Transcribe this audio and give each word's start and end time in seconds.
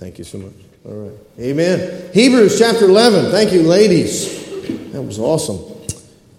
Thank 0.00 0.16
you 0.16 0.24
so 0.24 0.38
much. 0.38 0.54
All 0.86 0.92
right. 0.92 1.18
Amen. 1.38 2.10
Hebrews 2.14 2.58
chapter 2.58 2.86
11. 2.86 3.30
Thank 3.30 3.52
you, 3.52 3.60
ladies. 3.60 4.48
That 4.92 5.02
was 5.02 5.18
awesome. 5.18 5.60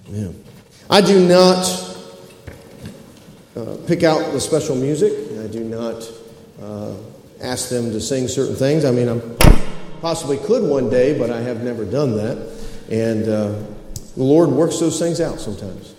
Yeah. 0.07 0.29
I 0.89 0.99
do 0.99 1.27
not 1.27 1.59
uh, 3.55 3.77
pick 3.85 4.01
out 4.01 4.33
the 4.33 4.41
special 4.41 4.75
music. 4.75 5.13
I 5.39 5.45
do 5.45 5.63
not 5.63 6.11
uh, 6.59 6.95
ask 7.39 7.69
them 7.69 7.91
to 7.91 8.01
sing 8.01 8.27
certain 8.27 8.55
things. 8.55 8.83
I 8.83 8.89
mean, 8.89 9.07
I 9.07 9.19
possibly 10.01 10.39
could 10.39 10.63
one 10.63 10.89
day, 10.89 11.15
but 11.15 11.29
I 11.29 11.41
have 11.41 11.63
never 11.63 11.85
done 11.85 12.17
that. 12.17 12.37
And 12.89 13.29
uh, 13.29 13.63
the 14.15 14.23
Lord 14.23 14.49
works 14.49 14.79
those 14.79 14.97
things 14.97 15.21
out 15.21 15.39
sometimes. 15.39 15.93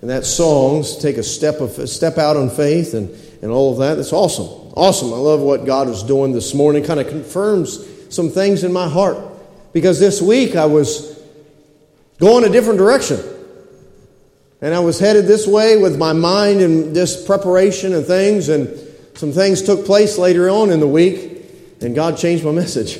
And 0.00 0.08
that 0.08 0.24
songs 0.24 0.96
take 0.96 1.18
a 1.18 1.22
step 1.22 1.60
of 1.60 1.78
a 1.78 1.86
step 1.86 2.16
out 2.16 2.38
on 2.38 2.48
faith 2.48 2.94
and, 2.94 3.10
and 3.42 3.50
all 3.50 3.72
of 3.72 3.78
that. 3.80 3.96
That's 3.96 4.14
awesome. 4.14 4.63
Awesome. 4.76 5.12
I 5.12 5.16
love 5.16 5.40
what 5.40 5.64
God 5.64 5.88
is 5.88 6.02
doing 6.02 6.32
this 6.32 6.52
morning. 6.52 6.82
Kind 6.82 6.98
of 6.98 7.08
confirms 7.08 7.86
some 8.12 8.28
things 8.28 8.64
in 8.64 8.72
my 8.72 8.88
heart. 8.88 9.18
Because 9.72 10.00
this 10.00 10.20
week 10.20 10.56
I 10.56 10.66
was 10.66 11.16
going 12.18 12.44
a 12.44 12.48
different 12.48 12.78
direction. 12.78 13.20
And 14.60 14.74
I 14.74 14.80
was 14.80 14.98
headed 14.98 15.26
this 15.26 15.46
way 15.46 15.76
with 15.76 15.96
my 15.96 16.12
mind 16.12 16.60
and 16.60 16.94
this 16.94 17.24
preparation 17.24 17.92
and 17.92 18.04
things, 18.06 18.48
and 18.48 18.68
some 19.14 19.30
things 19.30 19.62
took 19.62 19.84
place 19.84 20.16
later 20.16 20.48
on 20.48 20.70
in 20.70 20.80
the 20.80 20.88
week, 20.88 21.44
and 21.82 21.94
God 21.94 22.16
changed 22.16 22.44
my 22.44 22.50
message. 22.52 22.98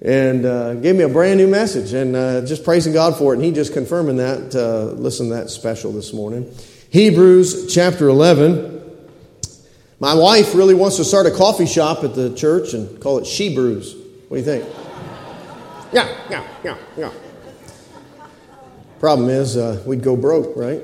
and 0.00 0.46
uh, 0.46 0.74
gave 0.74 0.94
me 0.94 1.02
a 1.02 1.08
brand 1.08 1.38
new 1.38 1.48
message, 1.48 1.92
and 1.94 2.14
uh, 2.14 2.46
just 2.46 2.64
praising 2.64 2.92
God 2.92 3.16
for 3.16 3.32
it. 3.32 3.38
And 3.38 3.44
He 3.44 3.50
just 3.50 3.72
confirming 3.72 4.18
that. 4.18 4.54
Uh, 4.54 4.92
listen, 4.94 5.30
that 5.30 5.50
special 5.50 5.90
this 5.90 6.12
morning. 6.12 6.54
Hebrews 6.90 7.74
chapter 7.74 8.08
11. 8.08 8.75
My 9.98 10.14
wife 10.14 10.54
really 10.54 10.74
wants 10.74 10.96
to 10.98 11.04
start 11.04 11.26
a 11.26 11.30
coffee 11.30 11.66
shop 11.66 12.04
at 12.04 12.14
the 12.14 12.34
church 12.34 12.74
and 12.74 13.00
call 13.00 13.18
it 13.18 13.26
She 13.26 13.54
Brews. 13.54 13.94
What 14.28 14.36
do 14.36 14.36
you 14.36 14.44
think? 14.44 14.74
Yeah, 15.92 16.14
yeah, 16.28 16.46
yeah, 16.62 16.76
yeah. 16.96 17.12
Problem 19.00 19.30
is, 19.30 19.56
uh, 19.56 19.82
we'd 19.86 20.02
go 20.02 20.16
broke, 20.16 20.56
right? 20.56 20.82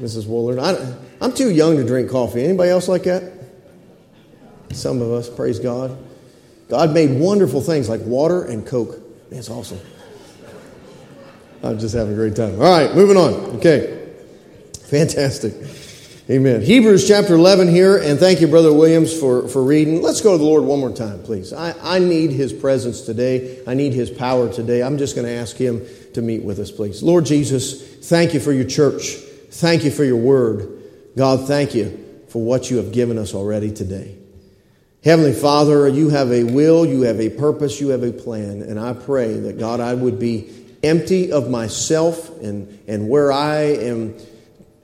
Mrs. 0.00 0.24
Woolard. 0.24 0.58
I, 0.58 1.24
I'm 1.24 1.32
too 1.32 1.50
young 1.50 1.76
to 1.76 1.86
drink 1.86 2.10
coffee. 2.10 2.44
Anybody 2.44 2.70
else 2.70 2.88
like 2.88 3.04
that? 3.04 3.32
Some 4.72 5.00
of 5.00 5.10
us, 5.12 5.30
praise 5.30 5.58
God. 5.58 5.96
God 6.68 6.92
made 6.92 7.18
wonderful 7.18 7.60
things 7.60 7.88
like 7.88 8.00
water 8.02 8.44
and 8.44 8.66
Coke. 8.66 8.98
Man, 9.30 9.38
it's 9.38 9.48
awesome. 9.48 9.80
I'm 11.62 11.78
just 11.78 11.94
having 11.94 12.12
a 12.12 12.16
great 12.16 12.36
time. 12.36 12.60
All 12.60 12.78
right, 12.78 12.94
moving 12.94 13.16
on. 13.16 13.34
Okay. 13.56 14.12
Fantastic. 14.90 15.54
Amen. 16.28 16.60
Hebrews 16.60 17.06
chapter 17.06 17.34
11 17.34 17.68
here, 17.68 17.96
and 17.98 18.18
thank 18.18 18.40
you, 18.40 18.48
Brother 18.48 18.72
Williams, 18.72 19.16
for, 19.16 19.46
for 19.46 19.62
reading. 19.62 20.02
Let's 20.02 20.20
go 20.20 20.32
to 20.32 20.38
the 20.38 20.42
Lord 20.42 20.64
one 20.64 20.80
more 20.80 20.90
time, 20.90 21.22
please. 21.22 21.52
I, 21.52 21.72
I 21.80 22.00
need 22.00 22.32
His 22.32 22.52
presence 22.52 23.02
today. 23.02 23.62
I 23.64 23.74
need 23.74 23.92
His 23.92 24.10
power 24.10 24.52
today. 24.52 24.82
I'm 24.82 24.98
just 24.98 25.14
going 25.14 25.28
to 25.28 25.32
ask 25.32 25.56
Him 25.56 25.86
to 26.14 26.22
meet 26.22 26.42
with 26.42 26.58
us, 26.58 26.72
please. 26.72 27.00
Lord 27.00 27.26
Jesus, 27.26 28.08
thank 28.08 28.34
you 28.34 28.40
for 28.40 28.50
your 28.50 28.64
church. 28.64 29.14
Thank 29.50 29.84
you 29.84 29.92
for 29.92 30.02
your 30.02 30.16
word. 30.16 30.82
God, 31.16 31.46
thank 31.46 31.76
you 31.76 32.24
for 32.28 32.42
what 32.42 32.72
you 32.72 32.78
have 32.78 32.90
given 32.90 33.18
us 33.18 33.32
already 33.32 33.72
today. 33.72 34.18
Heavenly 35.04 35.32
Father, 35.32 35.86
you 35.86 36.08
have 36.08 36.32
a 36.32 36.42
will, 36.42 36.84
you 36.84 37.02
have 37.02 37.20
a 37.20 37.30
purpose, 37.30 37.80
you 37.80 37.90
have 37.90 38.02
a 38.02 38.10
plan, 38.10 38.62
and 38.62 38.80
I 38.80 38.94
pray 38.94 39.32
that, 39.32 39.60
God, 39.60 39.78
I 39.78 39.94
would 39.94 40.18
be 40.18 40.50
empty 40.82 41.30
of 41.30 41.48
myself 41.48 42.30
and, 42.42 42.80
and 42.88 43.08
where 43.08 43.30
I 43.30 43.58
am, 43.60 44.16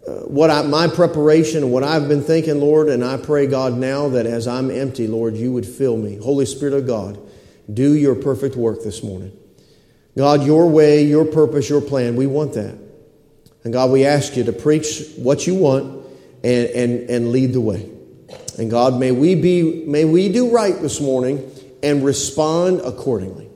Uh, 0.07 0.13
what 0.23 0.51
I, 0.51 0.63
my 0.63 0.89
preparation 0.89 1.71
what 1.71 1.85
I've 1.85 2.09
been 2.09 2.23
thinking, 2.23 2.61
Lord, 2.61 2.89
and 2.89 3.05
I 3.05 3.19
pray, 3.19 3.47
God, 3.47 3.75
now 3.75 4.09
that 4.09 4.27
as 4.27 4.49
I'm 4.49 4.71
empty, 4.71 5.07
Lord, 5.07 5.37
you 5.37 5.53
would 5.53 5.67
fill 5.67 5.97
me. 5.97 6.17
Holy 6.17 6.45
Spirit 6.45 6.75
of 6.75 6.87
God, 6.87 7.19
do 7.73 7.95
your 7.95 8.17
perfect 8.17 8.57
work 8.57 8.83
this 8.83 9.03
morning. 9.03 9.37
God, 10.17 10.43
your 10.45 10.69
way, 10.69 11.05
your 11.05 11.25
purpose, 11.25 11.69
your 11.69 11.81
plan, 11.81 12.17
we 12.17 12.27
want 12.27 12.55
that. 12.55 12.77
And 13.65 13.73
God, 13.73 13.91
we 13.91 14.05
ask 14.05 14.37
you 14.37 14.45
to 14.45 14.53
preach 14.53 15.05
what 15.17 15.47
you 15.47 15.55
want 15.55 16.05
and, 16.43 16.69
and, 16.71 17.09
and 17.09 17.31
lead 17.31 17.53
the 17.53 17.61
way. 17.61 17.89
And 18.59 18.71
God, 18.71 18.99
may 18.99 19.13
we 19.13 19.37
be, 19.37 19.85
may 19.87 20.05
we 20.05 20.31
do 20.31 20.51
right 20.51 20.79
this 20.81 21.01
morning 21.01 21.49
and 21.83 22.05
respond 22.05 22.81
accordingly. 22.81 23.49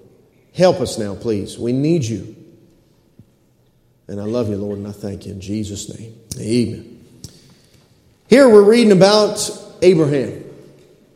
Help 0.55 0.81
us 0.81 0.97
now, 0.97 1.17
please. 1.17 1.59
We 1.59 1.73
need 1.73 2.05
you. 2.05 2.36
And 4.09 4.21
I 4.21 4.25
love 4.25 4.49
you, 4.49 4.57
Lord, 4.57 4.79
and 4.79 4.87
I 4.87 4.93
thank 4.93 5.27
you 5.27 5.33
in 5.33 5.41
Jesus' 5.41 5.89
name. 5.99 6.15
Amen. 6.39 7.01
Here 8.29 8.49
we're 8.49 8.63
reading 8.63 8.93
about 8.93 9.51
Abraham. 9.83 10.45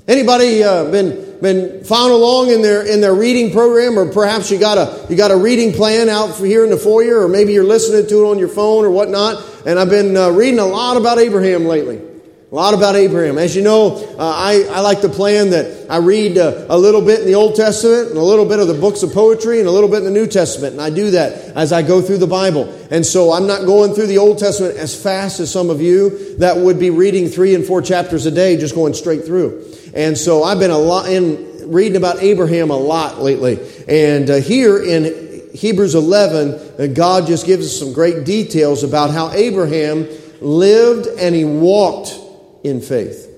Anybody 0.09 0.63
uh, 0.65 0.91
been 0.91 1.39
been 1.41 1.85
following 1.85 2.15
along 2.15 2.51
in 2.51 2.63
their 2.63 2.83
in 2.83 3.01
their 3.01 3.15
reading 3.15 3.53
program, 3.53 3.99
or 3.99 4.13
perhaps 4.13 4.51
you 4.51 4.59
got 4.59 4.77
a 4.77 5.07
you 5.09 5.17
got 5.17 5.31
a 5.31 5.37
reading 5.37 5.73
plan 5.73 6.09
out 6.09 6.35
here 6.37 6.65
in 6.65 6.71
the 6.71 6.77
foyer, 6.77 7.21
or 7.21 7.29
maybe 7.29 7.53
you're 7.53 7.65
listening 7.65 8.07
to 8.09 8.25
it 8.25 8.29
on 8.29 8.39
your 8.39 8.49
phone 8.49 8.85
or 8.85 8.91
whatnot. 8.91 9.45
And 9.65 9.79
I've 9.79 9.89
been 9.89 10.17
uh, 10.17 10.31
reading 10.31 10.59
a 10.59 10.67
lot 10.67 10.97
about 10.97 11.19
Abraham 11.19 11.67
lately. 11.67 12.10
A 12.51 12.55
lot 12.57 12.75
about 12.75 12.97
Abraham. 12.97 13.39
As 13.39 13.55
you 13.55 13.63
know, 13.63 13.95
uh, 14.19 14.19
I, 14.19 14.65
I 14.73 14.81
like 14.81 15.03
the 15.03 15.09
plan 15.09 15.51
that 15.51 15.87
I 15.89 15.99
read 15.99 16.37
uh, 16.37 16.67
a 16.69 16.77
little 16.77 17.01
bit 17.01 17.21
in 17.21 17.27
the 17.27 17.37
Old 17.37 17.55
Testament 17.55 18.09
and 18.09 18.19
a 18.19 18.23
little 18.23 18.45
bit 18.45 18.59
of 18.59 18.67
the 18.67 18.75
books 18.75 19.05
of 19.05 19.13
poetry 19.13 19.61
and 19.61 19.69
a 19.69 19.71
little 19.71 19.89
bit 19.89 19.99
in 19.99 20.05
the 20.05 20.11
New 20.11 20.27
Testament. 20.27 20.73
And 20.73 20.83
I 20.83 20.91
do 20.91 21.13
that 21.13 21.57
as 21.57 21.73
I 21.73 21.83
go 21.83 22.03
through 22.03 22.19
the 22.19 22.27
Bible. 22.27 22.65
And 22.91 23.07
so 23.07 23.31
I'm 23.31 23.47
not 23.47 23.67
going 23.67 23.95
through 23.95 24.09
the 24.09 24.19
Old 24.19 24.39
Testament 24.39 24.77
as 24.79 25.01
fast 25.01 25.39
as 25.39 25.49
some 25.49 25.71
of 25.71 25.81
you 25.81 26.39
that 26.39 26.57
would 26.57 26.81
be 26.81 26.91
reading 26.91 27.29
three 27.29 27.55
and 27.55 27.65
four 27.65 27.83
chapters 27.83 28.27
a 28.27 28.33
day, 28.33 28.57
just 28.57 28.75
going 28.75 28.95
straight 28.95 29.25
through. 29.25 29.73
And 29.95 30.19
so 30.19 30.43
I've 30.43 30.59
been 30.59 30.73
a 30.73 30.79
lot 30.79 31.09
in 31.09 31.71
reading 31.71 31.97
about 31.97 32.21
Abraham 32.21 32.71
a 32.71 32.77
lot 32.77 33.23
lately. 33.23 33.61
And 33.87 34.29
uh, 34.29 34.37
here 34.39 34.83
in 34.83 35.51
Hebrews 35.55 35.95
11, 35.95 36.51
uh, 36.51 36.87
God 36.95 37.29
just 37.29 37.47
gives 37.47 37.67
us 37.67 37.79
some 37.79 37.93
great 37.93 38.25
details 38.25 38.83
about 38.83 39.13
how 39.13 39.31
Abraham 39.31 40.09
lived 40.41 41.07
and 41.07 41.33
he 41.33 41.45
walked 41.45 42.20
in 42.63 42.81
faith. 42.81 43.29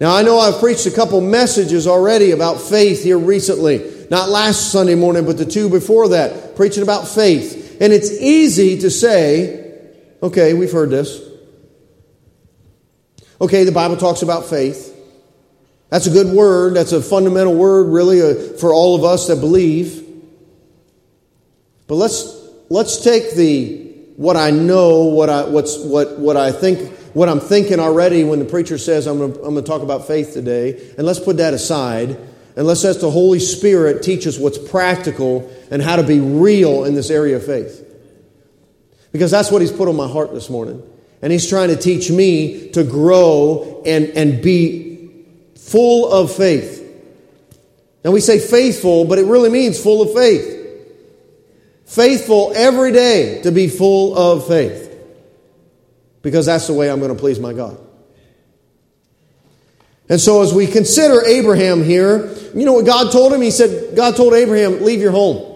Now, 0.00 0.14
I 0.14 0.22
know 0.22 0.38
I've 0.38 0.60
preached 0.60 0.86
a 0.86 0.90
couple 0.90 1.20
messages 1.20 1.86
already 1.86 2.32
about 2.32 2.60
faith 2.60 3.02
here 3.02 3.18
recently. 3.18 4.06
Not 4.10 4.28
last 4.28 4.72
Sunday 4.72 4.96
morning, 4.96 5.24
but 5.24 5.38
the 5.38 5.46
two 5.46 5.70
before 5.70 6.08
that, 6.08 6.56
preaching 6.56 6.82
about 6.82 7.08
faith. 7.08 7.78
And 7.80 7.92
it's 7.92 8.10
easy 8.10 8.80
to 8.80 8.90
say, 8.90 9.92
okay, 10.22 10.54
we've 10.54 10.72
heard 10.72 10.90
this. 10.90 11.20
Okay, 13.40 13.64
the 13.64 13.72
Bible 13.72 13.96
talks 13.96 14.22
about 14.22 14.46
faith. 14.46 14.90
That's 15.90 16.06
a 16.06 16.10
good 16.10 16.34
word. 16.34 16.74
That's 16.74 16.92
a 16.92 17.00
fundamental 17.00 17.54
word, 17.54 17.84
really, 17.84 18.20
uh, 18.20 18.56
for 18.58 18.72
all 18.72 18.96
of 18.96 19.04
us 19.04 19.28
that 19.28 19.36
believe. 19.36 20.04
But 21.86 21.96
let's 21.96 22.36
let's 22.68 23.02
take 23.02 23.34
the 23.34 23.83
what 24.16 24.36
I 24.36 24.50
know, 24.50 25.04
what 25.04 25.28
I, 25.28 25.44
what's, 25.44 25.78
what, 25.78 26.18
what 26.18 26.36
I 26.36 26.52
think, 26.52 26.92
what 27.14 27.28
I'm 27.28 27.40
thinking 27.40 27.80
already 27.80 28.24
when 28.24 28.38
the 28.38 28.44
preacher 28.44 28.78
says 28.78 29.06
I'm 29.06 29.18
going, 29.18 29.54
to, 29.54 29.62
talk 29.62 29.82
about 29.82 30.06
faith 30.06 30.32
today, 30.32 30.92
and 30.96 31.06
let's 31.06 31.18
put 31.18 31.38
that 31.38 31.54
aside, 31.54 32.10
and 32.56 32.66
let's 32.66 32.84
let 32.84 33.00
the 33.00 33.10
Holy 33.10 33.40
Spirit 33.40 34.02
teach 34.02 34.26
us 34.26 34.38
what's 34.38 34.58
practical 34.58 35.52
and 35.70 35.82
how 35.82 35.96
to 35.96 36.04
be 36.04 36.20
real 36.20 36.84
in 36.84 36.94
this 36.94 37.10
area 37.10 37.36
of 37.36 37.44
faith. 37.44 37.80
Because 39.10 39.30
that's 39.30 39.50
what 39.50 39.60
He's 39.62 39.72
put 39.72 39.88
on 39.88 39.96
my 39.96 40.08
heart 40.08 40.32
this 40.32 40.48
morning. 40.48 40.82
And 41.20 41.32
He's 41.32 41.48
trying 41.48 41.68
to 41.70 41.76
teach 41.76 42.10
me 42.10 42.70
to 42.70 42.84
grow 42.84 43.82
and, 43.84 44.06
and 44.10 44.42
be 44.42 45.10
full 45.56 46.12
of 46.12 46.32
faith. 46.32 46.82
Now 48.04 48.12
we 48.12 48.20
say 48.20 48.38
faithful, 48.38 49.06
but 49.06 49.18
it 49.18 49.24
really 49.24 49.50
means 49.50 49.82
full 49.82 50.02
of 50.02 50.12
faith 50.12 50.53
faithful 51.84 52.52
every 52.54 52.92
day 52.92 53.42
to 53.42 53.52
be 53.52 53.68
full 53.68 54.16
of 54.16 54.46
faith. 54.46 54.90
Because 56.22 56.46
that's 56.46 56.66
the 56.66 56.72
way 56.72 56.90
I'm 56.90 57.00
going 57.00 57.14
to 57.14 57.18
please 57.18 57.38
my 57.38 57.52
God. 57.52 57.78
And 60.08 60.20
so, 60.20 60.42
as 60.42 60.52
we 60.52 60.66
consider 60.66 61.24
Abraham 61.24 61.82
here, 61.82 62.34
you 62.54 62.64
know 62.64 62.74
what 62.74 62.86
God 62.86 63.10
told 63.10 63.32
him? 63.32 63.40
He 63.40 63.50
said, 63.50 63.96
God 63.96 64.16
told 64.16 64.34
Abraham, 64.34 64.82
leave 64.82 65.00
your 65.00 65.12
home. 65.12 65.50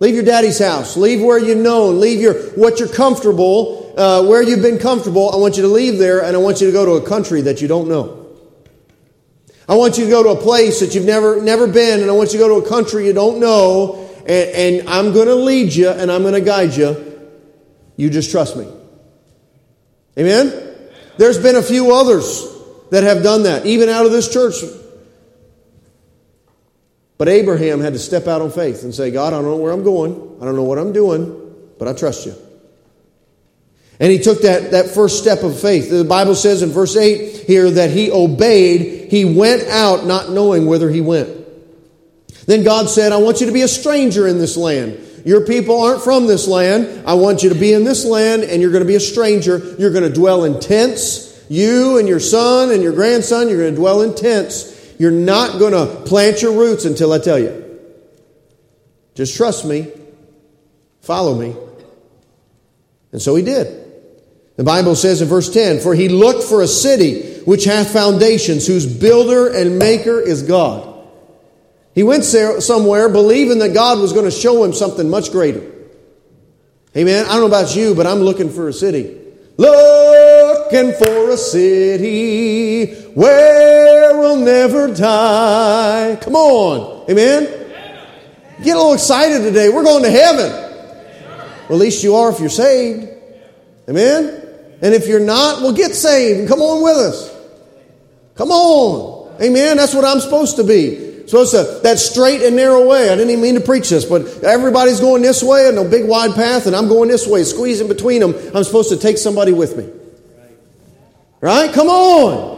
Leave 0.00 0.14
your 0.14 0.24
daddy's 0.24 0.58
house. 0.58 0.96
Leave 0.96 1.22
where 1.22 1.38
you 1.38 1.54
know. 1.54 1.88
Leave 1.88 2.20
your, 2.20 2.34
what 2.50 2.78
you're 2.78 2.88
comfortable, 2.88 3.94
uh, 3.96 4.26
where 4.26 4.42
you've 4.42 4.60
been 4.60 4.78
comfortable. 4.78 5.32
I 5.32 5.36
want 5.36 5.56
you 5.56 5.62
to 5.62 5.68
leave 5.68 5.98
there 5.98 6.22
and 6.22 6.36
I 6.36 6.40
want 6.40 6.60
you 6.60 6.66
to 6.66 6.72
go 6.72 6.84
to 6.84 7.04
a 7.04 7.08
country 7.08 7.42
that 7.42 7.62
you 7.62 7.68
don't 7.68 7.88
know. 7.88 8.20
I 9.66 9.76
want 9.76 9.96
you 9.96 10.04
to 10.04 10.10
go 10.10 10.22
to 10.22 10.28
a 10.30 10.42
place 10.42 10.80
that 10.80 10.94
you've 10.94 11.06
never, 11.06 11.40
never 11.40 11.66
been 11.66 12.02
and 12.02 12.10
I 12.10 12.12
want 12.12 12.34
you 12.34 12.38
to 12.38 12.44
go 12.44 12.60
to 12.60 12.66
a 12.66 12.68
country 12.68 13.06
you 13.06 13.14
don't 13.14 13.38
know 13.38 14.03
and, 14.26 14.80
and 14.80 14.88
I'm 14.88 15.12
going 15.12 15.26
to 15.26 15.34
lead 15.34 15.72
you 15.72 15.90
and 15.90 16.10
I'm 16.10 16.22
going 16.22 16.34
to 16.34 16.40
guide 16.40 16.74
you. 16.74 17.30
You 17.96 18.10
just 18.10 18.30
trust 18.30 18.56
me. 18.56 18.66
Amen? 20.18 20.52
There's 21.16 21.38
been 21.38 21.56
a 21.56 21.62
few 21.62 21.94
others 21.94 22.46
that 22.90 23.02
have 23.02 23.22
done 23.22 23.44
that, 23.44 23.66
even 23.66 23.88
out 23.88 24.06
of 24.06 24.12
this 24.12 24.32
church. 24.32 24.54
But 27.18 27.28
Abraham 27.28 27.80
had 27.80 27.92
to 27.92 27.98
step 27.98 28.26
out 28.26 28.42
on 28.42 28.50
faith 28.50 28.82
and 28.82 28.94
say, 28.94 29.10
God, 29.10 29.32
I 29.32 29.36
don't 29.36 29.44
know 29.44 29.56
where 29.56 29.72
I'm 29.72 29.84
going. 29.84 30.38
I 30.40 30.44
don't 30.44 30.56
know 30.56 30.64
what 30.64 30.78
I'm 30.78 30.92
doing, 30.92 31.54
but 31.78 31.86
I 31.86 31.92
trust 31.92 32.26
you. 32.26 32.34
And 34.00 34.10
he 34.10 34.18
took 34.18 34.42
that, 34.42 34.72
that 34.72 34.90
first 34.90 35.20
step 35.20 35.44
of 35.44 35.58
faith. 35.58 35.88
The 35.88 36.04
Bible 36.04 36.34
says 36.34 36.62
in 36.62 36.70
verse 36.70 36.96
8 36.96 37.44
here 37.46 37.70
that 37.70 37.90
he 37.90 38.10
obeyed 38.10 39.10
he 39.10 39.24
went 39.24 39.62
out 39.68 40.04
not 40.04 40.30
knowing 40.30 40.66
whither 40.66 40.90
he 40.90 41.00
went. 41.00 41.43
Then 42.46 42.64
God 42.64 42.88
said, 42.88 43.12
I 43.12 43.16
want 43.16 43.40
you 43.40 43.46
to 43.46 43.52
be 43.52 43.62
a 43.62 43.68
stranger 43.68 44.26
in 44.26 44.38
this 44.38 44.56
land. 44.56 44.98
Your 45.24 45.46
people 45.46 45.80
aren't 45.80 46.02
from 46.02 46.26
this 46.26 46.46
land. 46.46 47.06
I 47.06 47.14
want 47.14 47.42
you 47.42 47.48
to 47.48 47.54
be 47.54 47.72
in 47.72 47.84
this 47.84 48.04
land 48.04 48.42
and 48.42 48.60
you're 48.60 48.70
going 48.70 48.82
to 48.82 48.88
be 48.88 48.96
a 48.96 49.00
stranger. 49.00 49.74
You're 49.78 49.92
going 49.92 50.04
to 50.04 50.12
dwell 50.12 50.44
in 50.44 50.60
tents. 50.60 51.44
You 51.48 51.98
and 51.98 52.06
your 52.06 52.20
son 52.20 52.70
and 52.70 52.82
your 52.82 52.92
grandson, 52.92 53.48
you're 53.48 53.58
going 53.58 53.74
to 53.74 53.80
dwell 53.80 54.02
in 54.02 54.14
tents. 54.14 54.94
You're 54.98 55.10
not 55.10 55.58
going 55.58 55.72
to 55.72 56.02
plant 56.04 56.42
your 56.42 56.52
roots 56.52 56.84
until 56.84 57.12
I 57.12 57.18
tell 57.18 57.38
you. 57.38 57.62
Just 59.14 59.36
trust 59.36 59.64
me. 59.64 59.90
Follow 61.00 61.34
me. 61.34 61.56
And 63.12 63.22
so 63.22 63.34
he 63.34 63.42
did. 63.42 63.82
The 64.56 64.64
Bible 64.64 64.94
says 64.94 65.20
in 65.20 65.28
verse 65.28 65.52
10 65.52 65.80
For 65.80 65.94
he 65.94 66.08
looked 66.08 66.44
for 66.44 66.62
a 66.62 66.66
city 66.66 67.40
which 67.44 67.64
hath 67.64 67.92
foundations, 67.92 68.66
whose 68.66 68.86
builder 68.86 69.48
and 69.48 69.78
maker 69.78 70.20
is 70.20 70.42
God. 70.42 70.93
He 71.94 72.02
went 72.02 72.24
somewhere 72.24 73.08
believing 73.08 73.60
that 73.60 73.72
God 73.72 74.00
was 74.00 74.12
going 74.12 74.24
to 74.24 74.30
show 74.30 74.64
him 74.64 74.72
something 74.72 75.08
much 75.08 75.30
greater. 75.30 75.70
Amen. 76.96 77.24
I 77.26 77.28
don't 77.28 77.40
know 77.40 77.46
about 77.46 77.76
you, 77.76 77.94
but 77.94 78.06
I'm 78.06 78.18
looking 78.18 78.50
for 78.50 78.68
a 78.68 78.72
city. 78.72 79.20
Looking 79.56 80.92
for 80.94 81.30
a 81.30 81.36
city 81.36 82.94
where 83.12 84.18
we'll 84.18 84.36
never 84.36 84.92
die. 84.92 86.18
Come 86.20 86.34
on. 86.34 87.08
Amen. 87.08 87.44
Get 88.62 88.74
a 88.74 88.78
little 88.78 88.94
excited 88.94 89.42
today. 89.42 89.68
We're 89.68 89.84
going 89.84 90.02
to 90.02 90.10
heaven. 90.10 90.50
Well, 91.68 91.78
at 91.78 91.80
least 91.80 92.02
you 92.02 92.16
are 92.16 92.30
if 92.30 92.40
you're 92.40 92.48
saved. 92.48 93.08
Amen. 93.88 94.48
And 94.82 94.94
if 94.94 95.06
you're 95.06 95.20
not, 95.20 95.62
well, 95.62 95.72
get 95.72 95.94
saved 95.94 96.40
and 96.40 96.48
come 96.48 96.60
on 96.60 96.82
with 96.82 96.96
us. 96.96 97.32
Come 98.34 98.50
on. 98.50 99.40
Amen. 99.40 99.76
That's 99.76 99.94
what 99.94 100.04
I'm 100.04 100.18
supposed 100.18 100.56
to 100.56 100.64
be 100.64 101.03
supposed 101.26 101.52
to 101.52 101.80
that 101.82 101.98
straight 101.98 102.42
and 102.42 102.56
narrow 102.56 102.86
way. 102.86 103.08
I 103.08 103.14
didn't 103.16 103.30
even 103.30 103.42
mean 103.42 103.54
to 103.54 103.60
preach 103.60 103.88
this, 103.90 104.04
but 104.04 104.42
everybody's 104.44 105.00
going 105.00 105.22
this 105.22 105.42
way 105.42 105.68
and 105.68 105.78
a 105.78 105.84
big 105.84 106.06
wide 106.06 106.34
path, 106.34 106.66
and 106.66 106.76
I'm 106.76 106.88
going 106.88 107.08
this 107.08 107.26
way, 107.26 107.44
squeezing 107.44 107.88
between 107.88 108.20
them. 108.20 108.34
I'm 108.54 108.64
supposed 108.64 108.90
to 108.90 108.96
take 108.96 109.18
somebody 109.18 109.52
with 109.52 109.76
me. 109.76 109.88
Right? 111.40 111.72
Come 111.72 111.88
on. 111.88 112.54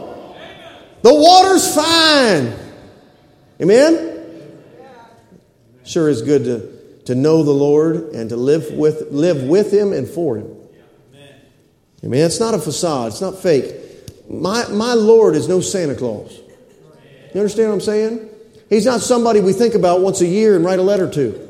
The 1.01 1.13
water's 1.13 1.75
fine. 1.75 2.53
Amen? 3.61 4.07
Sure 5.83 6.09
is 6.09 6.21
good 6.21 6.43
to, 6.45 7.03
to 7.05 7.15
know 7.15 7.43
the 7.43 7.51
Lord 7.51 8.13
and 8.13 8.29
to 8.29 8.35
live 8.35 8.71
with, 8.71 9.11
live 9.11 9.43
with 9.43 9.73
Him 9.73 9.93
and 9.93 10.07
for 10.07 10.37
Him. 10.37 10.53
Amen. 12.03 12.25
It's 12.25 12.39
not 12.39 12.53
a 12.53 12.59
facade, 12.59 13.13
it's 13.13 13.21
not 13.21 13.39
fake. 13.39 13.75
My, 14.29 14.67
my 14.67 14.93
Lord 14.93 15.35
is 15.35 15.47
no 15.47 15.61
Santa 15.61 15.95
Claus. 15.95 16.37
You 17.33 17.41
understand 17.41 17.69
what 17.69 17.75
I'm 17.75 17.81
saying? 17.81 18.29
He's 18.69 18.85
not 18.85 19.01
somebody 19.01 19.39
we 19.39 19.53
think 19.53 19.75
about 19.75 20.01
once 20.01 20.21
a 20.21 20.27
year 20.27 20.55
and 20.55 20.65
write 20.65 20.79
a 20.79 20.83
letter 20.83 21.09
to. 21.09 21.47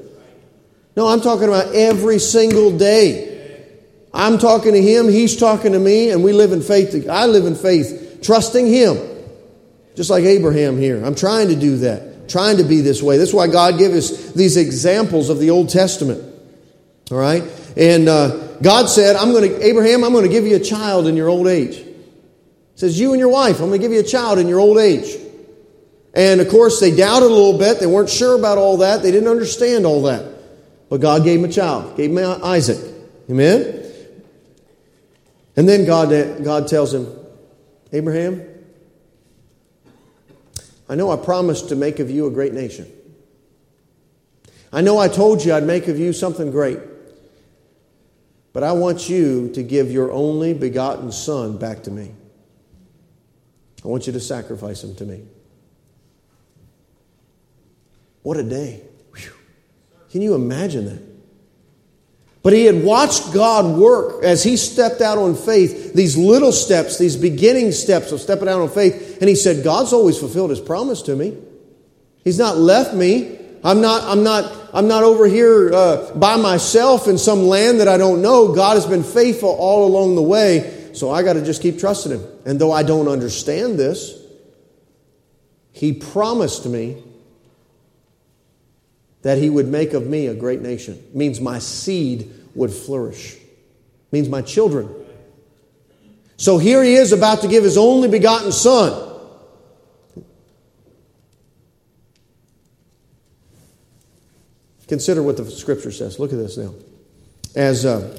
No, 0.96 1.08
I'm 1.08 1.22
talking 1.22 1.48
about 1.48 1.74
every 1.74 2.20
single 2.20 2.78
day. 2.78 3.66
I'm 4.14 4.40
talking 4.40 4.74
to 4.74 4.82
him, 4.82 5.08
he's 5.08 5.38
talking 5.38 5.74
to 5.74 5.80
me, 5.80 6.10
and 6.10 6.24
we 6.24 6.34
live 6.34 6.52
in 6.52 6.62
faith. 6.62 7.08
I 7.08 7.26
live 7.26 7.46
in 7.46 7.56
faith, 7.56 8.20
trusting 8.24 8.66
him. 8.66 8.98
Just 9.96 10.10
like 10.10 10.24
Abraham 10.24 10.78
here. 10.78 11.04
I'm 11.04 11.16
trying 11.16 11.50
to 11.50 11.56
do 11.56 11.78
that, 11.78 12.30
trying 12.30 12.58
to 12.58 12.64
be 12.64 12.82
this 12.82 13.02
way. 13.02 13.18
That's 13.18 13.34
why 13.34 13.48
God 13.48 13.78
gave 13.78 13.92
us 13.92 14.32
these 14.32 14.58
examples 14.58 15.30
of 15.30 15.40
the 15.40 15.50
Old 15.50 15.70
Testament. 15.70 16.24
All 17.12 17.18
right? 17.18 17.44
And 17.76 18.10
uh, 18.10 18.58
God 18.62 18.88
said, 18.88 19.16
I'm 19.16 19.32
going 19.32 19.50
to, 19.50 19.66
Abraham, 19.66 20.04
I'm 20.04 20.12
going 20.12 20.26
to 20.26 20.32
give 20.32 20.46
you 20.46 20.56
a 20.56 20.60
child 20.60 21.08
in 21.08 21.16
your 21.16 21.30
old 21.30 21.48
age. 21.48 21.76
He 21.76 21.94
says, 22.76 23.00
You 23.00 23.12
and 23.12 23.20
your 23.20 23.30
wife, 23.30 23.60
I'm 23.60 23.68
going 23.68 23.80
to 23.80 23.86
give 23.86 23.92
you 23.92 24.00
a 24.00 24.04
child 24.04 24.40
in 24.40 24.48
your 24.48 24.60
old 24.60 24.78
age. 24.78 25.16
And 26.14 26.42
of 26.42 26.50
course, 26.50 26.80
they 26.80 26.96
doubted 26.96 27.26
a 27.26 27.34
little 27.34 27.58
bit. 27.58 27.80
They 27.80 27.86
weren't 27.86 28.10
sure 28.10 28.38
about 28.38 28.58
all 28.58 28.78
that. 28.78 29.04
They 29.04 29.12
didn't 29.12 29.30
understand 29.30 29.86
all 29.86 30.04
that. 30.04 30.26
But 30.90 31.02
God 31.02 31.24
gave 31.24 31.40
him 31.40 31.46
a 31.46 31.52
child, 31.52 31.98
gave 31.98 32.12
him 32.12 32.18
Isaac. 32.44 32.80
Amen? 33.30 33.84
And 35.56 35.68
then 35.68 35.86
God, 35.86 36.44
God 36.44 36.68
tells 36.68 36.94
him, 36.94 37.14
Abraham, 37.92 38.44
I 40.90 40.96
know 40.96 41.12
I 41.12 41.18
promised 41.18 41.70
to 41.70 41.76
make 41.76 42.00
of 42.00 42.10
you 42.10 42.28
a 42.28 42.32
great 42.32 42.54
nation. 42.54 42.92
I 44.72 44.82
know 44.82 44.98
I 44.98 45.08
told 45.08 45.44
you 45.44 45.54
I'd 45.54 45.64
make 45.64 45.88
of 45.88 46.00
you 46.00 46.14
something 46.14 46.52
great. 46.52 46.80
But 48.54 48.64
I 48.64 48.72
want 48.72 49.08
you 49.10 49.52
to 49.54 49.62
give 49.62 49.92
your 49.92 50.12
only 50.12 50.54
begotten 50.54 51.12
son 51.12 51.58
back 51.58 51.84
to 51.84 51.92
me. 51.92 52.12
I 53.84 53.88
want 53.88 54.08
you 54.08 54.14
to 54.14 54.20
sacrifice 54.20 54.84
him 54.84 54.96
to 54.96 55.06
me. 55.06 55.24
What 58.24 58.38
a 58.38 58.44
day. 58.44 58.82
Whew. 59.16 59.32
Can 60.12 60.22
you 60.22 60.36
imagine 60.36 60.86
that? 60.86 61.02
But 62.44 62.54
he 62.54 62.66
had 62.66 62.82
watched 62.84 63.34
God 63.34 63.78
work 63.78 64.24
as 64.24 64.44
he 64.44 64.56
stepped 64.56 65.02
out 65.02 65.18
on 65.18 65.36
faith, 65.36 65.94
these 65.94 66.16
little 66.16 66.54
steps, 66.54 66.98
these 66.98 67.18
beginning 67.18 67.74
steps 67.74 68.12
of 68.14 68.22
stepping 68.22 68.48
out 68.48 68.62
on 68.62 68.70
faith. 68.70 69.18
And 69.20 69.28
he 69.28 69.36
said, 69.36 69.66
God's 69.66 69.92
always 69.92 70.18
fulfilled 70.18 70.52
his 70.52 70.62
promise 70.62 71.02
to 71.04 71.16
me. 71.16 71.38
He's 72.24 72.40
not 72.40 72.58
left 72.58 72.94
me. 72.94 73.38
I'm 73.64 73.82
not, 73.82 74.04
I'm 74.04 74.24
not, 74.24 74.70
I'm 74.74 74.88
not 74.88 75.04
over 75.04 75.28
here 75.28 75.74
uh, 75.74 76.14
by 76.14 76.38
myself 76.38 77.08
in 77.08 77.18
some 77.18 77.44
land 77.44 77.82
that 77.82 77.90
I 77.90 77.98
don't 77.98 78.22
know. 78.22 78.54
God 78.54 78.76
has 78.76 78.86
been 78.86 79.04
faithful 79.04 79.50
all 79.50 79.86
along 79.86 80.16
the 80.16 80.22
way. 80.22 80.92
So 80.94 81.12
I 81.12 81.24
got 81.24 81.34
to 81.34 81.44
just 81.44 81.62
keep 81.62 81.80
trusting 81.80 82.14
him. 82.14 82.26
And 82.46 82.62
though 82.62 82.72
I 82.72 82.84
don't 82.84 83.08
understand 83.10 83.78
this, 83.78 84.18
he 85.74 85.92
promised 85.92 86.66
me 86.66 87.04
that 89.28 89.38
he 89.38 89.50
would 89.50 89.68
make 89.68 89.92
of 89.92 90.08
me 90.08 90.28
a 90.28 90.34
great 90.34 90.62
nation. 90.62 90.94
It 90.94 91.14
means 91.14 91.42
my 91.42 91.60
seed 91.60 92.34
would 92.56 92.72
flourish. 92.72 93.36
It 93.36 94.14
means 94.14 94.30
my 94.30 94.42
children. 94.42 94.90
So 96.38 96.58
here 96.58 96.82
he 96.82 96.94
is 96.94 97.12
about 97.12 97.42
to 97.42 97.50
give 97.50 97.66
his 97.66 97.78
only 97.78 98.08
begotten 98.08 98.54
son. 98.54 99.20
Consider 104.88 105.22
what 105.22 105.36
the 105.36 105.52
scripture 105.52 105.92
says. 105.92 106.20
Look 106.20 106.32
at 106.32 106.38
this 106.38 106.56
now. 106.58 106.74
As, 107.54 107.86
uh, 107.86 108.18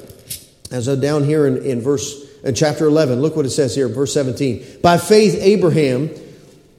as 0.71 0.91
uh, 0.91 0.97
down 0.97 1.25
here 1.25 1.47
in, 1.47 1.57
in 1.65 1.81
verse 1.81 2.23
in 2.43 2.55
chapter 2.55 2.85
11, 2.85 3.23
look 3.23 3.35
what 3.35 3.47
it 3.47 3.51
says 3.51 3.75
here, 3.75 3.89
verse 3.89 4.13
17. 4.13 4.81
By 4.83 4.99
faith, 4.99 5.39
Abraham 5.41 6.11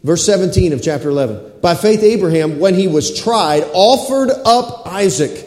Verse 0.03 0.25
17 0.25 0.73
of 0.73 0.81
chapter 0.81 1.09
11. 1.09 1.59
By 1.61 1.75
faith, 1.75 2.03
Abraham, 2.03 2.59
when 2.59 2.73
he 2.73 2.87
was 2.87 3.19
tried, 3.19 3.63
offered 3.73 4.29
up 4.29 4.87
Isaac. 4.87 5.45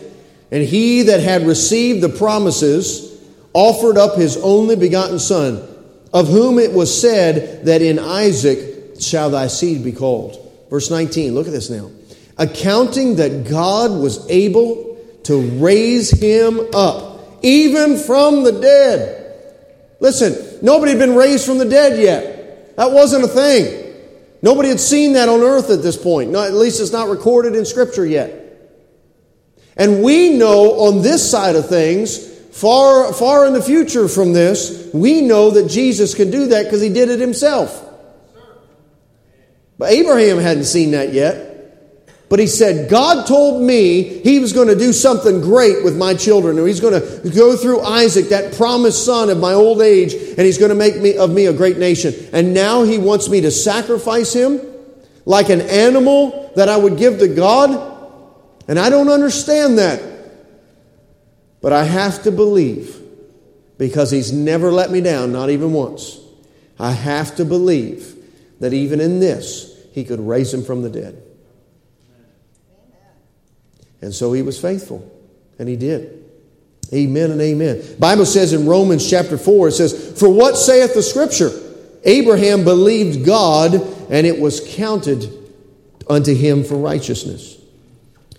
And 0.51 0.63
he 0.63 1.03
that 1.05 1.21
had 1.21 1.47
received 1.47 2.03
the 2.03 2.11
promises 2.11 3.11
offered 3.55 3.97
up 3.97 4.17
his 4.17 4.37
only 4.39 4.77
begotten 4.77 5.19
son, 5.19 5.63
of 6.13 6.29
whom 6.29 6.59
it 6.59 6.73
was 6.73 7.01
said 7.01 7.65
that 7.67 7.83
in 7.83 7.99
Isaac 7.99 9.01
shall 9.01 9.31
thy 9.31 9.47
seed 9.47 9.83
be 9.83 9.93
called. 9.93 10.39
Verse 10.71 10.91
19, 10.91 11.35
look 11.35 11.47
at 11.47 11.53
this 11.53 11.71
now. 11.71 11.91
Accounting 12.39 13.17
that 13.17 13.49
God 13.49 13.91
was 13.91 14.29
able 14.31 14.99
to 15.25 15.41
raise 15.59 16.11
him 16.11 16.61
up, 16.75 17.21
even 17.43 17.97
from 17.97 18.43
the 18.43 18.53
dead. 18.53 19.37
Listen, 20.01 20.59
nobody 20.63 20.93
had 20.93 20.99
been 20.99 21.15
raised 21.15 21.47
from 21.47 21.59
the 21.59 21.65
dead 21.65 21.99
yet. 21.99 22.77
That 22.77 22.91
wasn't 22.91 23.25
a 23.25 23.29
thing. 23.29 23.82
Nobody 24.43 24.69
had 24.69 24.81
seen 24.81 25.13
that 25.13 25.29
on 25.29 25.41
earth 25.41 25.71
at 25.71 25.83
this 25.83 25.97
point. 25.97 26.35
at 26.35 26.53
least 26.53 26.81
it's 26.81 26.91
not 26.91 27.09
recorded 27.09 27.55
in 27.55 27.65
Scripture 27.65 28.05
yet. 28.05 28.41
And 29.77 30.03
we 30.03 30.31
know 30.31 30.81
on 30.81 31.03
this 31.03 31.29
side 31.29 31.57
of 31.57 31.69
things, 31.69 32.29
far, 32.51 33.13
far 33.13 33.47
in 33.47 33.55
the 33.55 33.63
future 33.63 34.09
from 34.09 34.33
this, 34.33 34.91
we 34.93 35.23
know 35.23 35.51
that 35.51 35.69
Jesus 35.69 36.15
can 36.15 36.31
do 36.31 36.47
that 36.49 36.65
because 36.65 36.81
he 36.83 36.89
did 36.89 37.09
it 37.09 37.21
himself. 37.21 37.89
But 39.79 39.93
Abraham 39.93 40.39
hadn't 40.39 40.65
seen 40.65 40.91
that 40.91 41.13
yet. 41.13 41.52
But 42.33 42.41
he 42.41 42.47
said, 42.47 42.89
God 42.89 43.27
told 43.27 43.61
me 43.61 44.05
he 44.05 44.39
was 44.39 44.55
going 44.55 44.69
to 44.69 44.75
do 44.75 44.95
something 44.95 45.43
great 45.43 45.85
with 45.85 45.99
my 45.99 46.15
children. 46.15 46.57
And 46.57 46.67
he's 46.67 46.81
going 46.81 46.99
to 46.99 47.29
go 47.29 47.57
through 47.57 47.83
Isaac, 47.83 48.31
that 48.31 48.55
promised 48.55 49.05
son 49.05 49.29
of 49.29 49.37
my 49.37 49.53
old 49.53 49.83
age, 49.83 50.15
and 50.15 50.39
he's 50.39 50.57
going 50.57 50.71
to 50.71 50.75
make 50.75 50.97
me, 50.97 51.15
of 51.19 51.29
me 51.31 51.45
a 51.45 51.53
great 51.53 51.77
nation. 51.77 52.15
And 52.33 52.55
now 52.55 52.85
he 52.85 52.97
wants 52.97 53.29
me 53.29 53.43
to 53.43 53.51
sacrifice 53.51 54.33
him 54.33 54.63
like 55.27 55.51
an 55.51 55.61
animal 55.61 56.51
that 56.57 56.71
I 56.71 56.77
would 56.79 56.97
give 56.97 57.19
to 57.19 57.29
God. 57.29 57.69
And 58.67 58.79
I 58.79 58.89
don't 58.89 59.11
understand 59.11 59.77
that. 59.77 60.03
But 61.61 61.75
I 61.75 61.85
have 61.85 62.23
to 62.23 62.31
believe 62.31 62.99
because 63.77 64.11
he's 64.11 64.33
never 64.33 64.73
let 64.73 64.91
me 64.91 65.03
down, 65.03 65.33
not 65.33 65.51
even 65.51 65.75
once. 65.75 66.19
I 66.79 66.93
have 66.93 67.37
to 67.37 67.45
believe 67.45 68.17
that 68.61 68.73
even 68.73 69.03
in 69.03 69.21
this, 69.21 69.79
he 69.93 70.03
could 70.03 70.21
raise 70.21 70.55
him 70.55 70.65
from 70.65 70.81
the 70.81 70.89
dead. 70.89 71.23
And 74.03 74.13
so 74.13 74.33
he 74.33 74.43
was 74.43 74.61
faithful, 74.61 75.09
and 75.59 75.69
he 75.69 75.77
did. 75.77 76.23
Amen 76.93 77.31
and 77.31 77.41
amen. 77.41 77.83
Bible 77.99 78.27
says 78.27 78.53
in 78.53 78.67
Romans 78.67 79.09
chapter 79.09 79.39
4, 79.39 79.69
it 79.69 79.73
says, 79.73 80.21
For 80.21 80.29
what 80.29 80.57
saith 80.57 80.93
the 80.93 81.03
scripture? 81.03 81.51
Abraham 82.05 82.65
believed 82.65 83.25
God, 83.25 83.75
and 84.11 84.27
it 84.27 84.39
was 84.39 84.61
counted 84.75 85.33
unto 86.11 86.35
him 86.35 86.65
for 86.65 86.75
righteousness. 86.75 87.57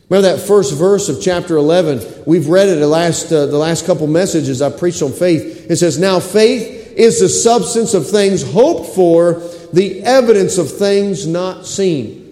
Remember 0.09 0.35
that 0.35 0.45
first 0.45 0.75
verse 0.75 1.09
of 1.09 1.21
chapter 1.21 1.55
11? 1.55 2.25
We've 2.27 2.47
read 2.47 2.67
it 2.67 2.75
the 2.75 2.87
last, 2.87 3.31
uh, 3.31 3.47
the 3.47 3.57
last 3.57 3.85
couple 3.87 4.05
messages 4.05 4.61
I 4.61 4.69
preached 4.69 5.01
on 5.01 5.13
faith. 5.13 5.71
It 5.71 5.77
says, 5.77 5.97
Now 5.97 6.19
faith 6.19 6.93
is 6.95 7.19
the 7.19 7.29
substance 7.29 7.95
of 7.95 8.07
things 8.07 8.43
hoped 8.43 8.93
for, 8.93 9.41
the 9.71 10.03
evidence 10.03 10.59
of 10.59 10.71
things 10.71 11.25
not 11.25 11.65
seen. 11.65 12.22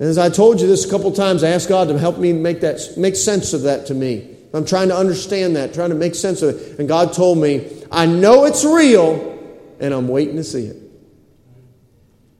And 0.00 0.08
as 0.08 0.16
I 0.16 0.30
told 0.30 0.62
you 0.62 0.66
this 0.66 0.86
a 0.86 0.90
couple 0.90 1.12
times, 1.12 1.44
I 1.44 1.50
asked 1.50 1.68
God 1.68 1.88
to 1.88 1.98
help 1.98 2.16
me 2.16 2.32
make 2.32 2.62
that 2.62 2.80
make 2.96 3.14
sense 3.14 3.52
of 3.52 3.62
that 3.62 3.86
to 3.86 3.94
me. 3.94 4.34
I'm 4.54 4.64
trying 4.64 4.88
to 4.88 4.96
understand 4.96 5.56
that, 5.56 5.74
trying 5.74 5.90
to 5.90 5.94
make 5.94 6.14
sense 6.14 6.40
of 6.40 6.56
it. 6.56 6.78
And 6.78 6.88
God 6.88 7.12
told 7.12 7.36
me, 7.36 7.84
I 7.92 8.06
know 8.06 8.46
it's 8.46 8.64
real, 8.64 9.38
and 9.78 9.92
I'm 9.92 10.08
waiting 10.08 10.36
to 10.36 10.44
see 10.44 10.64
it. 10.64 10.76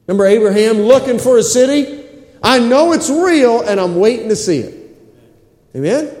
Remember 0.07 0.25
Abraham 0.25 0.79
looking 0.79 1.19
for 1.19 1.37
a 1.37 1.43
city? 1.43 2.03
I 2.41 2.57
know 2.57 2.93
it's 2.93 3.11
real, 3.11 3.61
and 3.61 3.79
I'm 3.79 3.95
waiting 3.97 4.29
to 4.29 4.35
see 4.35 4.57
it. 4.57 4.97
Amen? 5.75 6.17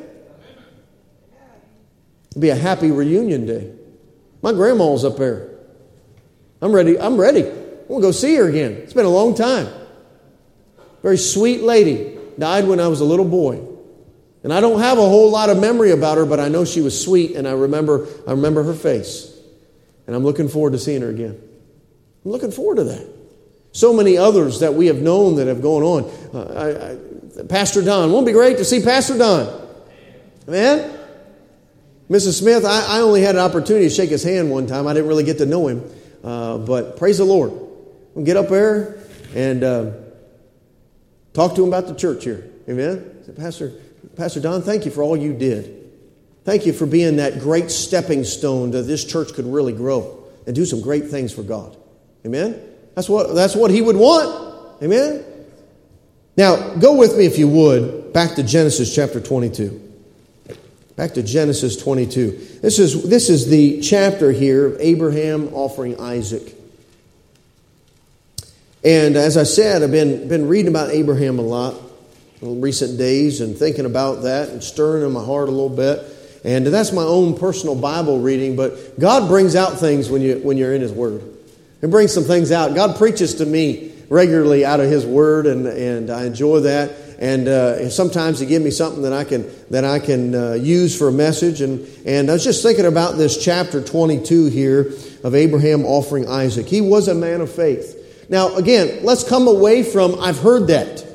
It'll 2.29 2.41
be 2.41 2.49
a 2.49 2.55
happy 2.55 2.91
reunion 2.91 3.47
day. 3.47 3.73
My 4.43 4.51
grandma's 4.51 5.03
up 5.03 5.17
there. 5.17 5.49
I'm 6.61 6.71
ready. 6.71 6.99
I'm 6.99 7.17
ready. 7.17 7.41
I 7.41 7.53
want 7.87 8.03
to 8.03 8.07
go 8.07 8.11
see 8.11 8.35
her 8.35 8.47
again. 8.47 8.73
It's 8.73 8.93
been 8.93 9.05
a 9.05 9.09
long 9.09 9.33
time. 9.33 9.80
Very 11.01 11.17
sweet 11.17 11.61
lady. 11.61 12.17
Died 12.37 12.67
when 12.67 12.79
I 12.79 12.87
was 12.87 13.01
a 13.01 13.05
little 13.05 13.25
boy. 13.25 13.61
And 14.43 14.51
I 14.51 14.59
don't 14.59 14.79
have 14.79 14.97
a 14.97 15.01
whole 15.01 15.29
lot 15.29 15.49
of 15.49 15.59
memory 15.59 15.91
about 15.91 16.17
her, 16.17 16.25
but 16.25 16.39
I 16.39 16.47
know 16.47 16.65
she 16.65 16.81
was 16.81 16.99
sweet 16.99 17.35
and 17.35 17.47
I 17.47 17.51
remember, 17.51 18.07
I 18.27 18.31
remember 18.31 18.63
her 18.63 18.73
face. 18.73 19.31
And 20.07 20.15
I'm 20.15 20.23
looking 20.23 20.49
forward 20.49 20.71
to 20.71 20.79
seeing 20.79 21.01
her 21.01 21.09
again. 21.09 21.39
I'm 22.25 22.31
looking 22.31 22.51
forward 22.51 22.77
to 22.77 22.83
that. 22.85 23.07
So 23.71 23.93
many 23.93 24.17
others 24.17 24.59
that 24.59 24.73
we 24.73 24.87
have 24.87 25.01
known 25.01 25.35
that 25.35 25.47
have 25.47 25.61
gone 25.61 25.83
on. 25.83 26.03
Uh, 26.33 26.97
I, 27.37 27.41
I, 27.41 27.43
Pastor 27.43 27.81
Don. 27.81 28.11
Won't 28.11 28.25
be 28.25 28.31
great 28.31 28.57
to 28.57 28.65
see 28.65 28.81
Pastor 28.81 29.17
Don? 29.17 29.69
Amen? 30.47 30.97
Mrs. 32.09 32.39
Smith, 32.39 32.65
I, 32.65 32.97
I, 32.97 32.99
only 32.99 33.21
had 33.21 33.35
an 33.35 33.41
opportunity 33.41 33.87
to 33.87 33.93
shake 33.93 34.09
his 34.09 34.23
hand 34.23 34.51
one 34.51 34.67
time. 34.67 34.87
I 34.87 34.93
didn't 34.93 35.07
really 35.07 35.23
get 35.23 35.37
to 35.37 35.45
know 35.45 35.67
him. 35.67 35.89
Uh, 36.21 36.57
but 36.57 36.97
praise 36.97 37.19
the 37.19 37.23
Lord. 37.23 37.53
We'll 38.13 38.25
get 38.25 38.35
up 38.35 38.49
there 38.49 38.99
and 39.33 39.63
uh, 39.63 39.91
talk 41.33 41.55
to 41.55 41.63
him 41.63 41.67
about 41.67 41.87
the 41.87 41.95
church 41.95 42.23
here. 42.23 42.49
Amen? 42.69 43.23
Said, 43.25 43.37
Pastor, 43.37 43.73
Pastor 44.15 44.39
Don, 44.39 44.61
thank 44.61 44.85
you 44.85 44.91
for 44.91 45.03
all 45.03 45.17
you 45.17 45.33
did. 45.33 45.77
Thank 46.43 46.65
you 46.65 46.73
for 46.73 46.85
being 46.85 47.17
that 47.17 47.39
great 47.39 47.69
stepping 47.69 48.23
stone 48.23 48.71
that 48.71 48.83
this 48.83 49.05
church 49.05 49.33
could 49.33 49.45
really 49.45 49.73
grow 49.73 50.23
and 50.47 50.55
do 50.55 50.65
some 50.65 50.81
great 50.81 51.07
things 51.07 51.31
for 51.33 51.43
God. 51.43 51.77
Amen? 52.25 52.59
That's 52.95 53.07
what, 53.07 53.35
that's 53.35 53.55
what 53.55 53.71
he 53.71 53.81
would 53.81 53.95
want. 53.95 54.83
Amen? 54.83 55.23
Now, 56.37 56.75
go 56.75 56.95
with 56.95 57.17
me, 57.17 57.25
if 57.25 57.37
you 57.37 57.47
would, 57.47 58.13
back 58.13 58.35
to 58.35 58.43
Genesis 58.43 58.93
chapter 58.93 59.19
22. 59.19 59.89
Back 60.95 61.13
to 61.13 61.23
Genesis 61.23 61.77
22. 61.77 62.59
This 62.61 62.79
is, 62.79 63.07
this 63.09 63.29
is 63.29 63.47
the 63.49 63.81
chapter 63.81 64.31
here 64.31 64.67
of 64.67 64.77
Abraham 64.79 65.53
offering 65.53 65.99
Isaac. 65.99 66.55
And 68.83 69.15
as 69.15 69.37
I 69.37 69.43
said, 69.43 69.83
I've 69.83 69.91
been, 69.91 70.27
been 70.27 70.47
reading 70.47 70.69
about 70.69 70.89
Abraham 70.89 71.39
a 71.39 71.43
lot 71.43 71.75
in 72.41 72.61
recent 72.61 72.97
days 72.97 73.41
and 73.41 73.55
thinking 73.55 73.85
about 73.85 74.23
that 74.23 74.49
and 74.49 74.63
stirring 74.63 75.05
in 75.05 75.11
my 75.11 75.23
heart 75.23 75.49
a 75.49 75.51
little 75.51 75.69
bit. 75.69 76.03
And 76.43 76.65
that's 76.65 76.91
my 76.91 77.03
own 77.03 77.37
personal 77.37 77.75
Bible 77.75 78.19
reading, 78.19 78.55
but 78.55 78.99
God 78.99 79.27
brings 79.27 79.55
out 79.55 79.79
things 79.79 80.09
when, 80.09 80.23
you, 80.23 80.39
when 80.39 80.57
you're 80.57 80.73
in 80.73 80.81
His 80.81 80.91
Word. 80.91 81.21
He 81.81 81.87
brings 81.87 82.11
some 82.11 82.23
things 82.23 82.51
out. 82.51 82.73
God 82.73 82.97
preaches 82.97 83.35
to 83.35 83.45
me 83.45 83.93
regularly 84.09 84.65
out 84.65 84.79
of 84.79 84.89
His 84.89 85.05
Word, 85.05 85.45
and, 85.45 85.67
and 85.67 86.09
I 86.09 86.25
enjoy 86.25 86.61
that 86.61 86.91
and 87.21 87.47
uh, 87.47 87.87
sometimes 87.91 88.39
he 88.39 88.47
give 88.47 88.63
me 88.63 88.71
something 88.71 89.03
that 89.03 89.13
I 89.13 89.23
can 89.23 89.47
that 89.69 89.85
I 89.85 89.99
can 89.99 90.33
uh, 90.33 90.53
use 90.53 90.97
for 90.97 91.07
a 91.07 91.11
message. 91.11 91.61
And 91.61 91.87
and 92.03 92.31
I 92.31 92.33
was 92.33 92.43
just 92.43 92.63
thinking 92.63 92.87
about 92.87 93.15
this 93.15 93.41
chapter 93.41 93.79
22 93.79 94.47
here 94.47 94.91
of 95.23 95.35
Abraham 95.35 95.85
offering 95.85 96.27
Isaac. 96.27 96.65
He 96.65 96.81
was 96.81 97.07
a 97.07 97.13
man 97.13 97.39
of 97.41 97.51
faith. 97.51 97.99
Now 98.31 98.55
again, 98.55 99.03
let's 99.03 99.25
come 99.25 99.49
away 99.49 99.83
from 99.83 100.19
I've 100.19 100.39
heard 100.39 100.67
that. 100.67 101.05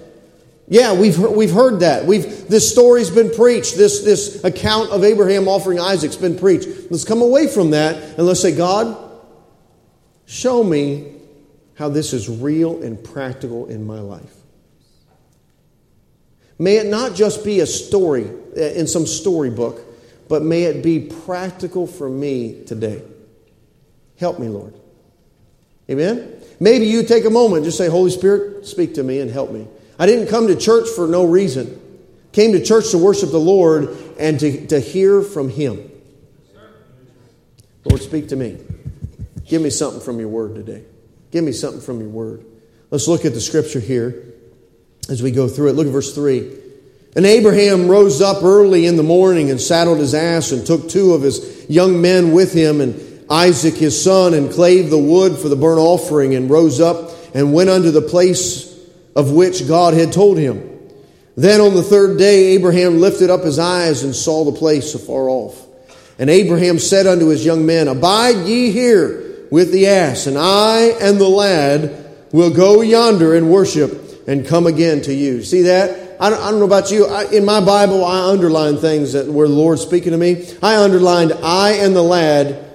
Yeah, 0.69 0.93
we've 0.93 1.17
heard, 1.17 1.31
we've 1.31 1.51
heard 1.51 1.81
that. 1.81 2.05
We've 2.05 2.47
this 2.47 2.71
story's 2.71 3.09
been 3.09 3.31
preached. 3.31 3.77
This 3.77 4.03
this 4.03 4.45
account 4.45 4.91
of 4.91 5.03
Abraham 5.03 5.49
offering 5.49 5.81
Isaac's 5.81 6.17
been 6.17 6.39
preached. 6.39 6.69
Let's 6.91 7.05
come 7.05 7.23
away 7.23 7.47
from 7.47 7.71
that 7.71 7.97
and 8.19 8.27
let's 8.27 8.43
say, 8.43 8.55
God, 8.55 8.97
show 10.27 10.63
me 10.63 11.15
how 11.77 11.89
this 11.89 12.13
is 12.13 12.29
real 12.29 12.83
and 12.83 13.03
practical 13.03 13.67
in 13.67 13.87
my 13.87 14.01
life. 14.01 14.35
May 16.59 16.77
it 16.77 16.87
not 16.87 17.15
just 17.15 17.45
be 17.45 17.61
a 17.61 17.67
story 17.67 18.29
uh, 18.57 18.61
in 18.61 18.87
some 18.87 19.07
storybook, 19.07 19.81
but 20.29 20.43
may 20.43 20.65
it 20.65 20.83
be 20.83 21.01
practical 21.01 21.87
for 21.87 22.11
me 22.11 22.63
today. 22.65 23.03
Help 24.19 24.39
me, 24.39 24.49
Lord. 24.49 24.75
Amen? 25.89 26.36
Maybe 26.59 26.87
you 26.87 27.03
take 27.03 27.25
a 27.25 27.31
moment 27.31 27.65
just 27.65 27.79
say, 27.79 27.89
Holy 27.89 28.11
Spirit, 28.11 28.67
speak 28.67 28.95
to 28.95 29.03
me 29.03 29.21
and 29.21 29.31
help 29.31 29.51
me. 29.51 29.67
I 29.99 30.07
didn't 30.07 30.29
come 30.29 30.47
to 30.49 30.57
church 30.57 30.89
for 30.89 31.07
no 31.07 31.25
reason. 31.25 31.81
Came 32.33 32.53
to 32.53 32.63
church 32.63 32.91
to 32.91 32.99
worship 32.99 33.31
the 33.31 33.41
Lord 33.41 33.97
and 34.19 34.39
to, 34.41 34.67
to 34.69 34.81
hear 34.81 35.23
from 35.23 35.49
Him. 35.49 35.91
Lord, 37.85 38.03
speak 38.03 38.29
to 38.29 38.37
me. 38.37 38.59
Give 39.47 39.63
me 39.63 39.71
something 39.71 40.01
from 40.01 40.19
your 40.19 40.29
word 40.29 40.55
today. 40.55 40.85
Give 41.31 41.45
me 41.45 41.53
something 41.53 41.81
from 41.81 42.01
your 42.01 42.09
word. 42.09 42.45
Let's 42.91 43.09
look 43.09 43.25
at 43.25 43.33
the 43.33 43.41
scripture 43.41 43.81
here 43.81 44.35
as 45.09 45.23
we 45.23 45.31
go 45.31 45.49
through 45.49 45.69
it. 45.69 45.73
Look 45.75 45.87
at 45.87 45.93
verse 45.93 46.15
3. 46.15 46.65
And 47.15 47.25
Abraham 47.25 47.89
rose 47.89 48.21
up 48.21 48.43
early 48.43 48.87
in 48.87 48.97
the 48.97 49.03
morning 49.03 49.51
and 49.51 49.61
saddled 49.61 49.99
his 49.99 50.15
ass 50.15 50.53
and 50.53 50.67
took 50.67 50.89
two 50.89 51.15
of 51.15 51.23
his 51.23 51.65
young 51.69 52.03
men 52.03 52.33
with 52.33 52.53
him 52.53 52.81
and 52.81 52.95
Isaac 53.29 53.75
his 53.75 54.03
son 54.03 54.35
and 54.35 54.51
clave 54.51 54.91
the 54.91 54.99
wood 54.99 55.37
for 55.37 55.49
the 55.49 55.57
burnt 55.57 55.81
offering 55.81 56.35
and 56.35 56.51
rose 56.51 56.81
up 56.81 57.13
and 57.35 57.53
went 57.53 57.71
unto 57.71 57.91
the 57.91 58.03
place 58.03 58.73
of 59.15 59.33
which 59.33 59.67
God 59.67 59.95
had 59.95 60.13
told 60.13 60.39
him. 60.39 60.73
Then 61.37 61.61
on 61.61 61.75
the 61.75 61.83
third 61.83 62.19
day, 62.19 62.55
Abraham 62.55 63.01
lifted 63.01 63.31
up 63.31 63.43
his 63.43 63.59
eyes 63.59 64.05
and 64.05 64.15
saw 64.15 64.45
the 64.45 64.59
place 64.59 64.95
afar 64.95 65.29
off. 65.29 65.67
And 66.19 66.31
Abraham 66.31 66.79
said 66.79 67.07
unto 67.07 67.29
his 67.29 67.45
young 67.45 67.67
men, 67.67 67.89
Abide 67.89 68.47
ye 68.47 68.71
here 68.71 69.47
with 69.51 69.71
the 69.71 69.89
ass, 69.89 70.27
and 70.27 70.39
I 70.39 70.95
and 71.01 71.19
the 71.19 71.29
lad 71.29 72.05
will 72.33 72.51
go 72.51 72.81
yonder 72.81 73.35
and 73.35 73.51
worship 73.51 74.27
and 74.27 74.47
come 74.47 74.67
again 74.67 75.03
to 75.03 75.15
you. 75.15 75.43
See 75.43 75.63
that? 75.63 76.17
I 76.19 76.31
don't, 76.31 76.41
I 76.41 76.51
don't 76.51 76.61
know 76.61 76.67
about 76.67 76.91
you. 76.91 77.07
I, 77.07 77.25
in 77.31 77.45
my 77.45 77.65
Bible, 77.65 78.05
I 78.05 78.31
underline 78.31 78.79
things 78.79 79.13
that 79.13 79.27
where 79.27 79.47
the 79.47 79.55
Lord's 79.55 79.83
speaking 79.83 80.13
to 80.13 80.19
me. 80.19 80.49
I 80.63 80.83
underlined 80.83 81.33
I 81.35 81.73
and 81.73 81.95
the 81.95 82.03
lad 82.03 82.66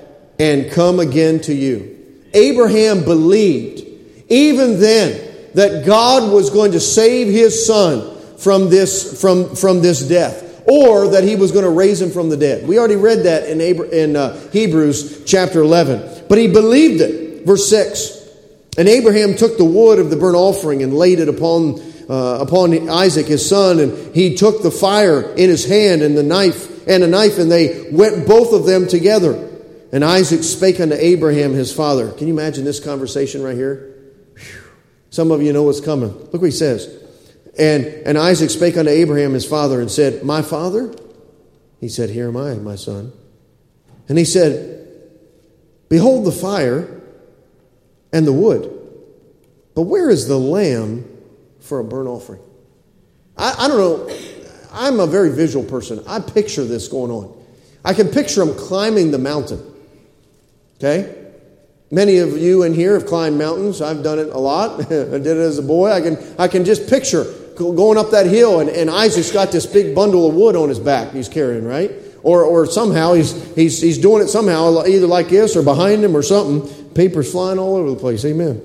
and 0.41 0.71
come 0.71 0.99
again 0.99 1.39
to 1.39 1.53
you. 1.53 1.99
Abraham 2.33 3.03
believed 3.03 3.87
even 4.27 4.79
then 4.79 5.51
that 5.53 5.85
God 5.85 6.33
was 6.33 6.49
going 6.49 6.71
to 6.71 6.79
save 6.79 7.27
his 7.27 7.67
son 7.67 8.17
from 8.39 8.69
this, 8.69 9.21
from, 9.21 9.55
from 9.55 9.83
this 9.83 10.01
death 10.01 10.63
or 10.65 11.09
that 11.09 11.23
he 11.23 11.35
was 11.35 11.51
going 11.51 11.63
to 11.63 11.69
raise 11.69 12.01
him 12.01 12.09
from 12.09 12.29
the 12.29 12.37
dead. 12.37 12.67
We 12.67 12.79
already 12.79 12.95
read 12.95 13.23
that 13.23 13.47
in, 13.49 13.61
Abra- 13.61 13.89
in 13.89 14.15
uh, 14.15 14.39
Hebrews 14.49 15.25
chapter 15.25 15.61
11. 15.61 16.25
But 16.27 16.39
he 16.39 16.47
believed 16.47 17.01
it. 17.01 17.45
Verse 17.45 17.69
6. 17.69 18.27
And 18.79 18.89
Abraham 18.89 19.35
took 19.35 19.59
the 19.59 19.65
wood 19.65 19.99
of 19.99 20.09
the 20.09 20.15
burnt 20.15 20.35
offering 20.35 20.81
and 20.81 20.95
laid 20.95 21.19
it 21.19 21.29
upon, 21.29 21.79
uh, 22.09 22.39
upon 22.41 22.89
Isaac 22.89 23.27
his 23.27 23.47
son, 23.47 23.79
and 23.79 24.15
he 24.15 24.35
took 24.35 24.63
the 24.63 24.71
fire 24.71 25.21
in 25.33 25.49
his 25.49 25.67
hand 25.67 26.01
and 26.01 26.17
the 26.17 26.23
knife 26.23 26.87
and 26.87 27.03
a 27.03 27.07
knife, 27.07 27.37
and 27.37 27.51
they 27.51 27.91
went 27.91 28.25
both 28.27 28.53
of 28.53 28.65
them 28.65 28.87
together. 28.87 29.50
And 29.91 30.05
Isaac 30.05 30.43
spake 30.43 30.79
unto 30.79 30.95
Abraham 30.95 31.53
his 31.53 31.73
father. 31.73 32.11
Can 32.11 32.27
you 32.27 32.33
imagine 32.33 32.63
this 32.63 32.79
conversation 32.79 33.43
right 33.43 33.55
here? 33.55 34.13
Whew. 34.37 34.61
Some 35.09 35.31
of 35.31 35.41
you 35.41 35.51
know 35.51 35.63
what's 35.63 35.81
coming. 35.81 36.13
Look 36.13 36.33
what 36.33 36.43
he 36.43 36.51
says. 36.51 36.87
And, 37.57 37.85
and 37.85 38.17
Isaac 38.17 38.49
spake 38.49 38.77
unto 38.77 38.89
Abraham 38.89 39.33
his 39.33 39.45
father 39.45 39.81
and 39.81 39.91
said, 39.91 40.23
My 40.23 40.41
father? 40.41 40.93
He 41.81 41.89
said, 41.89 42.09
Here 42.09 42.29
am 42.29 42.37
I, 42.37 42.53
my 42.55 42.75
son. 42.75 43.11
And 44.07 44.17
he 44.17 44.25
said, 44.25 44.87
Behold 45.89 46.25
the 46.25 46.31
fire 46.31 47.01
and 48.13 48.25
the 48.25 48.33
wood. 48.33 48.77
But 49.75 49.83
where 49.83 50.09
is 50.09 50.27
the 50.27 50.37
lamb 50.37 51.05
for 51.59 51.79
a 51.79 51.83
burnt 51.83 52.07
offering? 52.07 52.41
I, 53.37 53.65
I 53.65 53.67
don't 53.67 53.77
know. 53.77 54.15
I'm 54.71 55.01
a 55.01 55.07
very 55.07 55.31
visual 55.31 55.65
person. 55.65 56.01
I 56.07 56.19
picture 56.19 56.63
this 56.63 56.87
going 56.87 57.11
on. 57.11 57.37
I 57.83 57.93
can 57.93 58.07
picture 58.07 58.41
him 58.41 58.53
climbing 58.55 59.11
the 59.11 59.17
mountain. 59.17 59.70
Okay? 60.81 61.15
Many 61.91 62.17
of 62.17 62.37
you 62.37 62.63
in 62.63 62.73
here 62.73 62.93
have 62.93 63.05
climbed 63.05 63.37
mountains. 63.37 63.81
I've 63.81 64.01
done 64.01 64.17
it 64.17 64.29
a 64.29 64.37
lot. 64.37 64.79
I 64.85 64.85
did 64.85 65.27
it 65.27 65.37
as 65.37 65.59
a 65.59 65.61
boy. 65.61 65.91
I 65.91 66.01
can, 66.01 66.17
I 66.39 66.47
can 66.47 66.65
just 66.65 66.89
picture 66.89 67.25
going 67.55 67.99
up 67.99 68.09
that 68.11 68.25
hill, 68.25 68.59
and, 68.59 68.69
and 68.69 68.89
Isaac's 68.89 69.31
got 69.31 69.51
this 69.51 69.67
big 69.67 69.93
bundle 69.93 70.27
of 70.27 70.33
wood 70.33 70.55
on 70.55 70.69
his 70.69 70.79
back 70.79 71.11
he's 71.11 71.29
carrying, 71.29 71.63
right? 71.63 71.91
Or, 72.23 72.43
or 72.43 72.65
somehow 72.65 73.13
he's, 73.13 73.55
he's, 73.55 73.79
he's 73.79 73.97
doing 73.99 74.23
it 74.23 74.29
somehow, 74.29 74.83
either 74.83 75.05
like 75.05 75.29
this 75.29 75.55
or 75.55 75.61
behind 75.61 76.03
him 76.03 76.15
or 76.15 76.23
something. 76.23 76.93
Papers 76.93 77.31
flying 77.31 77.59
all 77.59 77.75
over 77.75 77.91
the 77.91 77.95
place. 77.97 78.25
Amen. 78.25 78.61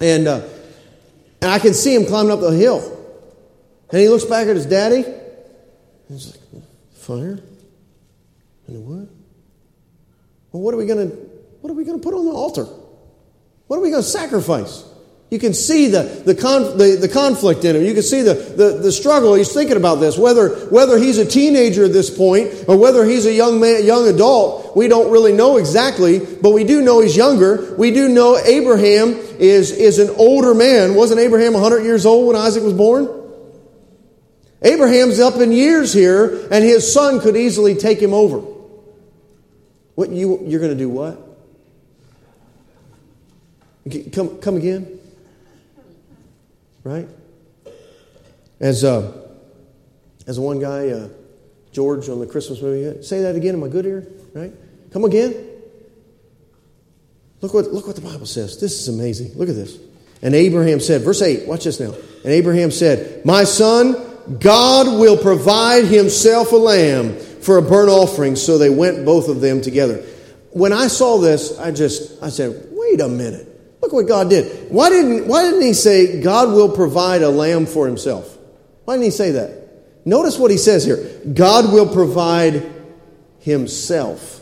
And, 0.00 0.28
uh, 0.28 0.46
and 1.40 1.50
I 1.50 1.58
can 1.58 1.74
see 1.74 1.94
him 1.94 2.06
climbing 2.06 2.32
up 2.32 2.40
the 2.40 2.50
hill. 2.50 2.80
And 3.90 4.00
he 4.00 4.08
looks 4.08 4.24
back 4.24 4.46
at 4.46 4.56
his 4.56 4.66
daddy. 4.66 5.04
And 5.04 5.14
he's 6.08 6.36
like, 6.52 6.64
fire? 6.92 7.40
And 8.66 8.76
the 8.76 8.80
wood? 8.80 9.08
Well, 10.52 10.62
what 10.62 10.74
are 10.74 10.76
we 10.76 10.86
going 10.86 11.10
to 11.10 11.31
what 11.62 11.70
are 11.70 11.74
we 11.74 11.84
going 11.84 11.98
to 11.98 12.02
put 12.02 12.12
on 12.12 12.26
the 12.26 12.32
altar? 12.32 12.64
What 13.68 13.78
are 13.78 13.80
we 13.80 13.90
going 13.90 14.02
to 14.02 14.08
sacrifice? 14.08 14.84
You 15.30 15.38
can 15.38 15.54
see 15.54 15.86
the, 15.86 16.02
the, 16.02 16.34
con, 16.34 16.76
the, 16.76 16.96
the 17.00 17.08
conflict 17.08 17.64
in 17.64 17.76
him. 17.76 17.84
You 17.84 17.94
can 17.94 18.02
see 18.02 18.20
the, 18.20 18.34
the, 18.34 18.80
the 18.82 18.92
struggle. 18.92 19.32
He's 19.32 19.50
thinking 19.54 19.78
about 19.78 19.94
this. 19.94 20.18
Whether, 20.18 20.50
whether 20.66 20.98
he's 20.98 21.16
a 21.16 21.24
teenager 21.24 21.84
at 21.86 21.92
this 21.92 22.14
point 22.14 22.64
or 22.68 22.76
whether 22.76 23.04
he's 23.06 23.24
a 23.24 23.32
young 23.32 23.58
man, 23.58 23.82
young 23.84 24.08
adult, 24.08 24.76
we 24.76 24.88
don't 24.88 25.10
really 25.10 25.32
know 25.32 25.56
exactly, 25.56 26.18
but 26.18 26.50
we 26.50 26.64
do 26.64 26.82
know 26.82 27.00
he's 27.00 27.16
younger. 27.16 27.74
We 27.78 27.92
do 27.92 28.08
know 28.08 28.36
Abraham 28.36 29.14
is, 29.38 29.70
is 29.70 30.00
an 30.00 30.10
older 30.16 30.52
man. 30.52 30.94
Wasn't 30.94 31.18
Abraham 31.18 31.54
100 31.54 31.84
years 31.84 32.04
old 32.04 32.26
when 32.26 32.36
Isaac 32.36 32.62
was 32.62 32.74
born? 32.74 33.08
Abraham's 34.60 35.18
up 35.18 35.36
in 35.36 35.50
years 35.50 35.94
here, 35.94 36.46
and 36.50 36.62
his 36.62 36.92
son 36.92 37.20
could 37.20 37.36
easily 37.36 37.74
take 37.74 38.00
him 38.00 38.12
over. 38.12 38.38
What 39.94 40.10
you 40.10 40.42
you're 40.44 40.60
going 40.60 40.72
to 40.72 40.78
do 40.78 40.88
what? 40.88 41.31
Come 44.12 44.38
come 44.38 44.56
again? 44.56 45.00
right? 46.84 47.08
As 48.60 48.84
uh, 48.84 49.12
as 50.26 50.38
one 50.38 50.60
guy, 50.60 50.88
uh, 50.88 51.08
George 51.72 52.08
on 52.08 52.20
the 52.20 52.26
Christmas 52.26 52.60
movie, 52.60 53.02
say 53.02 53.22
that 53.22 53.34
again 53.34 53.54
in 53.54 53.60
my 53.60 53.68
good 53.68 53.86
ear, 53.86 54.06
right? 54.34 54.52
Come 54.92 55.04
again. 55.04 55.48
Look 57.40 57.54
what 57.54 57.72
look 57.72 57.86
what 57.86 57.96
the 57.96 58.02
Bible 58.02 58.26
says. 58.26 58.60
This 58.60 58.80
is 58.80 58.88
amazing. 58.88 59.36
Look 59.36 59.48
at 59.48 59.54
this. 59.54 59.78
And 60.24 60.36
Abraham 60.36 60.78
said, 60.78 61.02
verse 61.02 61.20
8, 61.20 61.48
watch 61.48 61.64
this 61.64 61.80
now. 61.80 61.92
And 61.92 62.26
Abraham 62.26 62.70
said, 62.70 63.26
My 63.26 63.42
son, 63.42 63.96
God 64.38 65.00
will 65.00 65.16
provide 65.16 65.86
himself 65.86 66.52
a 66.52 66.56
lamb 66.56 67.18
for 67.18 67.58
a 67.58 67.62
burnt 67.62 67.90
offering. 67.90 68.36
So 68.36 68.56
they 68.56 68.70
went 68.70 69.04
both 69.04 69.28
of 69.28 69.40
them 69.40 69.60
together. 69.60 70.04
When 70.50 70.72
I 70.72 70.86
saw 70.86 71.18
this, 71.18 71.58
I 71.58 71.72
just 71.72 72.22
I 72.22 72.28
said, 72.28 72.68
wait 72.70 73.00
a 73.00 73.08
minute. 73.08 73.51
Look 73.82 73.92
what 73.92 74.06
God 74.06 74.30
did. 74.30 74.70
Why 74.70 74.90
didn't, 74.90 75.26
why 75.26 75.42
didn't 75.42 75.62
he 75.62 75.74
say, 75.74 76.20
God 76.22 76.54
will 76.54 76.68
provide 76.68 77.22
a 77.22 77.28
lamb 77.28 77.66
for 77.66 77.86
himself? 77.86 78.38
Why 78.84 78.94
didn't 78.94 79.06
he 79.06 79.10
say 79.10 79.32
that? 79.32 79.62
Notice 80.04 80.38
what 80.38 80.50
he 80.50 80.56
says 80.56 80.84
here 80.84 81.20
God 81.34 81.72
will 81.72 81.92
provide 81.92 82.70
himself. 83.40 84.40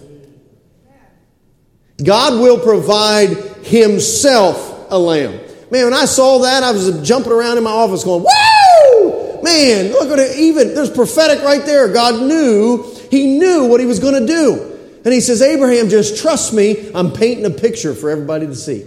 God 2.02 2.40
will 2.40 2.58
provide 2.58 3.30
himself 3.64 4.86
a 4.90 4.98
lamb. 4.98 5.32
Man, 5.70 5.84
when 5.84 5.94
I 5.94 6.04
saw 6.04 6.38
that, 6.40 6.62
I 6.62 6.72
was 6.72 7.06
jumping 7.06 7.32
around 7.32 7.58
in 7.58 7.64
my 7.64 7.70
office 7.70 8.04
going, 8.04 8.24
Woo! 8.24 9.42
Man, 9.42 9.90
look 9.92 10.10
at 10.10 10.18
it. 10.18 10.38
Even 10.38 10.74
there's 10.74 10.90
prophetic 10.90 11.42
right 11.42 11.64
there. 11.64 11.90
God 11.92 12.22
knew, 12.22 12.84
he 13.10 13.38
knew 13.38 13.66
what 13.66 13.80
he 13.80 13.86
was 13.86 14.00
going 14.00 14.20
to 14.20 14.26
do. 14.26 14.78
And 15.02 15.14
he 15.14 15.20
says, 15.20 15.40
Abraham, 15.40 15.88
just 15.88 16.20
trust 16.20 16.52
me. 16.52 16.90
I'm 16.94 17.12
painting 17.12 17.46
a 17.46 17.50
picture 17.50 17.94
for 17.94 18.10
everybody 18.10 18.46
to 18.46 18.54
see. 18.54 18.84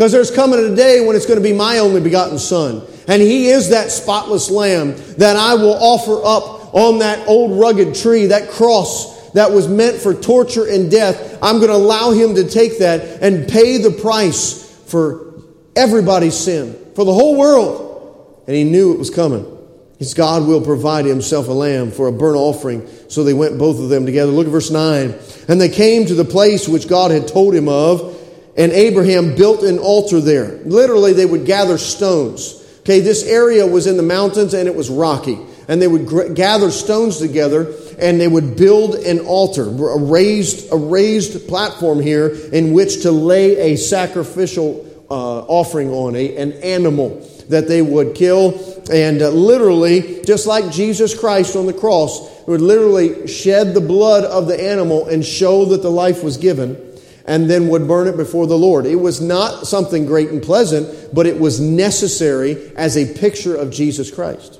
Because 0.00 0.12
there's 0.12 0.30
coming 0.30 0.58
a 0.58 0.74
day 0.74 1.04
when 1.04 1.14
it's 1.14 1.26
going 1.26 1.38
to 1.38 1.46
be 1.46 1.52
my 1.52 1.76
only 1.76 2.00
begotten 2.00 2.38
Son. 2.38 2.82
And 3.06 3.20
He 3.20 3.48
is 3.48 3.68
that 3.68 3.90
spotless 3.90 4.50
Lamb 4.50 4.94
that 5.18 5.36
I 5.36 5.56
will 5.56 5.74
offer 5.74 6.24
up 6.24 6.74
on 6.74 7.00
that 7.00 7.28
old 7.28 7.60
rugged 7.60 7.94
tree, 7.94 8.24
that 8.24 8.48
cross 8.48 9.30
that 9.32 9.52
was 9.52 9.68
meant 9.68 9.98
for 9.98 10.14
torture 10.14 10.66
and 10.66 10.90
death. 10.90 11.38
I'm 11.42 11.56
going 11.56 11.68
to 11.68 11.76
allow 11.76 12.12
Him 12.12 12.34
to 12.36 12.48
take 12.48 12.78
that 12.78 13.20
and 13.20 13.46
pay 13.46 13.76
the 13.76 13.90
price 13.90 14.74
for 14.86 15.34
everybody's 15.76 16.34
sin, 16.34 16.74
for 16.94 17.04
the 17.04 17.12
whole 17.12 17.36
world. 17.36 18.42
And 18.46 18.56
He 18.56 18.64
knew 18.64 18.94
it 18.94 18.98
was 18.98 19.10
coming. 19.10 19.58
His 19.98 20.14
God 20.14 20.46
will 20.46 20.62
provide 20.62 21.04
himself 21.04 21.48
a 21.48 21.52
lamb 21.52 21.90
for 21.90 22.06
a 22.06 22.12
burnt 22.12 22.38
offering. 22.38 22.88
So 23.08 23.22
they 23.22 23.34
went 23.34 23.58
both 23.58 23.78
of 23.78 23.90
them 23.90 24.06
together. 24.06 24.32
Look 24.32 24.46
at 24.46 24.50
verse 24.50 24.70
9. 24.70 25.14
And 25.46 25.60
they 25.60 25.68
came 25.68 26.06
to 26.06 26.14
the 26.14 26.24
place 26.24 26.66
which 26.66 26.88
God 26.88 27.10
had 27.10 27.28
told 27.28 27.54
him 27.54 27.68
of 27.68 28.16
and 28.60 28.72
Abraham 28.72 29.34
built 29.36 29.62
an 29.62 29.78
altar 29.78 30.20
there. 30.20 30.58
Literally, 30.66 31.14
they 31.14 31.24
would 31.24 31.46
gather 31.46 31.78
stones. 31.78 32.62
Okay, 32.80 33.00
this 33.00 33.24
area 33.24 33.66
was 33.66 33.86
in 33.86 33.96
the 33.96 34.02
mountains 34.02 34.52
and 34.52 34.68
it 34.68 34.74
was 34.74 34.90
rocky. 34.90 35.38
And 35.66 35.80
they 35.80 35.88
would 35.88 36.34
gather 36.34 36.70
stones 36.70 37.16
together 37.16 37.72
and 37.98 38.20
they 38.20 38.28
would 38.28 38.58
build 38.58 38.96
an 38.96 39.20
altar, 39.20 39.62
a 39.62 39.98
raised, 39.98 40.70
a 40.74 40.76
raised 40.76 41.48
platform 41.48 42.02
here 42.02 42.28
in 42.52 42.74
which 42.74 43.00
to 43.02 43.10
lay 43.10 43.72
a 43.72 43.76
sacrificial 43.76 44.86
uh, 45.10 45.40
offering 45.46 45.88
on, 45.88 46.14
a, 46.14 46.36
an 46.36 46.52
animal 46.52 47.26
that 47.48 47.66
they 47.66 47.80
would 47.80 48.14
kill. 48.14 48.60
And 48.92 49.22
uh, 49.22 49.30
literally, 49.30 50.20
just 50.26 50.46
like 50.46 50.70
Jesus 50.70 51.18
Christ 51.18 51.56
on 51.56 51.64
the 51.64 51.72
cross, 51.72 52.28
would 52.46 52.60
literally 52.60 53.26
shed 53.26 53.72
the 53.72 53.80
blood 53.80 54.24
of 54.24 54.48
the 54.48 54.62
animal 54.62 55.06
and 55.06 55.24
show 55.24 55.64
that 55.66 55.80
the 55.80 55.90
life 55.90 56.22
was 56.22 56.36
given 56.36 56.89
and 57.30 57.48
then 57.48 57.68
would 57.68 57.86
burn 57.86 58.08
it 58.08 58.16
before 58.16 58.48
the 58.48 58.58
Lord. 58.58 58.86
It 58.86 58.96
was 58.96 59.20
not 59.20 59.68
something 59.68 60.04
great 60.04 60.30
and 60.30 60.42
pleasant, 60.42 61.14
but 61.14 61.28
it 61.28 61.38
was 61.38 61.60
necessary 61.60 62.72
as 62.74 62.96
a 62.96 63.14
picture 63.14 63.54
of 63.54 63.70
Jesus 63.70 64.10
Christ. 64.10 64.54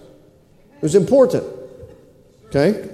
It 0.76 0.82
was 0.82 0.94
important. 0.94 1.42
Okay? 2.46 2.88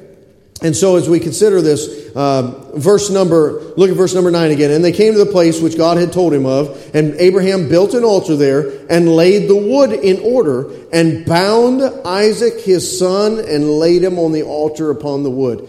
And 0.63 0.75
so, 0.75 0.97
as 0.97 1.11
we 1.11 1.21
consider 1.21 1.61
this, 1.61 2.11
uh, 2.17 2.73
verse 2.75 3.11
number, 3.11 3.61
look 3.77 3.91
at 3.91 3.97
verse 3.97 4.15
number 4.15 4.31
nine 4.31 4.51
again. 4.51 4.71
And 4.71 4.83
they 4.83 4.93
came 4.93 5.13
to 5.13 5.23
the 5.23 5.31
place 5.31 5.61
which 5.61 5.77
God 5.77 5.99
had 5.99 6.11
told 6.11 6.33
him 6.33 6.47
of, 6.47 6.95
and 6.95 7.15
Abraham 7.17 7.69
built 7.69 7.93
an 7.93 8.03
altar 8.03 8.35
there 8.35 8.87
and 8.89 9.15
laid 9.15 9.47
the 9.47 9.57
wood 9.57 9.93
in 9.93 10.21
order 10.21 10.71
and 10.91 11.27
bound 11.27 11.83
Isaac 12.07 12.63
his 12.63 12.99
son 12.99 13.41
and 13.41 13.73
laid 13.73 14.03
him 14.03 14.19
on 14.19 14.33
the 14.33 14.45
altar 14.45 14.91
upon 14.91 15.23
the 15.23 15.31
wood. 15.31 15.69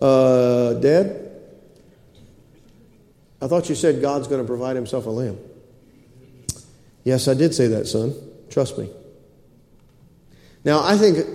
Uh, 0.00 0.74
Dad? 0.74 1.29
I 3.42 3.46
thought 3.46 3.68
you 3.68 3.74
said 3.74 4.02
God's 4.02 4.28
going 4.28 4.40
to 4.40 4.46
provide 4.46 4.76
himself 4.76 5.06
a 5.06 5.10
lamb. 5.10 5.38
Yes, 7.04 7.28
I 7.28 7.34
did 7.34 7.54
say 7.54 7.68
that, 7.68 7.86
son. 7.86 8.14
Trust 8.50 8.76
me. 8.76 8.90
Now, 10.64 10.82
I 10.84 10.98
think 10.98 11.26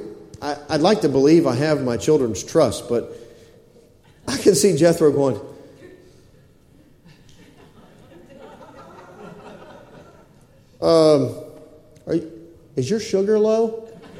I, 0.41 0.57
would 0.69 0.81
like 0.81 1.01
to 1.01 1.09
believe 1.09 1.47
I 1.47 1.55
have 1.55 1.83
my 1.83 1.97
children's 1.97 2.43
trust, 2.43 2.87
but 2.87 3.11
I 4.27 4.37
can 4.37 4.53
see 4.53 4.77
Jethro 4.77 5.11
going, 5.11 5.39
um, 10.81 11.35
you, 12.13 12.31
is 12.75 12.87
your 12.89 12.99
sugar 12.99 13.39
low? 13.39 13.89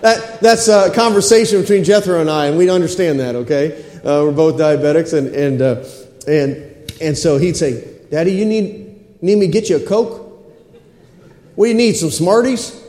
that, 0.00 0.40
that's 0.40 0.66
a 0.66 0.90
conversation 0.92 1.60
between 1.60 1.84
Jethro 1.84 2.20
and 2.20 2.28
I, 2.28 2.46
and 2.46 2.58
we 2.58 2.68
understand 2.68 3.20
that, 3.20 3.36
okay? 3.36 3.84
Uh, 3.98 4.22
we're 4.24 4.32
both 4.32 4.56
diabetics, 4.56 5.12
and 5.12 5.34
and 5.34 5.62
uh, 5.62 5.84
and 6.26 6.92
and 7.00 7.18
so 7.18 7.38
he'd 7.38 7.56
say, 7.56 7.98
"Daddy, 8.10 8.32
you 8.32 8.44
need 8.44 9.22
need 9.22 9.36
me 9.36 9.46
to 9.46 9.52
get 9.52 9.68
you 9.68 9.76
a 9.76 9.80
Coke? 9.80 10.24
You 11.56 11.74
need? 11.74 11.94
Some 11.94 12.10
Smarties?" 12.10 12.84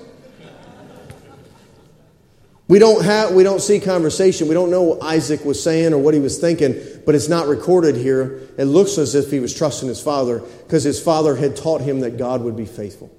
We 2.69 2.77
don't 2.77 3.03
have 3.03 3.33
we 3.33 3.41
don't 3.41 3.61
see 3.61 3.79
conversation. 3.79 4.47
We 4.47 4.53
don't 4.53 4.69
know 4.69 4.83
what 4.83 5.01
Isaac 5.01 5.43
was 5.43 5.61
saying 5.61 5.91
or 5.91 5.97
what 5.97 6.13
he 6.13 6.19
was 6.19 6.37
thinking, 6.37 6.75
but 7.03 7.15
it's 7.15 7.27
not 7.27 7.47
recorded 7.47 7.95
here. 7.95 8.47
It 8.59 8.65
looks 8.65 8.99
as 8.99 9.15
if 9.15 9.31
he 9.31 9.39
was 9.39 9.55
trusting 9.55 9.89
his 9.89 9.99
father 9.99 10.39
because 10.39 10.83
his 10.83 11.01
father 11.01 11.35
had 11.35 11.55
taught 11.55 11.81
him 11.81 12.01
that 12.01 12.19
God 12.19 12.41
would 12.41 12.55
be 12.55 12.67
faithful. 12.67 13.11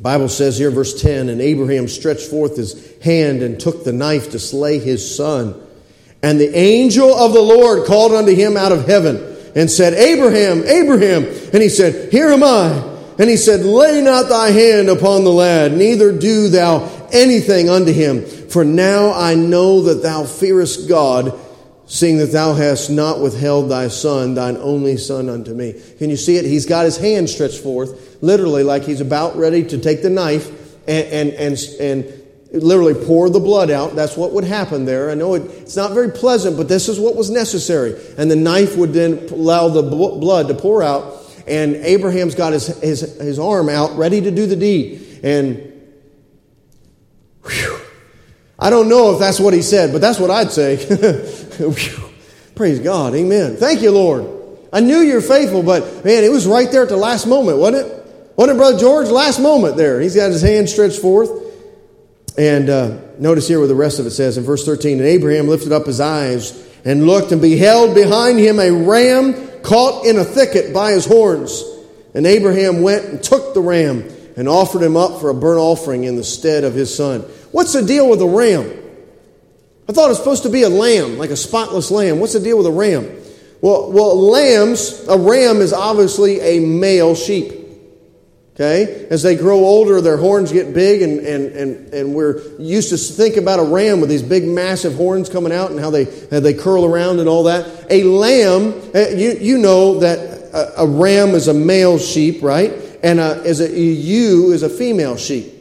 Bible 0.00 0.28
says 0.28 0.58
here, 0.58 0.70
verse 0.70 1.00
10 1.00 1.28
And 1.28 1.40
Abraham 1.40 1.88
stretched 1.88 2.28
forth 2.28 2.56
his 2.56 2.98
hand 3.00 3.42
and 3.42 3.58
took 3.58 3.84
the 3.84 3.92
knife 3.92 4.30
to 4.32 4.38
slay 4.38 4.78
his 4.78 5.16
son. 5.16 5.60
And 6.22 6.40
the 6.40 6.56
angel 6.56 7.14
of 7.14 7.32
the 7.32 7.40
Lord 7.40 7.86
called 7.86 8.12
unto 8.12 8.34
him 8.34 8.56
out 8.56 8.72
of 8.72 8.86
heaven 8.86 9.36
and 9.54 9.70
said, 9.70 9.94
Abraham, 9.94 10.64
Abraham. 10.64 11.24
And 11.52 11.62
he 11.62 11.68
said, 11.68 12.12
Here 12.12 12.28
am 12.28 12.42
I. 12.42 12.94
And 13.18 13.30
he 13.30 13.36
said, 13.36 13.64
Lay 13.64 14.02
not 14.02 14.28
thy 14.28 14.50
hand 14.50 14.88
upon 14.88 15.24
the 15.24 15.30
lad, 15.30 15.72
neither 15.72 16.16
do 16.16 16.48
thou 16.48 17.08
anything 17.12 17.70
unto 17.70 17.92
him. 17.92 18.24
For 18.24 18.64
now 18.64 19.12
I 19.12 19.34
know 19.34 19.82
that 19.82 20.02
thou 20.02 20.24
fearest 20.24 20.88
God 20.88 21.38
seeing 21.86 22.18
that 22.18 22.32
thou 22.32 22.52
hast 22.52 22.90
not 22.90 23.20
withheld 23.20 23.70
thy 23.70 23.88
son, 23.88 24.34
thine 24.34 24.56
only 24.58 24.96
son, 24.96 25.28
unto 25.28 25.54
me. 25.54 25.80
Can 25.98 26.10
you 26.10 26.16
see 26.16 26.36
it? 26.36 26.44
He's 26.44 26.66
got 26.66 26.84
his 26.84 26.96
hand 26.96 27.30
stretched 27.30 27.62
forth, 27.62 28.18
literally, 28.22 28.62
like 28.62 28.82
he's 28.82 29.00
about 29.00 29.36
ready 29.36 29.64
to 29.64 29.78
take 29.78 30.02
the 30.02 30.10
knife 30.10 30.48
and, 30.88 31.06
and, 31.06 31.30
and, 31.34 31.58
and 31.80 32.22
literally 32.52 32.94
pour 32.94 33.30
the 33.30 33.40
blood 33.40 33.70
out. 33.70 33.94
That's 33.94 34.16
what 34.16 34.32
would 34.32 34.44
happen 34.44 34.84
there. 34.84 35.10
I 35.10 35.14
know 35.14 35.34
it, 35.34 35.42
it's 35.42 35.76
not 35.76 35.92
very 35.92 36.10
pleasant, 36.10 36.56
but 36.56 36.68
this 36.68 36.88
is 36.88 36.98
what 36.98 37.14
was 37.14 37.30
necessary. 37.30 37.94
And 38.18 38.30
the 38.30 38.36
knife 38.36 38.76
would 38.76 38.92
then 38.92 39.28
allow 39.30 39.68
the 39.68 39.82
blood 39.82 40.48
to 40.48 40.54
pour 40.54 40.82
out, 40.82 41.22
and 41.46 41.76
Abraham's 41.76 42.34
got 42.34 42.52
his, 42.52 42.66
his, 42.80 43.00
his 43.20 43.38
arm 43.38 43.68
out, 43.68 43.96
ready 43.96 44.20
to 44.20 44.32
do 44.32 44.46
the 44.46 44.56
deed. 44.56 45.20
And 45.22 45.72
whew, 47.44 47.80
I 48.58 48.70
don't 48.70 48.88
know 48.88 49.12
if 49.12 49.20
that's 49.20 49.38
what 49.38 49.54
he 49.54 49.62
said, 49.62 49.92
but 49.92 50.00
that's 50.00 50.18
what 50.18 50.30
I'd 50.30 50.50
say. 50.50 50.76
Praise 52.54 52.80
God. 52.80 53.14
Amen. 53.14 53.56
Thank 53.56 53.82
you, 53.82 53.90
Lord. 53.90 54.26
I 54.72 54.80
knew 54.80 54.98
you're 54.98 55.20
faithful, 55.20 55.62
but 55.62 56.04
man, 56.04 56.24
it 56.24 56.30
was 56.30 56.46
right 56.46 56.70
there 56.70 56.82
at 56.82 56.88
the 56.88 56.96
last 56.96 57.26
moment, 57.26 57.58
wasn't 57.58 57.86
it? 57.86 58.06
Wasn't 58.36 58.56
it, 58.56 58.58
Brother 58.58 58.78
George? 58.78 59.08
Last 59.08 59.40
moment 59.40 59.76
there. 59.76 60.00
He's 60.00 60.14
got 60.14 60.30
his 60.30 60.42
hand 60.42 60.68
stretched 60.68 61.00
forth. 61.00 61.30
And 62.36 62.68
uh, 62.68 62.98
notice 63.18 63.48
here 63.48 63.58
what 63.60 63.68
the 63.68 63.74
rest 63.74 63.98
of 63.98 64.06
it 64.06 64.10
says 64.10 64.36
in 64.36 64.44
verse 64.44 64.66
13. 64.66 64.98
And 64.98 65.06
Abraham 65.06 65.48
lifted 65.48 65.72
up 65.72 65.86
his 65.86 66.00
eyes 66.00 66.52
and 66.84 67.06
looked 67.06 67.32
and 67.32 67.40
beheld 67.40 67.94
behind 67.94 68.38
him 68.38 68.60
a 68.60 68.70
ram 68.70 69.62
caught 69.62 70.04
in 70.04 70.18
a 70.18 70.24
thicket 70.24 70.74
by 70.74 70.92
his 70.92 71.06
horns. 71.06 71.64
And 72.14 72.26
Abraham 72.26 72.82
went 72.82 73.06
and 73.06 73.22
took 73.22 73.54
the 73.54 73.60
ram 73.60 74.04
and 74.36 74.48
offered 74.48 74.82
him 74.82 74.96
up 74.96 75.20
for 75.20 75.30
a 75.30 75.34
burnt 75.34 75.58
offering 75.58 76.04
in 76.04 76.16
the 76.16 76.24
stead 76.24 76.64
of 76.64 76.74
his 76.74 76.94
son. 76.94 77.22
What's 77.52 77.72
the 77.72 77.82
deal 77.82 78.08
with 78.08 78.18
the 78.18 78.28
ram? 78.28 78.70
I 79.88 79.92
thought 79.92 80.06
it 80.06 80.08
was 80.08 80.18
supposed 80.18 80.42
to 80.42 80.50
be 80.50 80.62
a 80.62 80.68
lamb, 80.68 81.16
like 81.16 81.30
a 81.30 81.36
spotless 81.36 81.90
lamb. 81.90 82.18
What's 82.18 82.32
the 82.32 82.40
deal 82.40 82.58
with 82.58 82.66
a 82.66 82.72
ram? 82.72 83.04
Well, 83.60 83.90
well, 83.92 84.18
lambs, 84.20 85.06
a 85.08 85.16
ram 85.16 85.58
is 85.58 85.72
obviously 85.72 86.40
a 86.40 86.60
male 86.60 87.14
sheep. 87.14 87.52
Okay? 88.54 89.06
As 89.10 89.22
they 89.22 89.36
grow 89.36 89.58
older, 89.58 90.00
their 90.00 90.16
horns 90.16 90.50
get 90.50 90.72
big, 90.72 91.02
and, 91.02 91.20
and, 91.20 91.52
and, 91.52 91.94
and 91.94 92.14
we're 92.14 92.42
used 92.58 92.88
to 92.88 92.96
think 92.96 93.36
about 93.36 93.58
a 93.58 93.62
ram 93.62 94.00
with 94.00 94.08
these 94.08 94.22
big, 94.22 94.44
massive 94.44 94.94
horns 94.94 95.28
coming 95.28 95.52
out 95.52 95.70
and 95.70 95.78
how 95.78 95.90
they, 95.90 96.04
how 96.30 96.40
they 96.40 96.54
curl 96.54 96.86
around 96.86 97.20
and 97.20 97.28
all 97.28 97.44
that. 97.44 97.86
A 97.90 98.02
lamb, 98.04 98.74
eh, 98.94 99.10
you, 99.10 99.32
you 99.40 99.58
know 99.58 100.00
that 100.00 100.18
a, 100.54 100.82
a 100.82 100.86
ram 100.86 101.30
is 101.30 101.48
a 101.48 101.54
male 101.54 101.98
sheep, 101.98 102.42
right? 102.42 102.72
And 103.02 103.20
a, 103.20 103.42
is 103.42 103.60
a, 103.60 103.70
a 103.70 103.78
ewe 103.78 104.52
is 104.52 104.62
a 104.62 104.70
female 104.70 105.18
sheep. 105.18 105.52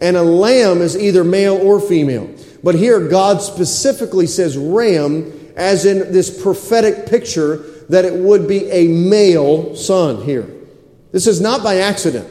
And 0.00 0.16
a 0.16 0.22
lamb 0.22 0.82
is 0.82 0.96
either 0.96 1.24
male 1.24 1.56
or 1.56 1.80
female. 1.80 2.30
But 2.62 2.74
here, 2.74 3.08
God 3.08 3.42
specifically 3.42 4.26
says 4.26 4.56
ram 4.56 5.32
as 5.56 5.84
in 5.84 6.12
this 6.12 6.42
prophetic 6.42 7.06
picture 7.06 7.56
that 7.88 8.04
it 8.04 8.14
would 8.14 8.48
be 8.48 8.70
a 8.70 8.88
male 8.88 9.74
son 9.76 10.22
here. 10.22 10.48
This 11.10 11.26
is 11.26 11.40
not 11.40 11.62
by 11.62 11.78
accident. 11.78 12.28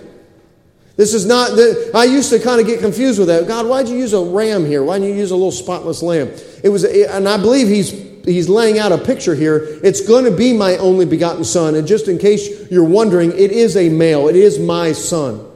This 0.96 1.13
is 1.13 1.26
not, 1.26 1.52
the, 1.52 1.91
I 1.96 2.04
used 2.04 2.30
to 2.32 2.39
kind 2.39 2.60
of 2.60 2.67
get 2.67 2.80
confused 2.80 3.17
with 3.20 3.28
that. 3.30 3.48
God, 3.48 3.65
why'd 3.65 3.88
you 3.88 3.98
use 3.98 4.13
a 4.13 4.24
ram 4.24 4.65
here? 4.65 4.84
Why 4.84 5.00
didn't 5.00 5.15
you 5.15 5.20
use 5.20 5.32
a 5.32 5.36
little 5.36 5.52
spotless 5.52 6.02
lamb? 6.04 6.32
It 6.63 6.70
was, 6.70 6.84
and 6.84 7.28
I 7.28 7.38
believe 7.38 7.67
he's, 7.67 7.91
he's 8.26 8.50
laying 8.50 8.78
out 8.78 8.91
a 8.91 8.98
picture 8.98 9.34
here. 9.34 9.80
It's 9.84 10.02
going 10.02 10.26
to 10.26 10.32
be 10.32 10.54
my 10.54 10.78
only 10.78 11.06
begotten 11.06 11.44
son. 11.44 11.76
And 11.76 11.88
just 11.88 12.08
in 12.08 12.17
case 12.17 12.70
you're 12.70 12.84
wondering, 12.84 13.32
it 13.32 13.52
is 13.52 13.78
a 13.78 13.89
male. 13.89 14.28
It 14.28 14.36
is 14.36 14.60
my 14.60 14.91
son. 14.91 15.48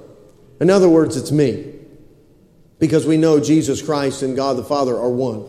In 0.59 0.69
other 0.69 0.89
words, 0.89 1.17
it's 1.17 1.31
me. 1.31 1.74
Because 2.79 3.05
we 3.05 3.17
know 3.17 3.39
Jesus 3.39 3.81
Christ 3.81 4.21
and 4.21 4.35
God 4.35 4.57
the 4.57 4.63
Father 4.63 4.95
are 4.95 5.09
one. 5.09 5.45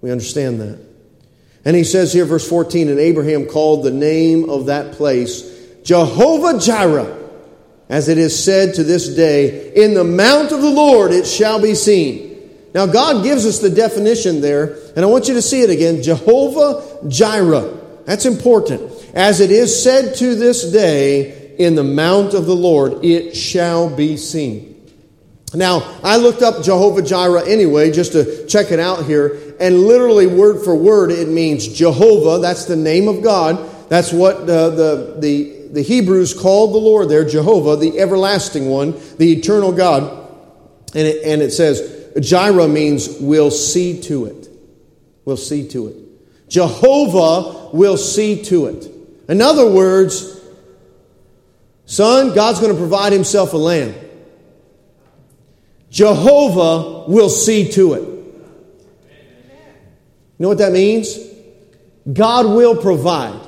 We 0.00 0.10
understand 0.10 0.60
that. 0.60 0.78
And 1.64 1.76
he 1.76 1.84
says 1.84 2.12
here, 2.12 2.24
verse 2.24 2.48
14, 2.48 2.88
and 2.88 2.98
Abraham 2.98 3.46
called 3.46 3.84
the 3.84 3.90
name 3.90 4.48
of 4.48 4.66
that 4.66 4.94
place 4.94 5.56
Jehovah 5.82 6.58
Jireh 6.58 7.18
as 7.88 8.08
it 8.08 8.18
is 8.18 8.44
said 8.44 8.74
to 8.74 8.84
this 8.84 9.08
day, 9.14 9.72
in 9.74 9.94
the 9.94 10.04
mount 10.04 10.52
of 10.52 10.60
the 10.60 10.70
Lord 10.70 11.10
it 11.12 11.26
shall 11.26 11.60
be 11.60 11.74
seen. 11.74 12.28
Now, 12.74 12.86
God 12.86 13.24
gives 13.24 13.46
us 13.46 13.60
the 13.60 13.70
definition 13.70 14.42
there, 14.42 14.76
and 14.94 15.04
I 15.04 15.06
want 15.06 15.26
you 15.26 15.34
to 15.34 15.42
see 15.42 15.62
it 15.62 15.70
again 15.70 16.02
Jehovah 16.02 17.08
Jireh. 17.08 17.76
That's 18.04 18.26
important. 18.26 18.92
As 19.14 19.40
it 19.40 19.50
is 19.50 19.82
said 19.82 20.16
to 20.16 20.34
this 20.34 20.70
day, 20.70 21.56
in 21.58 21.74
the 21.74 21.84
mount 21.84 22.34
of 22.34 22.46
the 22.46 22.54
Lord 22.54 23.04
it 23.04 23.34
shall 23.34 23.94
be 23.94 24.16
seen. 24.16 24.67
Now, 25.54 25.98
I 26.02 26.16
looked 26.16 26.42
up 26.42 26.62
Jehovah 26.62 27.02
Jireh 27.02 27.48
anyway, 27.48 27.90
just 27.90 28.12
to 28.12 28.46
check 28.46 28.70
it 28.70 28.78
out 28.78 29.06
here, 29.06 29.54
and 29.58 29.80
literally, 29.80 30.26
word 30.26 30.62
for 30.62 30.74
word, 30.74 31.10
it 31.10 31.28
means 31.28 31.66
Jehovah. 31.66 32.40
That's 32.40 32.66
the 32.66 32.76
name 32.76 33.08
of 33.08 33.22
God. 33.22 33.88
That's 33.88 34.12
what 34.12 34.36
uh, 34.42 34.70
the, 34.70 35.16
the 35.18 35.58
the 35.72 35.82
Hebrews 35.82 36.34
called 36.34 36.72
the 36.72 36.78
Lord 36.78 37.08
there 37.08 37.24
Jehovah, 37.24 37.76
the 37.76 37.98
everlasting 37.98 38.68
one, 38.68 38.92
the 39.18 39.32
eternal 39.32 39.72
God. 39.72 40.26
And 40.94 41.06
it, 41.06 41.24
and 41.24 41.42
it 41.42 41.50
says, 41.50 42.12
Jireh 42.20 42.68
means 42.68 43.18
we'll 43.20 43.50
see 43.50 44.00
to 44.02 44.26
it. 44.26 44.48
We'll 45.24 45.36
see 45.36 45.68
to 45.68 45.88
it. 45.88 45.96
Jehovah 46.48 47.70
will 47.74 47.98
see 47.98 48.42
to 48.44 48.66
it. 48.66 48.88
In 49.28 49.42
other 49.42 49.70
words, 49.70 50.40
son, 51.84 52.34
God's 52.34 52.60
going 52.60 52.72
to 52.72 52.78
provide 52.78 53.12
himself 53.12 53.52
a 53.52 53.58
lamb. 53.58 53.94
Jehovah 55.90 57.10
will 57.10 57.28
see 57.28 57.70
to 57.72 57.94
it. 57.94 58.02
You 60.38 60.44
know 60.44 60.48
what 60.48 60.58
that 60.58 60.72
means? 60.72 61.18
God 62.12 62.46
will 62.46 62.76
provide. 62.76 63.40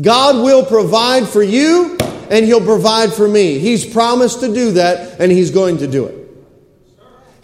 God 0.00 0.44
will 0.44 0.64
provide 0.64 1.28
for 1.28 1.42
you 1.42 1.96
and 2.30 2.44
He'll 2.44 2.64
provide 2.64 3.12
for 3.12 3.26
me. 3.26 3.58
He's 3.58 3.86
promised 3.86 4.40
to 4.40 4.52
do 4.52 4.72
that 4.72 5.20
and 5.20 5.30
He's 5.30 5.50
going 5.50 5.78
to 5.78 5.86
do 5.86 6.06
it. 6.06 6.24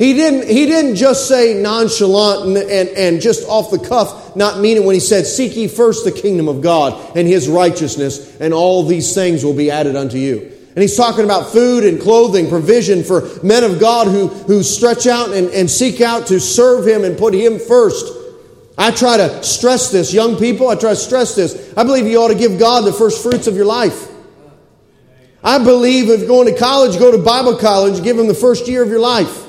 He 0.00 0.14
didn't, 0.14 0.48
he 0.48 0.64
didn't 0.64 0.94
just 0.94 1.28
say 1.28 1.60
nonchalant 1.60 2.56
and, 2.56 2.70
and, 2.70 2.88
and 2.88 3.20
just 3.20 3.46
off 3.46 3.70
the 3.70 3.78
cuff, 3.78 4.34
not 4.34 4.58
mean 4.58 4.78
it 4.78 4.82
when 4.82 4.94
he 4.94 5.00
said, 5.00 5.26
Seek 5.26 5.54
ye 5.54 5.68
first 5.68 6.06
the 6.06 6.10
kingdom 6.10 6.48
of 6.48 6.62
God 6.62 7.18
and 7.18 7.28
his 7.28 7.50
righteousness, 7.50 8.40
and 8.40 8.54
all 8.54 8.82
these 8.82 9.14
things 9.14 9.44
will 9.44 9.52
be 9.52 9.70
added 9.70 9.96
unto 9.96 10.16
you. 10.16 10.56
And 10.80 10.88
he's 10.88 10.96
talking 10.96 11.26
about 11.26 11.52
food 11.52 11.84
and 11.84 12.00
clothing, 12.00 12.48
provision 12.48 13.04
for 13.04 13.28
men 13.42 13.64
of 13.64 13.78
God 13.78 14.06
who, 14.06 14.28
who 14.28 14.62
stretch 14.62 15.06
out 15.06 15.28
and, 15.28 15.50
and 15.50 15.70
seek 15.70 16.00
out 16.00 16.28
to 16.28 16.40
serve 16.40 16.86
him 16.86 17.04
and 17.04 17.18
put 17.18 17.34
him 17.34 17.58
first. 17.58 18.10
I 18.78 18.90
try 18.90 19.18
to 19.18 19.42
stress 19.42 19.92
this. 19.92 20.14
Young 20.14 20.36
people, 20.36 20.70
I 20.70 20.76
try 20.76 20.88
to 20.92 20.96
stress 20.96 21.36
this. 21.36 21.74
I 21.76 21.84
believe 21.84 22.06
you 22.06 22.16
ought 22.16 22.28
to 22.28 22.34
give 22.34 22.58
God 22.58 22.86
the 22.86 22.94
first 22.94 23.22
fruits 23.22 23.46
of 23.46 23.56
your 23.56 23.66
life. 23.66 24.08
I 25.44 25.62
believe 25.62 26.08
if 26.08 26.26
going 26.26 26.50
to 26.50 26.58
college, 26.58 26.98
go 26.98 27.12
to 27.12 27.18
Bible 27.18 27.58
college, 27.58 28.02
give 28.02 28.18
him 28.18 28.26
the 28.26 28.32
first 28.32 28.66
year 28.66 28.82
of 28.82 28.88
your 28.88 29.00
life. 29.00 29.44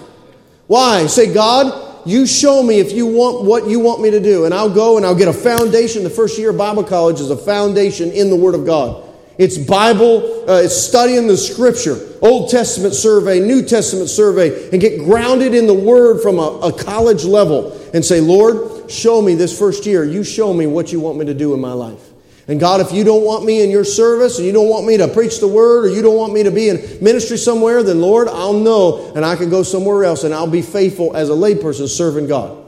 Why? 0.68 1.08
Say, 1.08 1.34
God, 1.34 2.06
you 2.06 2.28
show 2.28 2.62
me 2.62 2.82
if 2.82 2.92
you 2.92 3.08
want 3.08 3.46
what 3.46 3.68
you 3.68 3.80
want 3.80 4.02
me 4.02 4.12
to 4.12 4.20
do, 4.20 4.44
and 4.44 4.54
I'll 4.54 4.70
go 4.70 4.98
and 4.98 5.06
I'll 5.06 5.16
get 5.16 5.30
a 5.30 5.34
foundation. 5.34 6.04
The 6.04 6.10
first 6.10 6.38
year 6.38 6.50
of 6.50 6.58
Bible 6.58 6.84
college 6.84 7.22
is 7.22 7.32
a 7.32 7.38
foundation 7.38 8.12
in 8.12 8.30
the 8.30 8.36
Word 8.36 8.54
of 8.54 8.66
God. 8.66 9.08
It's 9.42 9.58
Bible, 9.58 10.48
uh, 10.48 10.62
it's 10.62 10.78
studying 10.78 11.26
the 11.26 11.36
Scripture, 11.36 11.98
Old 12.22 12.52
Testament 12.52 12.94
survey, 12.94 13.40
New 13.40 13.64
Testament 13.66 14.08
survey, 14.08 14.70
and 14.70 14.80
get 14.80 15.00
grounded 15.00 15.56
in 15.56 15.66
the 15.66 15.74
Word 15.74 16.22
from 16.22 16.38
a, 16.38 16.60
a 16.60 16.72
college 16.72 17.24
level 17.24 17.72
and 17.92 18.06
say, 18.06 18.22
Lord, 18.22 18.92
show 18.92 19.20
me 19.20 19.34
this 19.34 19.58
first 19.58 19.88
year. 19.88 20.04
You 20.04 20.24
show 20.24 20.54
me 20.54 20.68
what 20.68 20.92
you 20.92 21.00
want 21.00 21.18
me 21.18 21.26
to 21.26 21.34
do 21.34 21.56
in 21.56 21.60
my 21.60 21.74
life. 21.74 22.12
And 22.48 22.60
God, 22.60 22.82
if 22.82 22.92
you 22.92 23.04
don't 23.04 23.24
want 23.24 23.44
me 23.44 23.64
in 23.64 23.72
your 23.72 23.84
service 23.84 24.38
and 24.38 24.46
you 24.46 24.54
don't 24.54 24.70
want 24.70 24.86
me 24.86 24.98
to 24.98 25.08
preach 25.08 25.40
the 25.40 25.48
word 25.48 25.86
or 25.86 25.90
you 25.90 26.04
don't 26.04 26.18
want 26.18 26.34
me 26.34 26.44
to 26.44 26.52
be 26.52 26.70
in 26.70 26.78
ministry 27.02 27.38
somewhere, 27.38 27.82
then 27.82 28.00
Lord, 28.00 28.28
I'll 28.28 28.54
know 28.54 29.12
and 29.16 29.26
I 29.26 29.36
can 29.36 29.50
go 29.50 29.64
somewhere 29.64 30.04
else 30.04 30.24
and 30.24 30.36
I'll 30.36 30.46
be 30.46 30.62
faithful 30.62 31.18
as 31.18 31.32
a 31.32 31.34
layperson 31.34 31.88
serving 31.88 32.28
God. 32.28 32.61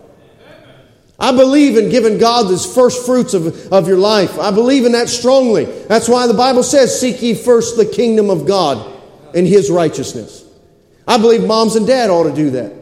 I 1.23 1.31
believe 1.31 1.77
in 1.77 1.87
giving 1.87 2.17
God 2.17 2.49
the 2.49 2.57
first 2.57 3.05
fruits 3.05 3.33
of, 3.33 3.71
of 3.71 3.87
your 3.87 3.97
life. 3.97 4.37
I 4.37 4.51
believe 4.51 4.83
in 4.83 4.91
that 4.91 5.07
strongly. 5.07 5.63
That's 5.63 6.09
why 6.09 6.27
the 6.27 6.33
Bible 6.33 6.63
says, 6.63 6.99
Seek 6.99 7.21
ye 7.21 7.33
first 7.33 7.77
the 7.77 7.85
kingdom 7.85 8.29
of 8.29 8.45
God 8.45 8.93
and 9.33 9.47
his 9.47 9.71
righteousness. 9.71 10.43
I 11.07 11.17
believe 11.17 11.45
moms 11.45 11.77
and 11.77 11.87
dad 11.87 12.09
ought 12.09 12.25
to 12.25 12.35
do 12.35 12.49
that. 12.49 12.73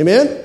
Amen? 0.00 0.42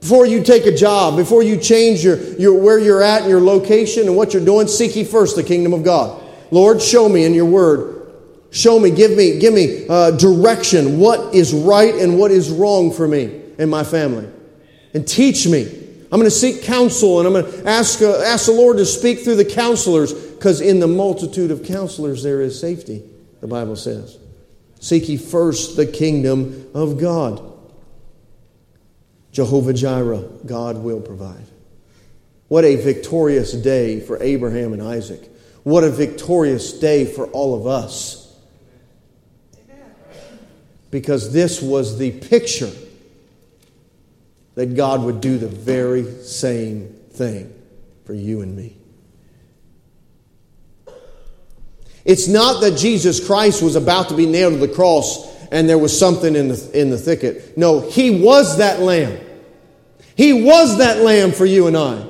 Before 0.00 0.24
you 0.24 0.42
take 0.42 0.64
a 0.64 0.74
job, 0.74 1.16
before 1.16 1.42
you 1.42 1.58
change 1.58 2.02
your, 2.02 2.16
your, 2.38 2.58
where 2.58 2.78
you're 2.78 3.02
at 3.02 3.20
and 3.20 3.30
your 3.30 3.42
location 3.42 4.06
and 4.06 4.16
what 4.16 4.32
you're 4.32 4.46
doing, 4.46 4.68
seek 4.68 4.96
ye 4.96 5.04
first 5.04 5.36
the 5.36 5.44
kingdom 5.44 5.74
of 5.74 5.84
God. 5.84 6.22
Lord, 6.50 6.80
show 6.80 7.06
me 7.06 7.26
in 7.26 7.34
your 7.34 7.44
word. 7.44 8.14
Show 8.50 8.80
me, 8.80 8.92
give 8.92 9.10
me, 9.10 9.38
give 9.38 9.52
me 9.52 9.86
uh, 9.90 10.12
direction. 10.12 10.98
What 10.98 11.34
is 11.34 11.52
right 11.52 11.94
and 11.96 12.18
what 12.18 12.30
is 12.30 12.48
wrong 12.48 12.90
for 12.90 13.06
me 13.06 13.42
and 13.58 13.70
my 13.70 13.84
family. 13.84 14.26
And 14.94 15.06
teach 15.06 15.46
me. 15.46 15.80
I'm 16.12 16.18
going 16.18 16.30
to 16.30 16.36
seek 16.36 16.62
counsel 16.62 17.20
and 17.20 17.26
I'm 17.26 17.32
going 17.32 17.50
to 17.50 17.66
ask, 17.66 18.02
uh, 18.02 18.20
ask 18.20 18.44
the 18.44 18.52
Lord 18.52 18.76
to 18.76 18.84
speak 18.84 19.20
through 19.20 19.36
the 19.36 19.46
counselors 19.46 20.12
because 20.12 20.60
in 20.60 20.78
the 20.78 20.86
multitude 20.86 21.50
of 21.50 21.64
counselors 21.64 22.22
there 22.22 22.42
is 22.42 22.60
safety, 22.60 23.02
the 23.40 23.46
Bible 23.46 23.76
says. 23.76 24.18
Seek 24.78 25.08
ye 25.08 25.16
first 25.16 25.74
the 25.74 25.86
kingdom 25.86 26.68
of 26.74 27.00
God. 27.00 27.42
Jehovah 29.30 29.72
Jireh, 29.72 30.28
God 30.44 30.76
will 30.76 31.00
provide. 31.00 31.46
What 32.48 32.66
a 32.66 32.76
victorious 32.76 33.54
day 33.54 33.98
for 33.98 34.22
Abraham 34.22 34.74
and 34.74 34.82
Isaac. 34.82 35.30
What 35.62 35.82
a 35.82 35.90
victorious 35.90 36.74
day 36.74 37.06
for 37.06 37.26
all 37.28 37.58
of 37.58 37.66
us. 37.66 38.36
Because 40.90 41.32
this 41.32 41.62
was 41.62 41.96
the 41.96 42.10
picture 42.10 42.70
that 44.54 44.76
God 44.76 45.02
would 45.02 45.20
do 45.20 45.38
the 45.38 45.48
very 45.48 46.04
same 46.22 46.88
thing 47.10 47.52
for 48.04 48.14
you 48.14 48.42
and 48.42 48.56
me. 48.56 48.76
It's 52.04 52.28
not 52.28 52.60
that 52.62 52.76
Jesus 52.76 53.24
Christ 53.24 53.62
was 53.62 53.76
about 53.76 54.08
to 54.08 54.16
be 54.16 54.26
nailed 54.26 54.54
to 54.54 54.58
the 54.58 54.72
cross 54.72 55.30
and 55.52 55.68
there 55.68 55.78
was 55.78 55.96
something 55.96 56.34
in 56.34 56.48
the, 56.48 56.70
in 56.80 56.90
the 56.90 56.98
thicket. 56.98 57.56
No, 57.56 57.80
he 57.80 58.22
was 58.22 58.58
that 58.58 58.80
lamb. 58.80 59.18
He 60.16 60.32
was 60.32 60.78
that 60.78 61.02
lamb 61.02 61.32
for 61.32 61.46
you 61.46 61.66
and 61.66 61.76
I. 61.76 62.06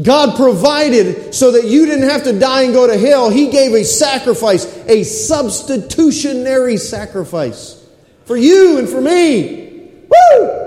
God 0.00 0.36
provided 0.36 1.34
so 1.34 1.52
that 1.52 1.64
you 1.64 1.84
didn't 1.84 2.08
have 2.08 2.22
to 2.24 2.38
die 2.38 2.62
and 2.62 2.72
go 2.72 2.86
to 2.86 2.96
hell. 2.96 3.30
He 3.30 3.50
gave 3.50 3.74
a 3.74 3.84
sacrifice, 3.84 4.64
a 4.86 5.02
substitutionary 5.02 6.76
sacrifice 6.76 7.84
for 8.24 8.36
you 8.36 8.78
and 8.78 8.88
for 8.88 9.00
me. 9.00 9.90
Woo! 10.08 10.57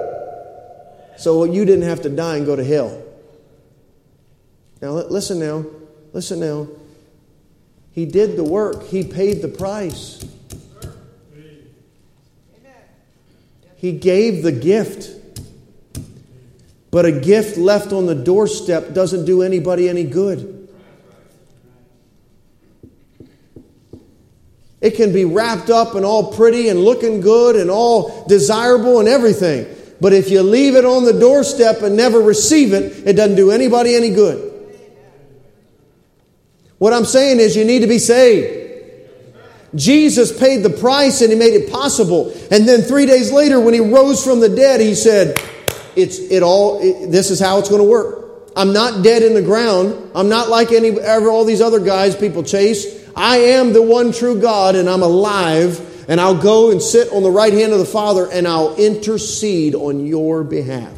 So 1.21 1.43
you 1.43 1.65
didn't 1.65 1.83
have 1.83 2.01
to 2.01 2.09
die 2.09 2.37
and 2.37 2.47
go 2.47 2.55
to 2.55 2.63
hell. 2.63 2.99
Now, 4.81 4.93
listen 4.93 5.37
now. 5.37 5.63
Listen 6.13 6.39
now. 6.39 6.67
He 7.91 8.07
did 8.07 8.37
the 8.37 8.43
work, 8.43 8.87
He 8.87 9.03
paid 9.03 9.43
the 9.43 9.47
price. 9.47 10.25
He 13.75 13.91
gave 13.91 14.41
the 14.41 14.51
gift. 14.51 15.09
But 16.89 17.05
a 17.05 17.11
gift 17.11 17.55
left 17.55 17.93
on 17.93 18.07
the 18.07 18.15
doorstep 18.15 18.93
doesn't 18.93 19.25
do 19.25 19.43
anybody 19.43 19.89
any 19.89 20.03
good. 20.03 20.69
It 24.81 24.95
can 24.95 25.13
be 25.13 25.25
wrapped 25.25 25.69
up 25.69 25.93
and 25.93 26.03
all 26.03 26.33
pretty 26.33 26.69
and 26.69 26.79
looking 26.79 27.21
good 27.21 27.55
and 27.55 27.69
all 27.69 28.25
desirable 28.27 28.99
and 28.99 29.07
everything. 29.07 29.67
But 30.01 30.13
if 30.13 30.31
you 30.31 30.41
leave 30.41 30.75
it 30.75 30.83
on 30.83 31.05
the 31.05 31.13
doorstep 31.13 31.83
and 31.83 31.95
never 31.95 32.19
receive 32.19 32.73
it, 32.73 33.07
it 33.07 33.13
doesn't 33.13 33.37
do 33.37 33.51
anybody 33.51 33.95
any 33.95 34.09
good. 34.09 34.49
What 36.79 36.91
I'm 36.91 37.05
saying 37.05 37.39
is, 37.39 37.55
you 37.55 37.63
need 37.63 37.79
to 37.79 37.87
be 37.87 37.99
saved. 37.99 38.57
Jesus 39.75 40.37
paid 40.37 40.63
the 40.63 40.69
price 40.71 41.21
and 41.21 41.31
he 41.31 41.37
made 41.37 41.53
it 41.53 41.71
possible. 41.71 42.33
And 42.49 42.67
then 42.67 42.81
three 42.81 43.05
days 43.05 43.31
later, 43.31 43.59
when 43.59 43.75
he 43.75 43.79
rose 43.79 44.23
from 44.23 44.39
the 44.39 44.49
dead, 44.49 44.81
he 44.81 44.95
said, 44.95 45.39
it's 45.95 46.17
it 46.17 46.41
all. 46.41 46.81
It, 46.81 47.11
this 47.11 47.29
is 47.29 47.39
how 47.39 47.59
it's 47.59 47.69
going 47.69 47.81
to 47.81 47.87
work. 47.87 48.49
I'm 48.55 48.73
not 48.73 49.03
dead 49.03 49.23
in 49.23 49.33
the 49.33 49.41
ground. 49.41 50.11
I'm 50.15 50.29
not 50.29 50.49
like 50.49 50.71
any 50.71 50.99
ever 50.99 51.29
all 51.29 51.45
these 51.45 51.61
other 51.61 51.79
guys 51.79 52.15
people 52.15 52.43
chase. 52.43 53.07
I 53.15 53.37
am 53.37 53.73
the 53.73 53.81
one 53.81 54.11
true 54.11 54.41
God, 54.41 54.75
and 54.75 54.89
I'm 54.89 55.03
alive. 55.03 55.79
And 56.11 56.19
I'll 56.19 56.35
go 56.35 56.71
and 56.71 56.81
sit 56.81 57.09
on 57.13 57.23
the 57.23 57.31
right 57.31 57.53
hand 57.53 57.71
of 57.71 57.79
the 57.79 57.85
Father, 57.85 58.29
and 58.29 58.45
I'll 58.45 58.75
intercede 58.75 59.75
on 59.75 60.05
your 60.05 60.43
behalf. 60.43 60.91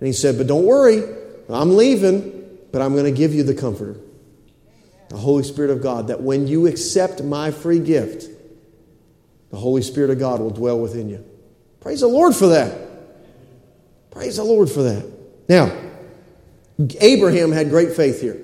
And 0.00 0.06
he 0.06 0.14
said, 0.14 0.38
But 0.38 0.46
don't 0.46 0.64
worry, 0.64 1.02
I'm 1.50 1.76
leaving, 1.76 2.48
but 2.72 2.80
I'm 2.80 2.94
going 2.94 3.04
to 3.04 3.12
give 3.12 3.34
you 3.34 3.42
the 3.42 3.52
Comforter, 3.52 4.00
the 5.10 5.18
Holy 5.18 5.42
Spirit 5.42 5.70
of 5.70 5.82
God, 5.82 6.06
that 6.06 6.22
when 6.22 6.46
you 6.46 6.66
accept 6.66 7.22
my 7.22 7.50
free 7.50 7.78
gift, 7.78 8.24
the 9.50 9.58
Holy 9.58 9.82
Spirit 9.82 10.08
of 10.08 10.18
God 10.18 10.40
will 10.40 10.48
dwell 10.48 10.80
within 10.80 11.10
you. 11.10 11.22
Praise 11.80 12.00
the 12.00 12.08
Lord 12.08 12.34
for 12.34 12.46
that. 12.46 12.74
Praise 14.12 14.36
the 14.36 14.44
Lord 14.44 14.70
for 14.70 14.84
that. 14.84 15.04
Now, 15.46 15.78
Abraham 17.02 17.52
had 17.52 17.68
great 17.68 17.92
faith 17.92 18.22
here. 18.22 18.40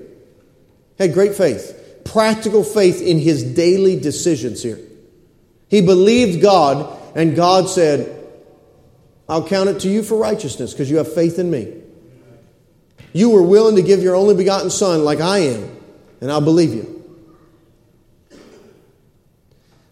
Had 0.99 1.15
great 1.15 1.33
faith. 1.33 2.03
Practical 2.05 2.63
faith 2.63 3.01
in 3.01 3.17
his 3.17 3.43
daily 3.43 3.99
decisions 3.99 4.61
here. 4.61 4.77
He 5.75 5.81
believed 5.81 6.41
God, 6.41 6.97
and 7.15 7.35
God 7.35 7.67
said, 7.67 8.23
I'll 9.27 9.45
count 9.45 9.67
it 9.67 9.81
to 9.81 9.89
you 9.89 10.03
for 10.03 10.17
righteousness 10.17 10.71
because 10.71 10.89
you 10.89 10.95
have 10.95 11.13
faith 11.13 11.37
in 11.37 11.51
me. 11.51 11.81
You 13.11 13.31
were 13.31 13.43
willing 13.43 13.75
to 13.75 13.81
give 13.81 14.01
your 14.01 14.15
only 14.15 14.35
begotten 14.35 14.69
Son 14.69 15.03
like 15.03 15.19
I 15.19 15.39
am, 15.39 15.75
and 16.21 16.31
I'll 16.31 16.39
believe 16.39 16.73
you. 16.73 17.19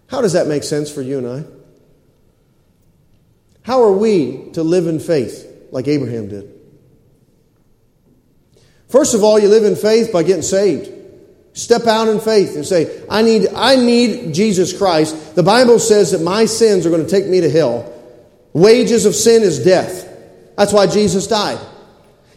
How 0.08 0.22
does 0.22 0.32
that 0.32 0.48
make 0.48 0.64
sense 0.64 0.90
for 0.90 1.02
you 1.02 1.18
and 1.18 1.28
I? 1.28 1.44
How 3.64 3.84
are 3.84 3.92
we 3.92 4.52
to 4.54 4.64
live 4.64 4.88
in 4.88 5.02
faith? 5.02 5.50
like 5.70 5.90
Abraham 5.90 6.30
did. 6.30 6.50
First 8.88 9.14
of 9.14 9.22
all, 9.22 9.38
you 9.38 9.50
live 9.50 9.66
in 9.66 9.76
faith 9.76 10.14
by 10.14 10.24
getting 10.24 10.44
saved. 10.44 10.93
Step 11.54 11.86
out 11.86 12.08
in 12.08 12.20
faith 12.20 12.56
and 12.56 12.66
say, 12.66 13.04
I 13.10 13.22
need, 13.22 13.48
I 13.56 13.76
need 13.76 14.34
Jesus 14.34 14.76
Christ. 14.76 15.36
The 15.36 15.44
Bible 15.44 15.78
says 15.78 16.12
that 16.12 16.22
my 16.22 16.46
sins 16.46 16.86
are 16.86 16.90
going 16.90 17.06
to 17.06 17.10
take 17.10 17.28
me 17.28 17.42
to 17.42 17.50
hell. 17.50 17.92
Wages 18.54 19.06
of 19.06 19.14
sin 19.16 19.44
is 19.44 19.64
death. 19.64 20.10
That's 20.58 20.74
why 20.74 20.88
Jesus 20.88 21.28
died. 21.28 21.60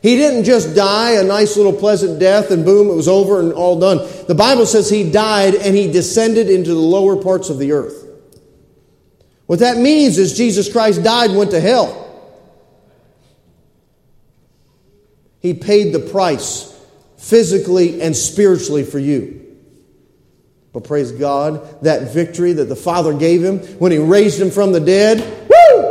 He 0.02 0.16
didn't 0.16 0.44
just 0.44 0.76
die 0.76 1.12
a 1.12 1.24
nice 1.24 1.56
little 1.56 1.72
pleasant 1.72 2.20
death 2.20 2.50
and 2.50 2.64
boom, 2.64 2.88
it 2.88 2.94
was 2.94 3.08
over 3.08 3.40
and 3.40 3.52
all 3.54 3.80
done. 3.80 4.06
The 4.28 4.34
Bible 4.34 4.66
says 4.66 4.90
he 4.90 5.10
died 5.10 5.54
and 5.54 5.74
he 5.74 5.90
descended 5.90 6.50
into 6.50 6.70
the 6.70 6.80
lower 6.80 7.20
parts 7.20 7.48
of 7.48 7.58
the 7.58 7.72
earth. 7.72 8.06
What 9.46 9.60
that 9.60 9.78
means 9.78 10.18
is 10.18 10.36
Jesus 10.36 10.70
Christ 10.70 11.02
died 11.02 11.30
and 11.30 11.38
went 11.38 11.52
to 11.52 11.60
hell. 11.60 12.02
He 15.40 15.54
paid 15.54 15.94
the 15.94 16.00
price 16.00 16.75
physically 17.16 18.00
and 18.00 18.16
spiritually 18.16 18.84
for 18.84 18.98
you. 18.98 19.42
But 20.72 20.84
praise 20.84 21.10
God, 21.12 21.82
that 21.82 22.12
victory 22.12 22.52
that 22.52 22.66
the 22.66 22.76
Father 22.76 23.14
gave 23.14 23.42
him 23.42 23.60
when 23.78 23.92
he 23.92 23.98
raised 23.98 24.40
him 24.40 24.50
from 24.50 24.72
the 24.72 24.80
dead, 24.80 25.20
woo! 25.48 25.82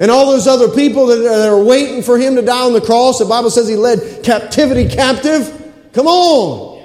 And 0.00 0.10
all 0.10 0.26
those 0.32 0.48
other 0.48 0.68
people 0.68 1.06
that 1.06 1.48
are 1.48 1.62
waiting 1.62 2.02
for 2.02 2.18
him 2.18 2.34
to 2.34 2.42
die 2.42 2.64
on 2.64 2.72
the 2.72 2.80
cross, 2.80 3.18
the 3.18 3.26
Bible 3.26 3.50
says 3.50 3.68
he 3.68 3.76
led 3.76 4.24
captivity 4.24 4.88
captive. 4.88 5.72
Come 5.92 6.06
on. 6.06 6.82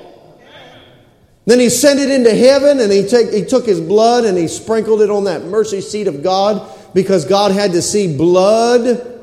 Then 1.45 1.60
he 1.60 1.69
sent 1.69 1.99
it 1.99 2.10
into 2.10 2.34
heaven 2.36 2.80
and 2.80 2.91
he, 2.91 3.08
take, 3.08 3.32
he 3.32 3.45
took 3.45 3.65
his 3.65 3.80
blood 3.80 4.25
and 4.25 4.38
he 4.38 4.47
sprinkled 4.47 5.01
it 5.01 5.10
on 5.10 5.23
that 5.25 5.45
mercy 5.45 5.80
seat 5.82 6.08
of 6.08 6.23
God 6.23 6.67
because 6.93 7.25
God 7.25 7.51
had 7.51 7.71
to 7.71 7.82
see 7.82 8.17
blood 8.17 9.13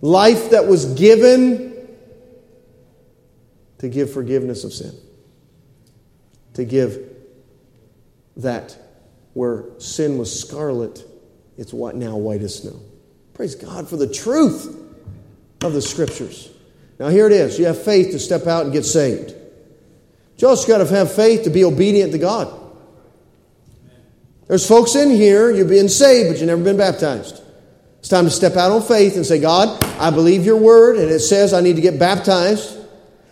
life 0.00 0.50
that 0.50 0.66
was 0.66 0.94
given 0.94 1.69
to 3.80 3.88
give 3.88 4.12
forgiveness 4.12 4.64
of 4.64 4.72
sin, 4.72 4.94
to 6.54 6.64
give 6.64 6.98
that 8.36 8.76
where 9.32 9.64
sin 9.78 10.18
was 10.18 10.38
scarlet, 10.38 11.04
it's 11.56 11.72
what 11.72 11.96
now 11.96 12.16
white 12.16 12.42
as 12.42 12.56
snow. 12.56 12.78
Praise 13.34 13.54
God 13.54 13.88
for 13.88 13.96
the 13.96 14.06
truth 14.06 14.76
of 15.62 15.72
the 15.72 15.80
scriptures. 15.80 16.50
Now, 16.98 17.08
here 17.08 17.26
it 17.26 17.32
is. 17.32 17.58
You 17.58 17.66
have 17.66 17.82
faith 17.82 18.10
to 18.10 18.18
step 18.18 18.46
out 18.46 18.64
and 18.64 18.72
get 18.72 18.84
saved. 18.84 19.34
You 20.36 20.48
also 20.48 20.68
got 20.68 20.86
to 20.86 20.94
have 20.94 21.14
faith 21.14 21.44
to 21.44 21.50
be 21.50 21.64
obedient 21.64 22.12
to 22.12 22.18
God. 22.18 22.54
There's 24.46 24.66
folks 24.66 24.94
in 24.94 25.10
here, 25.10 25.50
you've 25.50 25.68
been 25.68 25.88
saved, 25.88 26.30
but 26.30 26.38
you've 26.38 26.48
never 26.48 26.62
been 26.62 26.76
baptized. 26.76 27.40
It's 28.00 28.08
time 28.08 28.24
to 28.24 28.30
step 28.30 28.56
out 28.56 28.72
on 28.72 28.82
faith 28.82 29.16
and 29.16 29.24
say, 29.24 29.38
God, 29.40 29.82
I 29.98 30.10
believe 30.10 30.44
your 30.44 30.56
word, 30.56 30.96
and 30.96 31.10
it 31.10 31.20
says 31.20 31.54
I 31.54 31.60
need 31.60 31.76
to 31.76 31.82
get 31.82 31.98
baptized. 31.98 32.79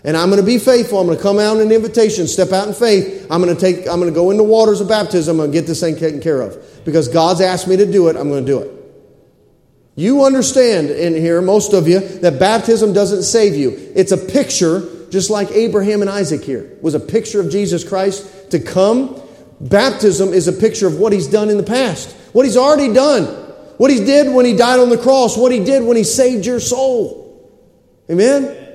And 0.08 0.16
I'm 0.16 0.30
going 0.30 0.40
to 0.40 0.46
be 0.46 0.56
faithful. 0.56 0.98
I'm 0.98 1.06
going 1.06 1.18
to 1.18 1.22
come 1.22 1.38
out 1.38 1.58
in 1.58 1.66
an 1.66 1.70
invitation, 1.70 2.26
step 2.26 2.50
out 2.50 2.66
in 2.66 2.72
faith. 2.72 3.26
I'm 3.30 3.42
going 3.42 3.54
to 3.54 3.60
take, 3.60 3.80
I'm 3.80 4.00
going 4.00 4.10
to 4.10 4.14
go 4.14 4.30
in 4.30 4.38
the 4.38 4.42
waters 4.42 4.80
of 4.80 4.88
baptism. 4.88 5.32
I'm 5.32 5.36
going 5.36 5.52
to 5.52 5.58
get 5.58 5.66
this 5.66 5.80
thing 5.80 5.96
taken 5.96 6.22
care 6.22 6.40
of. 6.40 6.82
Because 6.86 7.08
God's 7.08 7.42
asked 7.42 7.68
me 7.68 7.76
to 7.76 7.84
do 7.84 8.08
it, 8.08 8.16
I'm 8.16 8.30
going 8.30 8.42
to 8.42 8.50
do 8.50 8.58
it. 8.60 8.72
You 9.96 10.24
understand 10.24 10.88
in 10.88 11.14
here, 11.14 11.42
most 11.42 11.74
of 11.74 11.86
you, 11.86 12.00
that 12.00 12.40
baptism 12.40 12.94
doesn't 12.94 13.24
save 13.24 13.54
you. 13.54 13.92
It's 13.94 14.10
a 14.10 14.16
picture, 14.16 14.88
just 15.10 15.28
like 15.28 15.50
Abraham 15.50 16.00
and 16.00 16.08
Isaac 16.08 16.42
here, 16.42 16.78
was 16.80 16.94
a 16.94 17.00
picture 17.00 17.42
of 17.42 17.50
Jesus 17.50 17.86
Christ 17.86 18.50
to 18.52 18.60
come. 18.60 19.20
Baptism 19.60 20.30
is 20.30 20.48
a 20.48 20.54
picture 20.54 20.86
of 20.86 20.98
what 20.98 21.12
he's 21.12 21.26
done 21.26 21.50
in 21.50 21.58
the 21.58 21.62
past, 21.62 22.16
what 22.32 22.46
he's 22.46 22.56
already 22.56 22.94
done. 22.94 23.24
What 23.76 23.90
he 23.90 24.04
did 24.04 24.34
when 24.34 24.46
he 24.46 24.56
died 24.56 24.80
on 24.80 24.88
the 24.88 24.98
cross, 24.98 25.36
what 25.36 25.52
he 25.52 25.62
did 25.62 25.84
when 25.84 25.98
he 25.98 26.02
saved 26.02 26.46
your 26.46 26.60
soul. 26.60 27.62
Amen? 28.10 28.67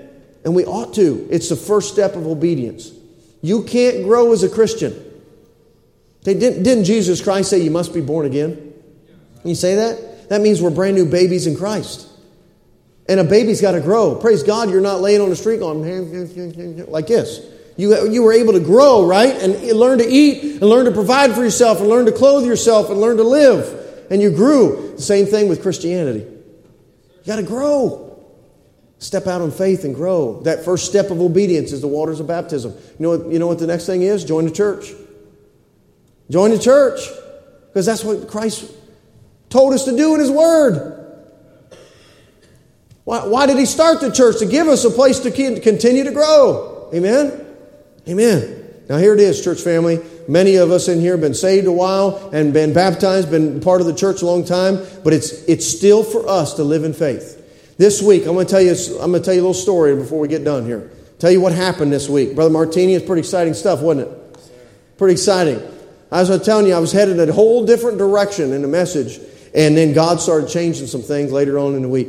And 0.43 0.55
we 0.55 0.65
ought 0.65 0.93
to. 0.95 1.27
It's 1.31 1.49
the 1.49 1.55
first 1.55 1.91
step 1.91 2.15
of 2.15 2.27
obedience. 2.27 2.91
You 3.41 3.63
can't 3.63 4.03
grow 4.03 4.31
as 4.33 4.43
a 4.43 4.49
Christian. 4.49 4.93
Didn't, 6.23 6.63
didn't 6.63 6.85
Jesus 6.85 7.21
Christ 7.21 7.49
say 7.49 7.59
you 7.59 7.71
must 7.71 7.93
be 7.93 8.01
born 8.01 8.25
again? 8.25 8.73
You 9.43 9.55
say 9.55 9.75
that? 9.75 10.29
That 10.29 10.41
means 10.41 10.61
we're 10.61 10.69
brand 10.69 10.95
new 10.95 11.05
babies 11.05 11.47
in 11.47 11.55
Christ. 11.55 12.07
And 13.09 13.19
a 13.19 13.23
baby's 13.23 13.59
got 13.59 13.71
to 13.71 13.81
grow. 13.81 14.15
Praise 14.15 14.43
God, 14.43 14.69
you're 14.69 14.79
not 14.79 15.01
laying 15.01 15.19
on 15.19 15.29
the 15.29 15.35
street 15.35 15.59
going 15.59 16.89
like 16.89 17.07
this. 17.07 17.41
You, 17.75 18.09
you 18.09 18.23
were 18.23 18.31
able 18.31 18.53
to 18.53 18.61
grow, 18.61 19.05
right? 19.05 19.35
And 19.35 19.61
learn 19.77 19.97
to 19.97 20.07
eat 20.07 20.43
and 20.43 20.61
learn 20.61 20.85
to 20.85 20.91
provide 20.91 21.33
for 21.33 21.43
yourself 21.43 21.79
and 21.79 21.89
learn 21.89 22.05
to 22.05 22.11
clothe 22.11 22.45
yourself 22.45 22.89
and 22.89 23.01
learn 23.01 23.17
to 23.17 23.23
live 23.23 23.81
and 24.09 24.21
you 24.21 24.29
grew. 24.29 24.93
The 24.95 25.01
same 25.01 25.25
thing 25.25 25.49
with 25.49 25.61
Christianity. 25.61 26.19
You 26.19 27.25
got 27.25 27.37
to 27.37 27.43
grow. 27.43 28.12
Step 29.03 29.27
out 29.27 29.41
in 29.41 29.51
faith 29.51 29.83
and 29.83 29.93
grow. 29.93 30.39
That 30.43 30.63
first 30.63 30.85
step 30.85 31.11
of 31.11 31.19
obedience 31.19 31.73
is 31.73 31.81
the 31.81 31.89
waters 31.89 32.21
of 32.21 32.27
baptism. 32.27 32.71
You 32.71 32.79
know 32.99 33.17
what, 33.17 33.33
you 33.33 33.37
know 33.37 33.47
what 33.47 33.59
the 33.59 33.67
next 33.67 33.85
thing 33.85 34.01
is? 34.01 34.23
Join 34.23 34.45
the 34.45 34.51
church. 34.51 34.93
Join 36.29 36.51
the 36.51 36.57
church. 36.57 37.01
Because 37.67 37.85
that's 37.85 38.05
what 38.05 38.29
Christ 38.29 38.71
told 39.49 39.73
us 39.73 39.83
to 39.85 39.97
do 39.97 40.13
in 40.13 40.21
His 40.21 40.31
Word. 40.31 41.05
Why, 43.03 43.27
why 43.27 43.45
did 43.45 43.57
He 43.57 43.65
start 43.65 43.99
the 43.99 44.09
church? 44.09 44.39
To 44.39 44.45
give 44.45 44.69
us 44.69 44.85
a 44.85 44.89
place 44.89 45.19
to 45.19 45.31
continue 45.31 46.05
to 46.05 46.11
grow. 46.11 46.89
Amen? 46.93 47.45
Amen. 48.07 48.73
Now, 48.87 48.99
here 48.99 49.13
it 49.13 49.19
is, 49.19 49.43
church 49.43 49.59
family. 49.59 49.99
Many 50.29 50.55
of 50.55 50.71
us 50.71 50.87
in 50.87 51.01
here 51.01 51.11
have 51.11 51.21
been 51.21 51.33
saved 51.33 51.67
a 51.67 51.73
while 51.73 52.29
and 52.31 52.53
been 52.53 52.71
baptized, 52.71 53.29
been 53.29 53.59
part 53.59 53.81
of 53.81 53.87
the 53.87 53.93
church 53.93 54.21
a 54.21 54.25
long 54.25 54.45
time, 54.45 54.79
but 55.03 55.11
it's, 55.11 55.43
it's 55.43 55.67
still 55.67 56.05
for 56.05 56.25
us 56.29 56.53
to 56.53 56.63
live 56.63 56.85
in 56.85 56.93
faith. 56.93 57.41
This 57.83 58.01
week, 58.01 58.25
I'm 58.25 58.33
going 58.33 58.45
to 58.45 58.49
tell 58.49 58.61
you, 58.61 58.71
I'm 59.01 59.11
going 59.11 59.21
to 59.21 59.25
tell 59.25 59.33
you 59.33 59.41
a 59.41 59.43
little 59.43 59.53
story 59.53 59.93
before 59.93 60.17
we 60.17 60.29
get 60.29 60.45
done 60.45 60.65
here. 60.65 60.89
Tell 61.19 61.29
you 61.29 61.41
what 61.41 61.51
happened 61.51 61.91
this 61.91 62.07
week. 62.07 62.33
Brother 62.33 62.49
Martini, 62.49 62.93
it's 62.93 63.05
pretty 63.05 63.19
exciting 63.19 63.53
stuff, 63.53 63.81
wasn't 63.81 64.07
it? 64.07 64.39
Pretty 64.97 65.11
exciting. 65.11 65.61
As 66.09 66.29
I 66.29 66.37
was 66.37 66.45
telling 66.45 66.65
you, 66.65 66.75
I 66.75 66.79
was 66.79 66.93
headed 66.93 67.19
a 67.19 67.33
whole 67.33 67.65
different 67.65 67.97
direction 67.97 68.53
in 68.53 68.61
the 68.61 68.69
message, 68.69 69.19
and 69.53 69.75
then 69.75 69.91
God 69.91 70.21
started 70.21 70.47
changing 70.47 70.87
some 70.87 71.01
things 71.01 71.33
later 71.33 71.59
on 71.59 71.75
in 71.75 71.81
the 71.81 71.89
week. 71.89 72.07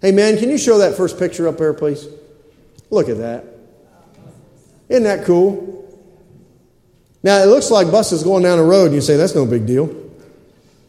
Hey, 0.00 0.12
man, 0.12 0.38
can 0.38 0.50
you 0.50 0.58
show 0.58 0.78
that 0.78 0.96
first 0.96 1.18
picture 1.18 1.48
up 1.48 1.58
there, 1.58 1.74
please? 1.74 2.06
Look 2.90 3.08
at 3.08 3.18
that. 3.18 3.44
Isn't 4.88 5.02
that 5.02 5.26
cool? 5.26 6.00
Now, 7.24 7.42
it 7.42 7.46
looks 7.46 7.72
like 7.72 7.90
buses 7.90 8.22
going 8.22 8.44
down 8.44 8.58
the 8.58 8.64
road, 8.64 8.84
and 8.84 8.94
you 8.94 9.00
say, 9.00 9.16
that's 9.16 9.34
no 9.34 9.46
big 9.46 9.66
deal. 9.66 9.86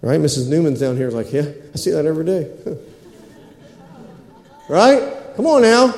Right? 0.03 0.19
Mrs. 0.19 0.49
Newman's 0.49 0.79
down 0.79 0.97
here 0.97 1.07
is 1.07 1.15
like, 1.15 1.33
yeah, 1.33 1.49
I 1.73 1.77
see 1.77 1.89
that 1.89 2.05
every 2.05 2.25
day. 2.25 2.51
right? 4.71 5.35
Come 5.35 5.45
on 5.47 5.61
now. 5.61 5.93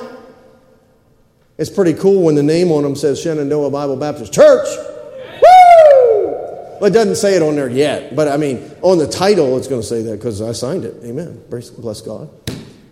It's 1.56 1.70
pretty 1.70 1.94
cool 1.94 2.24
when 2.24 2.34
the 2.34 2.42
name 2.42 2.72
on 2.72 2.82
them 2.82 2.96
says 2.96 3.22
Shenandoah 3.22 3.70
Bible 3.70 3.96
Baptist 3.96 4.32
Church. 4.32 4.66
Woo! 4.66 6.32
Well, 6.80 6.86
it 6.86 6.90
doesn't 6.90 7.14
say 7.14 7.36
it 7.36 7.42
on 7.42 7.54
there 7.54 7.68
yet, 7.68 8.16
but 8.16 8.26
I 8.26 8.36
mean, 8.36 8.68
on 8.82 8.98
the 8.98 9.06
title, 9.06 9.56
it's 9.56 9.68
going 9.68 9.80
to 9.80 9.86
say 9.86 10.02
that 10.02 10.16
because 10.16 10.42
I 10.42 10.50
signed 10.50 10.84
it. 10.84 10.96
Amen. 11.04 11.40
Bless 11.48 12.00
God. 12.00 12.28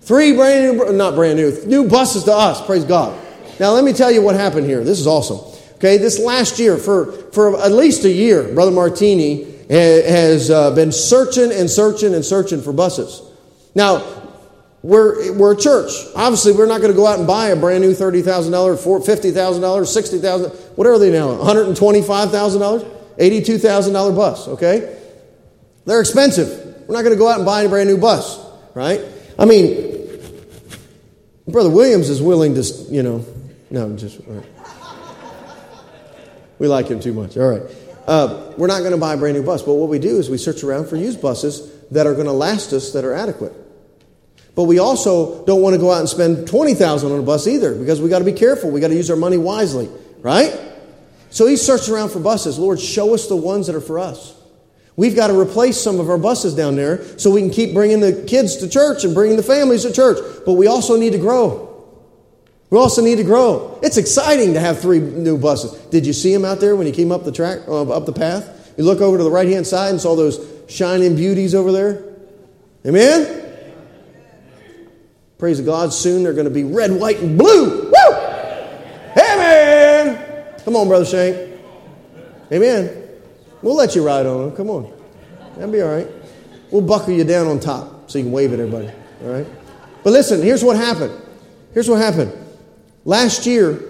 Three 0.03 0.35
brand 0.37 0.79
new, 0.79 0.92
not 0.92 1.16
brand 1.16 1.37
new, 1.37 1.51
new 1.66 1.88
buses 1.88 2.23
to 2.25 2.33
us. 2.33 2.64
Praise 2.64 2.85
God. 2.85 3.21
Now, 3.59 3.73
let 3.73 3.83
me 3.83 3.92
tell 3.92 4.11
you 4.11 4.23
what 4.23 4.37
happened 4.37 4.66
here. 4.66 4.85
This 4.85 5.01
is 5.01 5.09
awesome. 5.09 5.38
Okay, 5.75 5.99
this 5.99 6.21
last 6.21 6.61
year, 6.61 6.79
for, 6.79 7.11
for 7.33 7.61
at 7.61 7.73
least 7.73 8.05
a 8.05 8.11
year, 8.11 8.55
Brother 8.55 8.71
Martini 8.71 9.45
has 9.68 10.49
uh, 10.49 10.73
been 10.77 10.92
searching 10.92 11.51
and 11.51 11.68
searching 11.68 12.14
and 12.14 12.25
searching 12.25 12.62
for 12.62 12.73
buses. 12.73 13.21
Now, 13.75 14.21
we're, 14.83 15.33
we're 15.35 15.53
a 15.53 15.57
church. 15.57 15.92
Obviously, 16.16 16.53
we're 16.53 16.66
not 16.66 16.81
going 16.81 16.92
to 16.92 16.97
go 16.97 17.07
out 17.07 17.18
and 17.18 17.27
buy 17.27 17.49
a 17.49 17.57
brand 17.57 17.83
new 17.83 17.92
$30,000, 17.92 18.23
$50,000, 18.53 19.87
60,000, 19.87 20.51
whatever 20.77 20.99
they 20.99 21.12
now, 21.12 21.29
$125,000, 21.29 23.16
$82,000 23.16 24.16
bus, 24.16 24.49
okay? 24.49 24.99
They're 25.85 26.01
expensive. 26.01 26.88
We're 26.88 26.97
not 26.97 27.03
going 27.03 27.14
to 27.14 27.18
go 27.18 27.29
out 27.29 27.37
and 27.37 27.47
buy 27.47 27.62
a 27.62 27.68
brand 27.68 27.88
new 27.88 27.99
bus, 27.99 28.45
right? 28.75 29.01
I 29.38 29.45
mean, 29.45 30.18
Brother 31.47 31.71
Williams 31.71 32.09
is 32.11 32.21
willing 32.21 32.55
to, 32.55 32.62
you 32.90 33.03
know, 33.03 33.25
no, 33.71 33.97
just, 33.97 34.21
right. 34.27 34.47
We 36.59 36.68
like 36.68 36.87
him 36.87 37.01
too 37.01 37.12
much. 37.12 37.37
All 37.37 37.49
right. 37.49 37.62
Uh, 38.07 38.53
we're 38.57 38.66
not 38.66 38.81
going 38.81 38.92
to 38.92 38.99
buy 38.99 39.14
a 39.14 39.16
brand 39.16 39.37
new 39.37 39.45
bus, 39.45 39.62
but 39.62 39.75
what 39.75 39.88
we 39.88 39.99
do 39.99 40.18
is 40.18 40.29
we 40.29 40.38
search 40.38 40.62
around 40.62 40.88
for 40.88 40.97
used 40.97 41.23
buses 41.23 41.73
that 41.90 42.07
are 42.07 42.14
going 42.14 42.27
to 42.27 42.33
last 42.33 42.73
us, 42.73 42.92
that 42.92 43.05
are 43.05 43.14
adequate. 43.14 43.53
But 44.54 44.64
we 44.64 44.78
also 44.78 45.44
don't 45.46 45.62
want 45.62 45.74
to 45.74 45.80
go 45.80 45.90
out 45.90 46.00
and 46.00 46.08
spend 46.08 46.46
20000 46.46 47.10
on 47.10 47.18
a 47.18 47.22
bus 47.22 47.46
either 47.46 47.74
because 47.74 48.00
we 48.00 48.08
got 48.08 48.18
to 48.18 48.24
be 48.24 48.32
careful. 48.32 48.70
We 48.70 48.80
got 48.80 48.88
to 48.88 48.94
use 48.94 49.10
our 49.10 49.16
money 49.16 49.38
wisely, 49.38 49.88
right? 50.20 50.58
So 51.30 51.46
he's 51.46 51.64
searching 51.64 51.94
around 51.94 52.10
for 52.10 52.20
buses. 52.20 52.58
Lord, 52.58 52.78
show 52.78 53.14
us 53.14 53.28
the 53.28 53.36
ones 53.36 53.66
that 53.66 53.76
are 53.76 53.80
for 53.80 53.98
us. 53.98 54.38
We've 54.94 55.16
got 55.16 55.28
to 55.28 55.38
replace 55.38 55.80
some 55.80 55.98
of 56.00 56.10
our 56.10 56.18
buses 56.18 56.54
down 56.54 56.76
there 56.76 57.18
so 57.18 57.30
we 57.30 57.40
can 57.40 57.50
keep 57.50 57.72
bringing 57.72 58.00
the 58.00 58.24
kids 58.28 58.58
to 58.58 58.68
church 58.68 59.04
and 59.04 59.14
bringing 59.14 59.38
the 59.38 59.42
families 59.42 59.82
to 59.84 59.92
church. 59.92 60.18
But 60.44 60.52
we 60.52 60.66
also 60.66 60.98
need 60.98 61.12
to 61.12 61.18
grow. 61.18 61.70
We 62.68 62.78
also 62.78 63.02
need 63.02 63.16
to 63.16 63.24
grow. 63.24 63.78
It's 63.82 63.96
exciting 63.96 64.52
to 64.54 64.60
have 64.60 64.80
three 64.80 65.00
new 65.00 65.38
buses. 65.38 65.72
Did 65.86 66.06
you 66.06 66.12
see 66.12 66.32
him 66.32 66.44
out 66.44 66.60
there 66.60 66.76
when 66.76 66.86
he 66.86 66.92
came 66.92 67.10
up 67.10 67.24
the 67.24 67.32
track, 67.32 67.60
uh, 67.68 67.88
up 67.90 68.04
the 68.04 68.12
path? 68.12 68.74
You 68.76 68.84
look 68.84 69.00
over 69.00 69.16
to 69.16 69.24
the 69.24 69.30
right 69.30 69.48
hand 69.48 69.66
side 69.66 69.90
and 69.90 70.00
saw 70.00 70.14
those 70.14 70.38
shining 70.68 71.16
beauties 71.16 71.54
over 71.54 71.72
there. 71.72 72.02
Amen. 72.86 73.41
Praise 75.42 75.61
God. 75.61 75.92
Soon 75.92 76.22
they're 76.22 76.35
going 76.35 76.44
to 76.44 76.52
be 76.52 76.62
red, 76.62 76.92
white, 76.92 77.18
and 77.18 77.37
blue. 77.37 77.90
Woo! 77.90 78.14
Amen. 79.16 80.55
Come 80.64 80.76
on, 80.76 80.87
brother 80.87 81.05
Shank. 81.05 81.59
Amen. 82.52 83.09
We'll 83.61 83.74
let 83.74 83.96
you 83.96 84.07
ride 84.07 84.24
on 84.24 84.40
them. 84.40 84.57
Come 84.57 84.70
on. 84.70 84.92
That'll 85.57 85.72
be 85.72 85.83
all 85.83 85.88
right. 85.88 86.07
We'll 86.70 86.83
buckle 86.83 87.12
you 87.12 87.24
down 87.24 87.48
on 87.48 87.59
top 87.59 88.09
so 88.09 88.18
you 88.18 88.24
can 88.26 88.33
wave 88.33 88.52
at 88.52 88.61
everybody. 88.61 88.88
All 89.24 89.33
right. 89.33 89.46
But 90.05 90.12
listen, 90.12 90.42
here's 90.42 90.62
what 90.62 90.76
happened. 90.76 91.20
Here's 91.74 91.88
what 91.88 92.00
happened. 92.00 92.33
Last 93.05 93.44
year, 93.44 93.83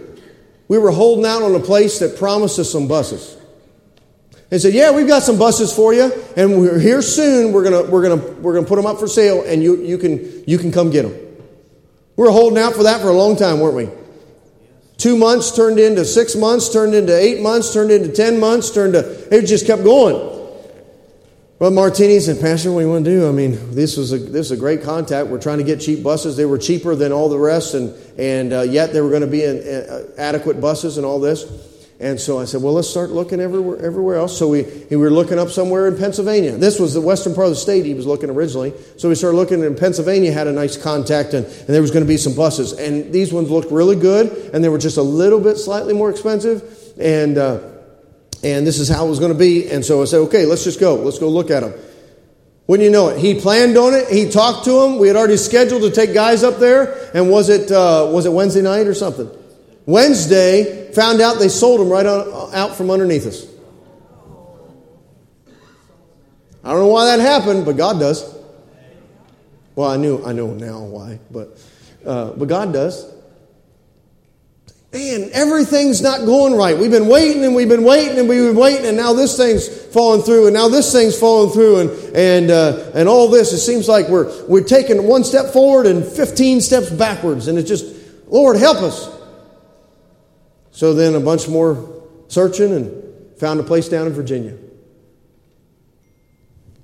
we 0.69 0.79
were 0.79 0.91
holding 0.91 1.27
out 1.27 1.43
on 1.43 1.55
a 1.55 1.61
place 1.61 1.99
that 1.99 2.17
promised 2.17 2.59
us 2.61 2.73
some 2.73 2.89
buses. 2.89 3.37
They 4.49 4.59
said, 4.59 4.73
"Yeah, 4.73 4.91
we've 4.93 5.07
got 5.07 5.23
some 5.23 5.39
buses 5.39 5.71
for 5.71 5.93
you, 5.93 6.11
and 6.35 6.59
we're 6.59 6.79
here 6.79 7.03
soon. 7.03 7.53
We're 7.53 7.65
gonna 7.65 7.83
we're 7.91 8.09
gonna 8.09 8.41
we're 8.41 8.55
gonna 8.55 8.67
put 8.67 8.77
them 8.77 8.87
up 8.87 8.99
for 8.99 9.07
sale, 9.07 9.45
and 9.47 9.63
you 9.63 9.77
you 9.83 9.99
can 9.99 10.45
you 10.47 10.57
can 10.57 10.73
come 10.73 10.89
get 10.89 11.03
them." 11.03 11.32
We 12.23 12.29
were 12.29 12.35
holding 12.35 12.59
out 12.61 12.75
for 12.75 12.85
that 12.85 13.01
for 13.01 13.09
a 13.09 13.13
long 13.13 13.35
time, 13.35 13.59
weren't 13.59 13.75
we? 13.75 13.89
Two 14.97 15.17
months 15.17 15.51
turned 15.51 15.81
into 15.81 16.05
six 16.05 16.37
months, 16.37 16.73
turned 16.73 16.95
into 16.95 17.13
eight 17.13 17.41
months, 17.43 17.73
turned 17.75 17.91
into 17.91 18.13
ten 18.13 18.39
months, 18.39 18.71
turned 18.71 18.93
to 18.93 19.37
it 19.37 19.45
just 19.45 19.67
kept 19.67 19.83
going. 19.83 20.15
Well, 21.59 21.73
Martini 21.73 22.21
said, 22.21 22.41
Pastor, 22.41 22.71
what 22.71 22.83
do 22.83 22.87
you 22.87 22.93
want 22.93 23.05
to 23.07 23.11
do? 23.11 23.29
I 23.29 23.33
mean, 23.33 23.75
this 23.75 23.97
was 23.97 24.13
a 24.13 24.19
this 24.19 24.47
is 24.47 24.53
a 24.53 24.57
great 24.57 24.85
contact. 24.85 25.31
We're 25.31 25.41
trying 25.41 25.59
to 25.59 25.65
get 25.65 25.81
cheap 25.81 26.05
buses. 26.05 26.37
They 26.37 26.45
were 26.45 26.59
cheaper 26.59 26.95
than 26.95 27.11
all 27.11 27.29
the 27.29 27.41
rest, 27.41 27.75
and 27.75 27.93
and 28.17 28.53
uh, 28.53 28.61
yet 28.61 28.93
they 28.93 29.01
were 29.01 29.11
going 29.11 29.23
to 29.23 29.27
be 29.27 29.43
in, 29.43 29.59
uh, 29.59 30.07
adequate 30.17 30.61
buses 30.61 30.99
and 30.99 31.05
all 31.05 31.19
this. 31.19 31.43
And 32.03 32.19
so 32.19 32.41
I 32.41 32.47
said, 32.47 32.61
well, 32.61 32.73
let's 32.73 32.91
start 32.91 33.11
looking 33.11 33.39
everywhere, 33.39 33.79
everywhere 33.81 34.17
else. 34.17 34.37
So 34.37 34.49
we, 34.49 34.65
we 34.91 34.97
were 34.97 35.09
looking 35.09 35.39
up 35.39 35.51
somewhere 35.51 35.87
in 35.87 35.97
Pennsylvania. 35.97 36.51
This 36.51 36.81
was 36.81 36.95
the 36.95 37.01
western 37.01 37.33
part 37.33 37.47
of 37.47 37.53
the 37.53 37.61
state 37.61 37.85
he 37.85 37.95
was 37.95 38.07
looking 38.07 38.29
originally. 38.29 38.75
So 38.97 39.09
we 39.09 39.15
started 39.15 39.37
looking, 39.37 39.65
and 39.65 39.79
Pennsylvania 39.79 40.33
had 40.33 40.49
a 40.49 40.53
nice 40.53 40.77
contact, 40.77 41.33
and, 41.33 41.47
and 41.47 41.67
there 41.69 41.81
was 41.81 41.93
going 41.93 42.05
to 42.05 42.09
be 42.09 42.17
some 42.17 42.35
buses. 42.35 42.73
And 42.73 43.13
these 43.13 43.33
ones 43.33 43.51
looked 43.51 43.71
really 43.71 43.95
good, 43.95 44.51
and 44.53 44.65
they 44.65 44.69
were 44.69 44.79
just 44.79 44.97
a 44.97 45.03
little 45.03 45.39
bit 45.39 45.59
slightly 45.59 45.95
more 45.95 46.11
expensive. 46.11 46.65
And, 46.99 47.39
uh, 47.39 47.61
and 48.43 48.67
this 48.67 48.81
is 48.81 48.89
how 48.89 49.07
it 49.07 49.09
was 49.09 49.21
going 49.21 49.33
to 49.33 49.39
be. 49.39 49.71
And 49.71 49.85
so 49.85 50.03
I 50.03 50.07
said, 50.07 50.19
okay, 50.23 50.45
let's 50.45 50.65
just 50.65 50.81
go. 50.81 50.97
Let's 50.97 51.21
go 51.21 51.29
look 51.29 51.53
at 51.53 51.61
them. 51.61 51.73
Wouldn't 52.67 52.85
you 52.85 52.91
know 52.91 53.11
it? 53.11 53.21
He 53.21 53.41
planned 53.41 53.77
on 53.77 53.95
it. 53.95 54.09
He 54.09 54.29
talked 54.29 54.65
to 54.65 54.81
them. 54.81 54.99
We 54.99 55.07
had 55.07 55.17
already 55.17 55.37
scheduled 55.37 55.83
to 55.83 55.91
take 55.93 56.15
guys 56.15 56.43
up 56.43 56.59
there. 56.59 57.13
And 57.15 57.31
was 57.31 57.49
it, 57.49 57.71
uh, 57.71 58.11
was 58.11 58.27
it 58.27 58.33
Wednesday 58.33 58.63
night 58.63 58.89
or 58.89 58.95
something? 58.95 59.31
Wednesday, 59.87 60.93
found 60.93 61.21
out 61.21 61.39
they 61.39 61.49
sold 61.49 61.81
them 61.81 61.89
right 61.89 62.07
out 62.07 62.77
from 62.77 62.91
underneath 62.91 63.27
us. 63.27 63.47
I 66.65 66.71
don't 66.71 66.81
know 66.81 66.87
why 66.87 67.17
that 67.17 67.21
happened, 67.21 67.65
but 67.65 67.77
God 67.77 67.99
does. 67.99 68.37
Well, 69.75 69.91
I 69.91 69.97
knew 69.97 70.23
I 70.25 70.33
know 70.33 70.49
now 70.49 70.81
why, 70.81 71.19
but 71.31 71.59
uh, 72.07 72.31
but 72.33 72.47
God 72.47 72.73
does. 72.73 73.11
Man, 74.93 75.31
everything's 75.33 76.03
not 76.03 76.27
going 76.27 76.55
right. 76.55 76.77
We've 76.77 76.91
been 76.91 77.09
waiting 77.09 77.43
and 77.45 77.55
we've 77.55 77.69
been 77.69 77.83
waiting 77.83 78.19
and 78.19 78.29
we've 78.29 78.47
been 78.47 78.57
waiting, 78.57 78.85
and 78.85 78.97
now 78.97 79.15
this 79.15 79.37
thing's 79.39 79.67
falling 79.67 80.23
through, 80.23 80.49
and 80.49 80.55
now 80.55 80.69
this 80.69 80.93
thing's 80.93 81.19
falling 81.19 81.51
through, 81.51 81.81
and 81.81 81.91
and 82.15 82.51
uh, 82.51 82.93
and 82.95 83.09
all 83.09 83.29
this. 83.29 83.53
It 83.53 83.59
seems 83.59 83.89
like 83.89 84.09
we're 84.09 84.31
we're 84.47 84.63
taking 84.63 85.03
one 85.05 85.25
step 85.25 85.47
forward 85.47 85.87
and 85.87 86.05
fifteen 86.05 86.61
steps 86.61 86.91
backwards, 86.91 87.49
and 87.49 87.59
it's 87.59 87.69
just, 87.69 87.87
Lord, 88.29 88.57
help 88.57 88.83
us. 88.83 89.22
So 90.73 90.95
then 90.95 91.15
a 91.15 91.21
bunch 91.21 91.49
more 91.49 92.03
searching 92.29 92.73
and 92.73 93.39
found 93.39 93.61
a 93.61 93.63
place 93.63 93.89
down 93.89 94.07
in 94.07 94.15
Virginia. 94.15 94.57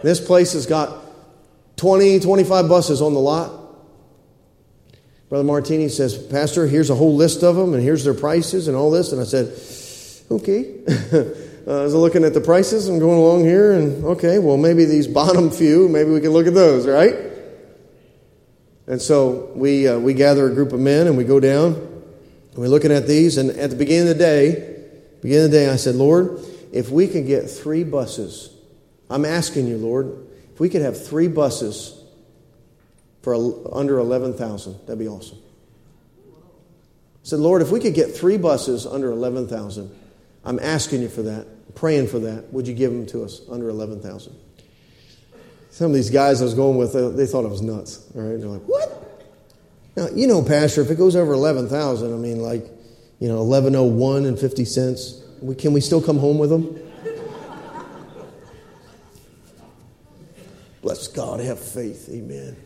This 0.03 0.25
place 0.25 0.53
has 0.53 0.67
got 0.67 1.05
20, 1.79 2.21
25 2.21 2.69
buses 2.69 3.03
on 3.03 3.15
the 3.15 3.21
lot. 3.21 3.51
Brother 5.29 5.45
Martini 5.45 5.89
says, 5.89 6.17
Pastor, 6.17 6.67
here's 6.67 6.91
a 6.91 6.95
whole 6.95 7.17
list 7.17 7.43
of 7.43 7.57
them, 7.57 7.75
and 7.75 7.83
here's 7.83 8.05
their 8.05 8.15
prices 8.15 8.69
and 8.69 8.77
all 8.77 8.91
this. 8.91 9.13
And 9.13 9.21
I 9.21 9.25
said, 9.25 9.53
okay. 10.31 10.75
uh, 11.67 11.71
I 11.81 11.83
was 11.83 11.95
looking 11.95 12.25
at 12.25 12.35
the 12.35 12.41
prices 12.41 12.89
and 12.89 13.01
going 13.01 13.19
along 13.19 13.45
here, 13.45 13.73
and 13.73 14.05
okay, 14.05 14.39
well, 14.39 14.57
maybe 14.57 14.85
these 14.85 15.07
bottom 15.07 15.51
few, 15.51 15.89
maybe 15.89 16.11
we 16.11 16.21
can 16.21 16.31
look 16.31 16.47
at 16.47 16.55
those, 16.55 16.87
right? 16.87 17.15
And 18.87 19.01
so 19.01 19.51
we, 19.55 19.87
uh, 19.87 19.99
we 19.99 20.15
gather 20.15 20.47
a 20.47 20.55
group 20.55 20.73
of 20.73 20.81
men 20.81 21.07
and 21.07 21.17
we 21.17 21.25
go 21.25 21.41
down 21.41 21.88
and 22.59 22.65
we're 22.65 22.71
looking 22.71 22.91
at 22.91 23.07
these. 23.07 23.39
And 23.39 23.51
at 23.51 23.71
the 23.71 23.77
beginning 23.77 24.11
of 24.11 24.19
the 24.19 24.25
day, 24.25 24.85
beginning 25.23 25.45
of 25.45 25.51
the 25.53 25.57
day, 25.59 25.71
I 25.71 25.77
said, 25.77 25.95
Lord, 25.95 26.41
if 26.73 26.91
we 26.91 27.07
could 27.07 27.25
get 27.25 27.49
three 27.49 27.85
buses, 27.85 28.51
I'm 29.09 29.25
asking 29.25 29.69
you, 29.69 29.79
Lord, 29.79 30.27
if 30.53 30.59
we 30.59 30.69
could 30.69 30.83
have 30.83 31.07
three 31.07 31.29
buses 31.29 32.03
for 33.23 33.37
under 33.73 34.01
11,000. 34.01 34.73
That'd 34.87 34.99
be 34.99 35.07
awesome. 35.07 35.39
I 36.27 36.33
said, 37.23 37.39
Lord, 37.39 37.63
if 37.63 37.71
we 37.71 37.79
could 37.79 37.95
get 37.95 38.17
three 38.17 38.39
buses 38.39 38.87
under 38.87 39.13
11,000, 39.13 39.97
I'm 40.45 40.59
asking 40.59 41.03
you 41.03 41.09
for 41.09 41.23
that, 41.23 41.77
praying 41.77 42.09
for 42.09 42.19
that. 42.19 42.53
Would 42.53 42.67
you 42.67 42.75
give 42.75 42.91
them 42.91 43.07
to 43.07 43.23
us 43.23 43.41
under 43.49 43.69
11,000? 43.69 44.35
Some 45.71 45.93
of 45.93 45.95
these 45.95 46.11
guys 46.11 46.41
I 46.43 46.45
was 46.45 46.55
going 46.55 46.77
with, 46.77 46.97
uh, 46.97 47.11
they 47.11 47.27
thought 47.27 47.45
I 47.45 47.51
was 47.51 47.63
nuts. 47.63 48.05
All 48.17 48.23
right, 48.23 48.37
they're 48.41 48.49
like, 48.49 48.63
what? 48.63 49.08
Now, 49.99 50.07
you 50.15 50.29
know, 50.29 50.45
Pastor, 50.45 50.81
if 50.81 50.93
it 50.93 50.95
goes 50.95 51.17
over 51.17 51.33
11,000, 51.33 52.15
I 52.15 52.17
mean, 52.17 52.39
like, 52.39 52.65
you 53.19 53.27
know, 53.27 53.43
1101 53.43 54.27
and 54.27 54.39
50 54.39 54.65
cents, 54.65 55.25
we, 55.41 55.57
can 55.57 55.73
we 55.73 55.81
still 55.81 56.01
come 56.01 56.19
home 56.19 56.39
with 56.39 56.51
them? 56.51 56.79
Bless 60.83 61.09
God, 61.09 61.41
have 61.41 61.59
faith. 61.59 62.09
Amen. 62.13 62.57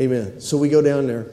Amen. 0.00 0.40
So 0.40 0.56
we 0.56 0.68
go 0.68 0.82
down 0.82 1.06
there, 1.06 1.30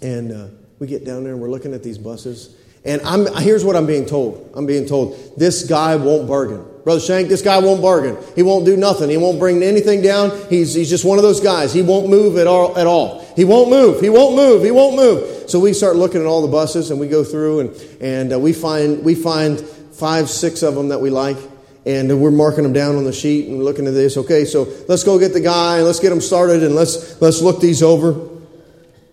and 0.00 0.30
uh, 0.30 0.46
we 0.78 0.86
get 0.86 1.04
down 1.04 1.24
there, 1.24 1.32
and 1.32 1.42
we're 1.42 1.50
looking 1.50 1.74
at 1.74 1.82
these 1.82 1.98
buses. 1.98 2.54
And 2.84 3.02
I'm, 3.02 3.26
here's 3.36 3.64
what 3.64 3.76
I'm 3.76 3.86
being 3.86 4.06
told. 4.06 4.52
I'm 4.54 4.66
being 4.66 4.86
told 4.86 5.36
this 5.36 5.66
guy 5.66 5.96
won't 5.96 6.28
bargain. 6.28 6.64
Brother 6.84 7.00
Shank, 7.00 7.28
this 7.28 7.42
guy 7.42 7.58
won't 7.58 7.82
bargain. 7.82 8.16
He 8.34 8.42
won't 8.42 8.64
do 8.64 8.74
nothing. 8.76 9.10
He 9.10 9.18
won't 9.18 9.38
bring 9.38 9.62
anything 9.62 10.00
down. 10.00 10.30
He's, 10.48 10.72
he's 10.72 10.88
just 10.88 11.04
one 11.04 11.18
of 11.18 11.22
those 11.22 11.40
guys. 11.40 11.74
He 11.74 11.82
won't 11.82 12.08
move 12.08 12.38
at 12.38 12.46
all, 12.46 12.78
at 12.78 12.86
all. 12.86 13.26
He 13.36 13.44
won't 13.44 13.68
move. 13.68 14.00
He 14.00 14.08
won't 14.08 14.36
move. 14.36 14.64
He 14.64 14.70
won't 14.70 14.96
move. 14.96 15.50
So 15.50 15.60
we 15.60 15.74
start 15.74 15.96
looking 15.96 16.22
at 16.22 16.26
all 16.26 16.40
the 16.40 16.48
buses 16.48 16.90
and 16.90 16.98
we 16.98 17.06
go 17.06 17.24
through 17.24 17.60
and, 17.60 17.76
and 18.00 18.32
uh, 18.32 18.38
we, 18.38 18.54
find, 18.54 19.04
we 19.04 19.14
find 19.14 19.60
five, 19.60 20.30
six 20.30 20.62
of 20.62 20.74
them 20.76 20.88
that 20.88 21.00
we 21.00 21.10
like. 21.10 21.36
And 21.84 22.20
we're 22.22 22.30
marking 22.30 22.64
them 22.64 22.72
down 22.72 22.96
on 22.96 23.04
the 23.04 23.12
sheet 23.12 23.48
and 23.48 23.62
looking 23.62 23.86
at 23.86 23.92
this. 23.92 24.16
Okay, 24.16 24.44
so 24.44 24.66
let's 24.88 25.04
go 25.04 25.18
get 25.18 25.32
the 25.32 25.40
guy 25.40 25.76
and 25.76 25.84
let's 25.84 26.00
get 26.00 26.10
him 26.10 26.20
started 26.20 26.62
and 26.62 26.74
let's, 26.74 27.20
let's 27.20 27.42
look 27.42 27.60
these 27.60 27.82
over. 27.82 28.28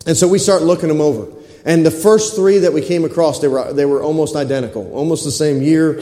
And 0.06 0.16
so 0.16 0.28
we 0.28 0.40
start 0.40 0.62
looking 0.62 0.88
them 0.88 1.02
over. 1.02 1.35
And 1.66 1.86
the 1.86 1.92
first 1.92 2.36
three 2.36 2.60
that 2.60 2.74
we 2.74 2.82
came 2.82 3.04
across, 3.04 3.42
they 3.42 3.48
were, 3.48 3.74
they 3.74 3.86
were 3.86 4.02
almost 4.02 4.36
identical, 4.36 4.94
almost 4.94 5.26
the 5.26 5.32
same 5.32 5.62
year, 5.62 6.00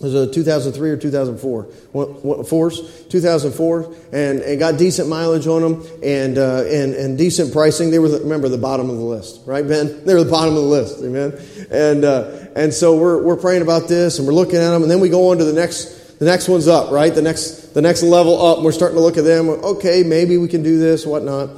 it 0.00 0.02
was 0.02 0.14
a 0.14 0.30
2003 0.30 0.90
or 0.90 0.96
2004. 0.96 2.44
Force, 2.44 3.04
2004, 3.04 3.94
and, 4.12 4.40
and 4.40 4.58
got 4.58 4.76
decent 4.76 5.08
mileage 5.08 5.46
on 5.46 5.62
them 5.62 5.86
and, 6.02 6.36
uh, 6.36 6.64
and, 6.64 6.94
and 6.94 7.16
decent 7.16 7.52
pricing. 7.52 7.92
They 7.92 8.00
were, 8.00 8.08
the, 8.08 8.18
remember, 8.18 8.48
the 8.48 8.58
bottom 8.58 8.90
of 8.90 8.96
the 8.96 9.04
list, 9.04 9.42
right, 9.46 9.66
Ben? 9.66 10.00
They 10.04 10.14
were 10.14 10.24
the 10.24 10.30
bottom 10.30 10.56
of 10.56 10.62
the 10.62 10.68
list, 10.68 10.98
amen? 10.98 11.32
And, 11.70 12.04
uh, 12.04 12.48
and 12.56 12.74
so 12.74 12.96
we're, 12.96 13.22
we're 13.22 13.36
praying 13.36 13.62
about 13.62 13.86
this 13.88 14.18
and 14.18 14.26
we're 14.26 14.34
looking 14.34 14.56
at 14.56 14.70
them, 14.70 14.82
and 14.82 14.90
then 14.90 14.98
we 14.98 15.08
go 15.08 15.30
on 15.30 15.38
to 15.38 15.44
the 15.44 15.52
next, 15.52 16.18
the 16.18 16.24
next 16.24 16.48
one's 16.48 16.66
up, 16.66 16.90
right? 16.90 17.14
The 17.14 17.22
next, 17.22 17.72
the 17.72 17.80
next 17.80 18.02
level 18.02 18.44
up, 18.44 18.64
we're 18.64 18.72
starting 18.72 18.96
to 18.96 19.02
look 19.02 19.16
at 19.16 19.24
them. 19.24 19.48
Okay, 19.48 20.02
maybe 20.02 20.38
we 20.38 20.48
can 20.48 20.64
do 20.64 20.76
this, 20.76 21.06
whatnot. 21.06 21.50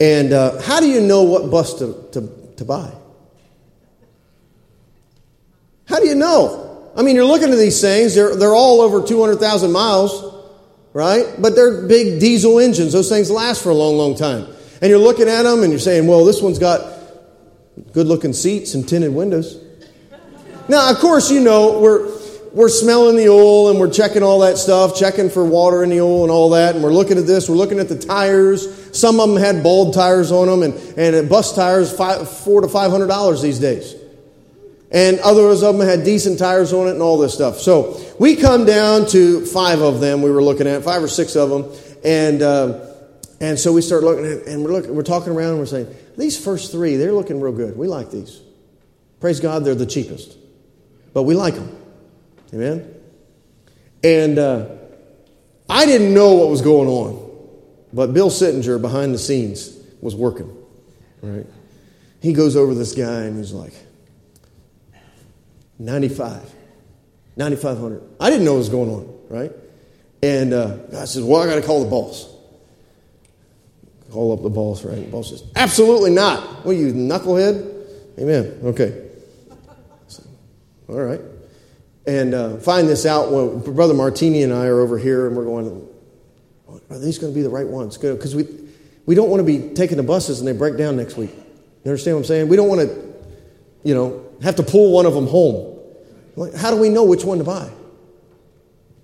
And 0.00 0.32
uh, 0.32 0.60
how 0.62 0.80
do 0.80 0.88
you 0.88 1.00
know 1.00 1.24
what 1.24 1.50
bus 1.50 1.78
to, 1.80 2.08
to, 2.12 2.28
to 2.56 2.64
buy? 2.64 2.92
How 5.88 5.98
do 5.98 6.06
you 6.06 6.14
know? 6.14 6.90
I 6.96 7.02
mean, 7.02 7.16
you're 7.16 7.24
looking 7.24 7.50
at 7.50 7.56
these 7.58 7.80
things, 7.80 8.14
they're, 8.14 8.36
they're 8.36 8.54
all 8.54 8.80
over 8.80 9.06
200,000 9.06 9.72
miles, 9.72 10.34
right? 10.92 11.26
But 11.38 11.54
they're 11.54 11.86
big 11.86 12.20
diesel 12.20 12.58
engines. 12.58 12.92
Those 12.92 13.08
things 13.08 13.30
last 13.30 13.62
for 13.62 13.70
a 13.70 13.74
long, 13.74 13.96
long 13.96 14.16
time. 14.16 14.46
And 14.80 14.90
you're 14.90 14.98
looking 14.98 15.28
at 15.28 15.42
them 15.42 15.62
and 15.62 15.72
you're 15.72 15.80
saying, 15.80 16.06
well, 16.06 16.24
this 16.24 16.42
one's 16.42 16.58
got 16.58 16.98
good 17.92 18.06
looking 18.06 18.32
seats 18.32 18.74
and 18.74 18.88
tinted 18.88 19.12
windows. 19.12 19.62
Now, 20.68 20.90
of 20.90 20.98
course, 20.98 21.30
you 21.30 21.40
know, 21.40 21.80
we're, 21.80 22.17
we're 22.58 22.68
smelling 22.68 23.14
the 23.14 23.28
oil 23.28 23.70
and 23.70 23.78
we're 23.78 23.88
checking 23.88 24.24
all 24.24 24.40
that 24.40 24.58
stuff, 24.58 24.96
checking 24.98 25.30
for 25.30 25.44
water 25.44 25.84
in 25.84 25.90
the 25.90 26.00
oil 26.00 26.24
and 26.24 26.32
all 26.32 26.50
that. 26.50 26.74
And 26.74 26.82
we're 26.82 26.92
looking 26.92 27.16
at 27.16 27.24
this, 27.24 27.48
we're 27.48 27.54
looking 27.54 27.78
at 27.78 27.88
the 27.88 27.96
tires. 27.96 28.98
Some 28.98 29.20
of 29.20 29.28
them 29.28 29.38
had 29.38 29.62
bald 29.62 29.94
tires 29.94 30.32
on 30.32 30.48
them 30.48 30.64
and, 30.64 30.98
and 30.98 31.28
bus 31.28 31.54
tires, 31.54 31.96
five, 31.96 32.28
four 32.28 32.60
to 32.60 32.66
five 32.66 32.90
hundred 32.90 33.06
dollars 33.06 33.42
these 33.42 33.60
days 33.60 33.94
and 34.90 35.20
others 35.20 35.62
of 35.62 35.78
them 35.78 35.86
had 35.86 36.02
decent 36.04 36.40
tires 36.40 36.72
on 36.72 36.88
it 36.88 36.92
and 36.92 37.02
all 37.02 37.16
this 37.18 37.32
stuff. 37.32 37.58
So 37.58 38.00
we 38.18 38.34
come 38.34 38.64
down 38.64 39.06
to 39.08 39.46
five 39.46 39.80
of 39.80 40.00
them 40.00 40.20
we 40.20 40.30
were 40.32 40.42
looking 40.42 40.66
at, 40.66 40.82
five 40.82 41.00
or 41.00 41.08
six 41.08 41.36
of 41.36 41.50
them, 41.50 41.72
and 42.04 42.42
uh, 42.42 42.86
and 43.40 43.56
so 43.56 43.72
we 43.72 43.82
start 43.82 44.02
looking 44.02 44.26
at, 44.26 44.48
and 44.48 44.64
we're 44.64 44.72
looking, 44.72 44.96
we're 44.96 45.04
talking 45.04 45.32
around, 45.32 45.50
and 45.50 45.58
we're 45.60 45.66
saying 45.66 45.94
these 46.16 46.42
first 46.42 46.72
three, 46.72 46.96
they're 46.96 47.12
looking 47.12 47.40
real 47.40 47.52
good. 47.52 47.76
We 47.76 47.86
like 47.86 48.10
these. 48.10 48.40
Praise 49.20 49.38
God, 49.38 49.64
they're 49.64 49.76
the 49.76 49.86
cheapest, 49.86 50.36
but 51.12 51.22
we 51.22 51.34
like 51.34 51.54
them. 51.54 51.76
Amen. 52.52 52.94
And 54.02 54.38
uh, 54.38 54.68
I 55.68 55.86
didn't 55.86 56.14
know 56.14 56.34
what 56.34 56.48
was 56.48 56.62
going 56.62 56.88
on, 56.88 57.48
but 57.92 58.14
Bill 58.14 58.30
Sittinger 58.30 58.80
behind 58.80 59.14
the 59.14 59.18
scenes 59.18 59.76
was 60.00 60.14
working. 60.14 60.54
Right. 61.22 61.46
He 62.20 62.32
goes 62.32 62.56
over 62.56 62.74
this 62.74 62.94
guy 62.94 63.24
and 63.24 63.36
he's 63.36 63.52
like 63.52 63.74
95. 65.78 66.54
9,500. 67.36 68.02
I 68.20 68.30
didn't 68.30 68.44
know 68.44 68.54
what 68.54 68.58
was 68.58 68.68
going 68.68 68.90
on, 68.90 69.18
right? 69.28 69.52
And 70.22 70.52
uh, 70.52 70.76
I 70.96 71.04
says, 71.04 71.22
Well, 71.22 71.40
I 71.40 71.46
got 71.46 71.54
to 71.54 71.62
call 71.62 71.84
the 71.84 71.90
boss. 71.90 72.34
Call 74.10 74.32
up 74.32 74.42
the 74.42 74.50
boss, 74.50 74.84
right? 74.84 74.96
The 74.96 75.02
boss 75.02 75.30
says, 75.30 75.44
Absolutely 75.54 76.10
not. 76.10 76.64
What 76.64 76.72
are 76.72 76.78
you, 76.78 76.92
knucklehead? 76.92 78.18
Amen. 78.18 78.58
Okay. 78.64 79.08
So, 80.08 80.24
all 80.88 80.96
right. 80.96 81.20
And 82.08 82.32
uh, 82.32 82.56
find 82.56 82.88
this 82.88 83.04
out 83.04 83.30
when 83.30 83.60
Brother 83.60 83.92
Martini 83.92 84.42
and 84.42 84.50
I 84.50 84.64
are 84.64 84.80
over 84.80 84.96
here 84.96 85.26
and 85.26 85.36
we're 85.36 85.44
going, 85.44 85.86
Are 86.88 86.98
these 86.98 87.18
going 87.18 87.34
to 87.34 87.36
be 87.36 87.42
the 87.42 87.50
right 87.50 87.66
ones? 87.66 87.98
Because 87.98 88.34
we, 88.34 88.48
we 89.04 89.14
don't 89.14 89.28
want 89.28 89.40
to 89.40 89.44
be 89.44 89.74
taking 89.74 89.98
the 89.98 90.02
buses 90.02 90.38
and 90.38 90.48
they 90.48 90.54
break 90.54 90.78
down 90.78 90.96
next 90.96 91.18
week. 91.18 91.28
You 91.34 91.90
understand 91.90 92.16
what 92.16 92.20
I'm 92.20 92.24
saying? 92.24 92.48
We 92.48 92.56
don't 92.56 92.68
want 92.68 92.80
to, 92.80 93.14
you 93.84 93.94
know, 93.94 94.24
have 94.42 94.56
to 94.56 94.62
pull 94.62 94.90
one 94.90 95.04
of 95.04 95.12
them 95.12 95.26
home. 95.26 95.78
How 96.56 96.70
do 96.70 96.78
we 96.78 96.88
know 96.88 97.04
which 97.04 97.24
one 97.24 97.36
to 97.38 97.44
buy? 97.44 97.70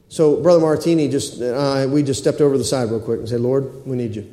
So 0.08 0.40
Brother 0.40 0.60
Martini 0.60 1.06
just 1.10 1.40
we 1.90 2.02
just 2.02 2.22
stepped 2.22 2.40
over 2.40 2.56
the 2.56 2.64
side 2.64 2.88
real 2.88 3.00
quick 3.00 3.18
and 3.18 3.28
said, 3.28 3.42
Lord, 3.42 3.86
we 3.86 3.98
need 3.98 4.16
you. 4.16 4.32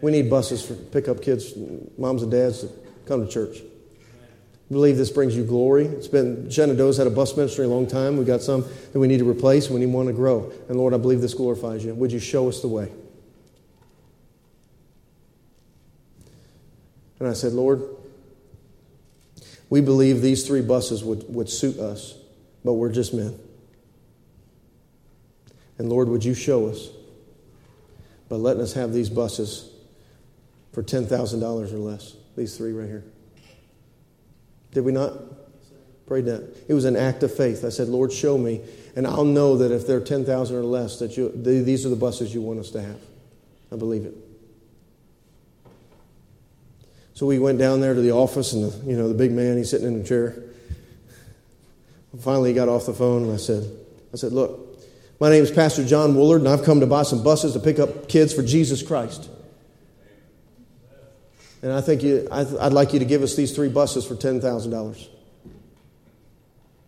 We 0.00 0.12
need 0.12 0.30
buses 0.30 0.64
for 0.64 0.74
pick 0.76 1.08
up 1.08 1.20
kids, 1.20 1.52
moms 1.98 2.22
and 2.22 2.30
dads 2.30 2.60
to 2.60 2.68
come 3.06 3.26
to 3.26 3.32
church. 3.32 3.58
Believe 4.72 4.96
this 4.96 5.10
brings 5.10 5.36
you 5.36 5.44
glory. 5.44 5.84
It's 5.84 6.08
been 6.08 6.48
Shenandoah's 6.48 6.96
had 6.96 7.06
a 7.06 7.10
bus 7.10 7.36
ministry 7.36 7.66
a 7.66 7.68
long 7.68 7.86
time. 7.86 8.16
We've 8.16 8.26
got 8.26 8.40
some 8.40 8.62
that 8.92 8.98
we 8.98 9.06
need 9.06 9.18
to 9.18 9.28
replace. 9.28 9.68
We 9.68 9.78
need 9.78 9.92
one 9.92 10.06
to 10.06 10.14
grow. 10.14 10.50
And 10.68 10.78
Lord, 10.78 10.94
I 10.94 10.96
believe 10.96 11.20
this 11.20 11.34
glorifies 11.34 11.84
you. 11.84 11.94
Would 11.94 12.10
you 12.10 12.18
show 12.18 12.48
us 12.48 12.62
the 12.62 12.68
way? 12.68 12.90
And 17.18 17.28
I 17.28 17.34
said, 17.34 17.52
Lord, 17.52 17.82
we 19.68 19.82
believe 19.82 20.22
these 20.22 20.46
three 20.46 20.62
buses 20.62 21.04
would, 21.04 21.32
would 21.32 21.50
suit 21.50 21.78
us, 21.78 22.14
but 22.64 22.72
we're 22.72 22.92
just 22.92 23.12
men. 23.12 23.38
And 25.76 25.90
Lord, 25.90 26.08
would 26.08 26.24
you 26.24 26.32
show 26.32 26.68
us 26.68 26.88
by 28.30 28.36
letting 28.36 28.62
us 28.62 28.72
have 28.72 28.94
these 28.94 29.10
buses 29.10 29.70
for 30.72 30.82
$10,000 30.82 31.42
or 31.42 31.76
less? 31.76 32.16
These 32.36 32.56
three 32.56 32.72
right 32.72 32.88
here. 32.88 33.04
Did 34.72 34.84
we 34.84 34.92
not? 34.92 35.12
Prayed 36.06 36.24
that. 36.26 36.56
It 36.68 36.74
was 36.74 36.84
an 36.84 36.96
act 36.96 37.22
of 37.22 37.34
faith. 37.34 37.64
I 37.64 37.68
said, 37.68 37.88
Lord, 37.88 38.12
show 38.12 38.36
me, 38.36 38.60
and 38.96 39.06
I'll 39.06 39.24
know 39.24 39.56
that 39.58 39.70
if 39.72 39.86
there 39.86 39.96
are 39.98 40.00
10,000 40.00 40.56
or 40.56 40.62
less, 40.62 40.98
that 40.98 41.16
you, 41.16 41.30
these 41.34 41.86
are 41.86 41.90
the 41.90 41.96
buses 41.96 42.34
you 42.34 42.42
want 42.42 42.58
us 42.58 42.70
to 42.72 42.82
have. 42.82 42.98
I 43.72 43.76
believe 43.76 44.04
it. 44.04 44.14
So 47.14 47.26
we 47.26 47.38
went 47.38 47.58
down 47.58 47.80
there 47.80 47.94
to 47.94 48.00
the 48.00 48.12
office, 48.12 48.52
and 48.52 48.70
the, 48.70 48.90
you 48.90 48.96
know 48.96 49.08
the 49.08 49.14
big 49.14 49.32
man, 49.32 49.56
he's 49.56 49.70
sitting 49.70 49.86
in 49.86 50.00
a 50.00 50.04
chair. 50.04 50.42
Finally, 52.20 52.50
he 52.50 52.54
got 52.54 52.68
off 52.68 52.86
the 52.86 52.92
phone, 52.92 53.22
and 53.22 53.32
I 53.32 53.36
said, 53.36 53.70
"I 54.12 54.16
said, 54.16 54.32
look, 54.32 54.82
my 55.20 55.30
name 55.30 55.44
is 55.44 55.50
Pastor 55.50 55.84
John 55.84 56.14
Woolard, 56.14 56.40
and 56.40 56.48
I've 56.48 56.64
come 56.64 56.80
to 56.80 56.86
buy 56.86 57.04
some 57.04 57.22
buses 57.22 57.52
to 57.52 57.60
pick 57.60 57.78
up 57.78 58.08
kids 58.08 58.34
for 58.34 58.42
Jesus 58.42 58.82
Christ. 58.82 59.30
And 61.62 61.72
I 61.72 61.80
think 61.80 62.02
you, 62.02 62.26
I'd 62.30 62.72
like 62.72 62.92
you 62.92 62.98
to 62.98 63.04
give 63.04 63.22
us 63.22 63.36
these 63.36 63.54
three 63.54 63.68
buses 63.68 64.04
for 64.04 64.16
ten 64.16 64.40
thousand 64.40 64.72
dollars." 64.72 65.08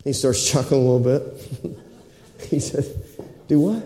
He 0.03 0.13
starts 0.13 0.49
chuckling 0.49 0.85
a 0.85 0.91
little 0.91 1.19
bit. 1.19 1.79
he 2.49 2.59
said, 2.59 2.85
"Do 3.47 3.59
what?" 3.59 3.83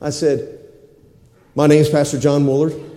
I 0.00 0.10
said, 0.10 0.60
"My 1.54 1.66
name 1.66 1.80
is 1.80 1.88
Pastor 1.88 2.18
John 2.18 2.44
Woolard." 2.44 2.88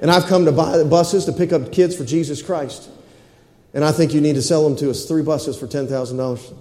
And 0.00 0.10
I've 0.10 0.26
come 0.26 0.44
to 0.44 0.52
buy 0.52 0.76
the 0.76 0.84
buses 0.84 1.24
to 1.24 1.32
pick 1.32 1.50
up 1.50 1.72
kids 1.72 1.96
for 1.96 2.04
Jesus 2.04 2.42
Christ. 2.42 2.90
And 3.72 3.82
I 3.82 3.90
think 3.90 4.12
you 4.12 4.20
need 4.20 4.34
to 4.34 4.42
sell 4.42 4.62
them 4.62 4.76
to 4.76 4.90
us 4.90 5.06
three 5.06 5.22
buses 5.22 5.58
for 5.58 5.66
$10,000. 5.66 6.54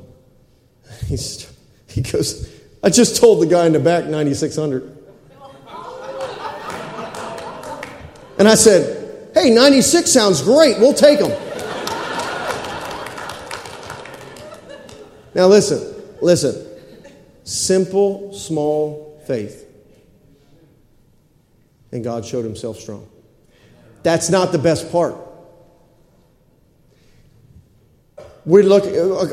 He 1.94 2.02
goes, 2.02 2.50
I 2.82 2.90
just 2.90 3.18
told 3.22 3.42
the 3.42 3.46
guy 3.46 3.68
in 3.68 3.74
the 3.74 3.80
back 3.80 4.06
9600 4.06 5.03
And 8.44 8.50
I 8.50 8.56
said, 8.56 9.32
Hey, 9.34 9.52
96 9.52 10.12
sounds 10.12 10.42
great. 10.42 10.78
We'll 10.78 10.94
take 10.94 11.18
them. 11.18 11.30
now, 15.34 15.48
listen, 15.48 16.04
listen. 16.22 16.68
Simple, 17.46 18.34
small 18.34 19.24
faith. 19.28 19.66
And 21.94 22.04
God 22.04 22.26
showed 22.26 22.44
himself 22.44 22.80
strong. 22.80 23.08
That's 24.04 24.30
not 24.30 24.52
the 24.52 24.60
best 24.60 24.92
part. 24.92 25.16
We 28.44 28.62
look, 28.64 28.84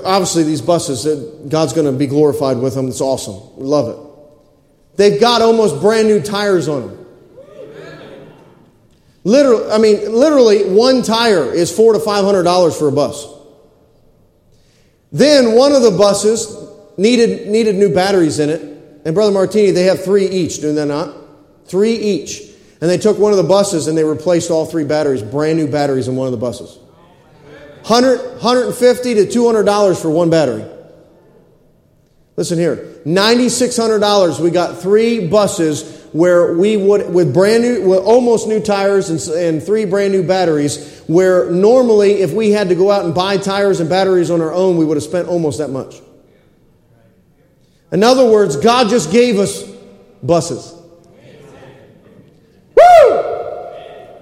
obviously, 0.04 0.44
these 0.44 0.62
buses, 0.62 1.04
God's 1.48 1.72
going 1.72 1.92
to 1.92 1.98
be 1.98 2.06
glorified 2.06 2.58
with 2.58 2.76
them. 2.76 2.86
It's 2.86 3.00
awesome. 3.00 3.56
We 3.56 3.64
love 3.64 3.88
it. 3.88 4.96
They've 4.98 5.20
got 5.20 5.42
almost 5.42 5.80
brand 5.80 6.06
new 6.06 6.20
tires 6.22 6.68
on 6.68 6.82
them. 6.82 6.99
Literally, 9.24 9.70
I 9.70 9.78
mean, 9.78 10.12
literally, 10.12 10.64
one 10.70 11.02
tire 11.02 11.52
is 11.52 11.74
four 11.74 11.92
to 11.92 12.00
five 12.00 12.24
hundred 12.24 12.44
dollars 12.44 12.76
for 12.78 12.88
a 12.88 12.92
bus. 12.92 13.26
Then 15.12 15.52
one 15.52 15.72
of 15.72 15.82
the 15.82 15.90
buses 15.90 16.56
needed 16.96 17.48
needed 17.48 17.76
new 17.76 17.92
batteries 17.92 18.38
in 18.38 18.50
it, 18.50 18.62
And 19.04 19.14
Brother 19.14 19.32
Martini, 19.32 19.72
they 19.72 19.84
have 19.84 20.04
three 20.04 20.26
each, 20.26 20.60
do 20.60 20.72
they 20.72 20.86
not? 20.86 21.14
Three 21.66 21.94
each. 21.94 22.42
And 22.80 22.88
they 22.88 22.96
took 22.98 23.18
one 23.18 23.32
of 23.32 23.36
the 23.36 23.44
buses 23.44 23.88
and 23.88 23.96
they 23.96 24.04
replaced 24.04 24.50
all 24.50 24.64
three 24.64 24.84
batteries, 24.84 25.22
brand 25.22 25.58
new 25.58 25.66
batteries 25.66 26.08
in 26.08 26.16
one 26.16 26.26
of 26.26 26.32
the 26.32 26.38
buses. 26.38 26.78
100, 27.86 28.18
150 28.42 29.14
to 29.14 29.26
$200 29.26 30.00
for 30.00 30.10
one 30.10 30.30
battery. 30.30 30.64
Listen 32.36 32.58
here, 32.58 32.76
$9,600. 33.04 34.40
We 34.40 34.50
got 34.50 34.80
three 34.80 35.28
buses 35.28 35.99
where 36.12 36.54
we 36.56 36.76
would, 36.76 37.12
with 37.12 37.32
brand 37.32 37.62
new, 37.62 37.88
with 37.88 38.00
almost 38.00 38.48
new 38.48 38.60
tires 38.60 39.10
and, 39.10 39.20
and 39.36 39.62
three 39.62 39.84
brand 39.84 40.12
new 40.12 40.22
batteries, 40.22 41.00
where 41.06 41.50
normally 41.50 42.20
if 42.20 42.32
we 42.32 42.50
had 42.50 42.68
to 42.68 42.74
go 42.74 42.90
out 42.90 43.04
and 43.04 43.14
buy 43.14 43.36
tires 43.36 43.80
and 43.80 43.88
batteries 43.88 44.30
on 44.30 44.40
our 44.40 44.52
own, 44.52 44.76
we 44.76 44.84
would 44.84 44.96
have 44.96 45.04
spent 45.04 45.28
almost 45.28 45.58
that 45.58 45.70
much. 45.70 46.00
In 47.92 48.02
other 48.02 48.28
words, 48.28 48.56
God 48.56 48.88
just 48.88 49.10
gave 49.10 49.38
us 49.38 49.64
buses. 50.22 50.74
Woo! 52.76 53.22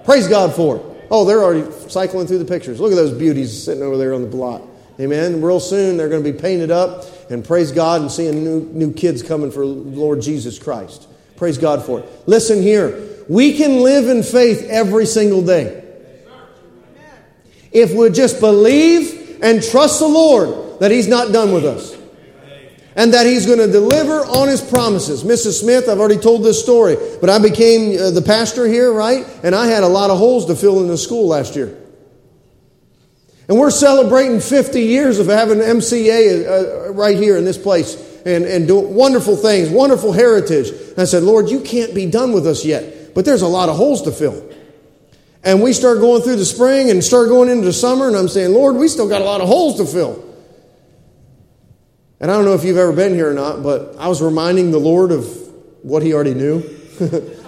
Praise 0.05 0.27
God 0.27 0.55
for 0.55 0.77
it. 0.77 1.07
Oh, 1.11 1.25
they're 1.25 1.43
already 1.43 1.71
cycling 1.89 2.27
through 2.27 2.39
the 2.39 2.45
pictures. 2.45 2.79
Look 2.79 2.91
at 2.91 2.95
those 2.95 3.13
beauties 3.13 3.63
sitting 3.63 3.83
over 3.83 3.97
there 3.97 4.13
on 4.13 4.21
the 4.21 4.27
block. 4.27 4.61
Amen. 4.99 5.41
Real 5.41 5.59
soon 5.59 5.97
they're 5.97 6.09
going 6.09 6.23
to 6.23 6.31
be 6.31 6.37
painted 6.37 6.71
up 6.71 7.05
and 7.31 7.43
praise 7.43 7.71
God 7.71 8.01
and 8.01 8.11
seeing 8.11 8.43
new, 8.43 8.61
new 8.61 8.93
kids 8.93 9.23
coming 9.23 9.51
for 9.51 9.65
Lord 9.65 10.21
Jesus 10.21 10.59
Christ. 10.59 11.08
Praise 11.39 11.57
God 11.57 11.85
for 11.85 12.01
it. 12.01 12.27
Listen 12.27 12.61
here. 12.61 13.07
We 13.29 13.57
can 13.57 13.79
live 13.79 14.09
in 14.09 14.23
faith 14.23 14.67
every 14.69 15.05
single 15.05 15.41
day. 15.41 15.85
If 17.71 17.93
we 17.93 18.09
just 18.09 18.41
believe 18.41 19.39
and 19.41 19.63
trust 19.63 20.01
the 20.01 20.07
Lord 20.07 20.81
that 20.81 20.91
He's 20.91 21.07
not 21.07 21.31
done 21.31 21.53
with 21.53 21.63
us 21.63 21.95
and 22.93 23.13
that 23.13 23.25
He's 23.25 23.45
going 23.45 23.59
to 23.59 23.71
deliver 23.71 24.25
on 24.25 24.49
His 24.49 24.61
promises. 24.61 25.23
Mrs. 25.23 25.61
Smith, 25.61 25.87
I've 25.87 25.99
already 25.99 26.19
told 26.19 26.43
this 26.43 26.61
story, 26.61 26.97
but 27.21 27.29
I 27.29 27.39
became 27.39 27.97
uh, 27.97 28.11
the 28.11 28.21
pastor 28.21 28.67
here, 28.67 28.91
right? 28.91 29.25
And 29.41 29.55
I 29.55 29.67
had 29.67 29.83
a 29.83 29.87
lot 29.87 30.09
of 30.09 30.17
holes 30.17 30.45
to 30.47 30.57
fill 30.57 30.81
in 30.81 30.89
the 30.89 30.97
school 30.97 31.29
last 31.29 31.55
year. 31.55 31.77
And 33.47 33.57
we're 33.57 33.71
celebrating 33.71 34.41
50 34.41 34.81
years 34.81 35.19
of 35.19 35.27
having 35.27 35.59
MCA 35.59 36.89
uh, 36.89 36.91
right 36.91 37.15
here 37.15 37.37
in 37.37 37.45
this 37.45 37.57
place 37.57 38.08
and, 38.25 38.45
and 38.45 38.67
doing 38.67 38.93
wonderful 38.93 39.35
things, 39.35 39.69
wonderful 39.69 40.11
heritage. 40.11 40.69
And 40.69 40.99
I 40.99 41.05
said, 41.05 41.23
Lord, 41.23 41.49
you 41.49 41.61
can't 41.61 41.93
be 41.93 42.05
done 42.05 42.33
with 42.33 42.45
us 42.47 42.65
yet, 42.65 43.13
but 43.15 43.25
there's 43.25 43.41
a 43.41 43.47
lot 43.47 43.69
of 43.69 43.77
holes 43.77 44.01
to 44.03 44.11
fill. 44.11 44.49
And 45.43 45.61
we 45.61 45.73
start 45.73 45.99
going 45.99 46.21
through 46.21 46.35
the 46.35 46.45
spring 46.45 46.89
and 46.89 47.03
start 47.03 47.29
going 47.29 47.49
into 47.49 47.65
the 47.65 47.73
summer, 47.73 48.07
and 48.07 48.15
I'm 48.15 48.27
saying, 48.27 48.51
Lord, 48.53 48.75
we 48.75 48.87
still 48.87 49.07
got 49.07 49.21
a 49.21 49.25
lot 49.25 49.41
of 49.41 49.47
holes 49.47 49.77
to 49.77 49.85
fill. 49.85 50.25
And 52.19 52.29
I 52.29 52.33
don't 52.33 52.43
know 52.43 52.53
if 52.53 52.65
you've 52.65 52.77
ever 52.77 52.91
been 52.91 53.13
here 53.13 53.29
or 53.29 53.33
not, 53.33 53.63
but 53.63 53.95
I 53.97 54.09
was 54.09 54.21
reminding 54.21 54.71
the 54.71 54.79
Lord 54.79 55.11
of 55.11 55.25
what 55.81 56.03
He 56.03 56.13
already 56.13 56.33
knew. 56.33 56.61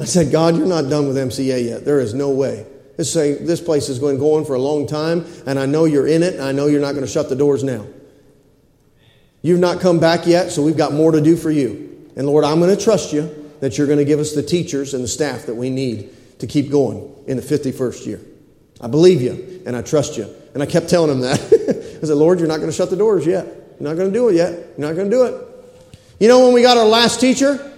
I 0.00 0.04
said, 0.04 0.32
God, 0.32 0.56
you're 0.56 0.66
not 0.66 0.88
done 0.88 1.08
with 1.08 1.16
MCA 1.16 1.64
yet. 1.64 1.84
There 1.84 2.00
is 2.00 2.14
no 2.14 2.30
way. 2.30 2.66
This, 2.96 3.12
this 3.12 3.60
place 3.60 3.88
is 3.88 3.98
going 3.98 4.16
to 4.16 4.20
go 4.20 4.36
on 4.36 4.44
for 4.44 4.54
a 4.54 4.60
long 4.60 4.86
time, 4.86 5.26
and 5.46 5.58
I 5.58 5.66
know 5.66 5.84
you're 5.84 6.06
in 6.06 6.22
it, 6.22 6.34
and 6.34 6.42
I 6.42 6.52
know 6.52 6.66
you're 6.66 6.80
not 6.80 6.92
going 6.92 7.04
to 7.04 7.10
shut 7.10 7.28
the 7.28 7.36
doors 7.36 7.62
now. 7.62 7.84
You've 9.42 9.60
not 9.60 9.80
come 9.80 10.00
back 10.00 10.26
yet, 10.26 10.50
so 10.50 10.62
we've 10.62 10.76
got 10.76 10.92
more 10.92 11.12
to 11.12 11.20
do 11.20 11.36
for 11.36 11.50
you. 11.50 12.10
And 12.16 12.26
Lord, 12.26 12.44
I'm 12.44 12.58
going 12.58 12.76
to 12.76 12.82
trust 12.82 13.12
you 13.12 13.50
that 13.60 13.78
you're 13.78 13.86
going 13.86 13.98
to 13.98 14.04
give 14.04 14.18
us 14.18 14.32
the 14.34 14.42
teachers 14.42 14.94
and 14.94 15.02
the 15.02 15.08
staff 15.08 15.46
that 15.46 15.54
we 15.54 15.70
need 15.70 16.10
to 16.40 16.46
keep 16.46 16.70
going 16.70 17.14
in 17.26 17.36
the 17.36 17.42
51st 17.42 18.06
year. 18.06 18.20
I 18.80 18.88
believe 18.88 19.22
you, 19.22 19.62
and 19.66 19.76
I 19.76 19.82
trust 19.82 20.16
you. 20.16 20.28
And 20.54 20.62
I 20.62 20.66
kept 20.66 20.88
telling 20.88 21.10
him 21.10 21.20
that. 21.20 21.40
I 22.02 22.06
said, 22.06 22.16
Lord, 22.16 22.38
you're 22.38 22.48
not 22.48 22.56
going 22.56 22.70
to 22.70 22.76
shut 22.76 22.90
the 22.90 22.96
doors 22.96 23.26
yet. 23.26 23.46
You're 23.46 23.88
not 23.88 23.96
going 23.96 24.12
to 24.12 24.14
do 24.14 24.28
it 24.28 24.34
yet. 24.34 24.52
You're 24.52 24.88
not 24.88 24.94
going 24.94 25.10
to 25.10 25.16
do 25.16 25.24
it. 25.24 25.44
You 26.18 26.28
know 26.28 26.44
when 26.44 26.52
we 26.52 26.62
got 26.62 26.76
our 26.76 26.86
last 26.86 27.20
teacher? 27.20 27.72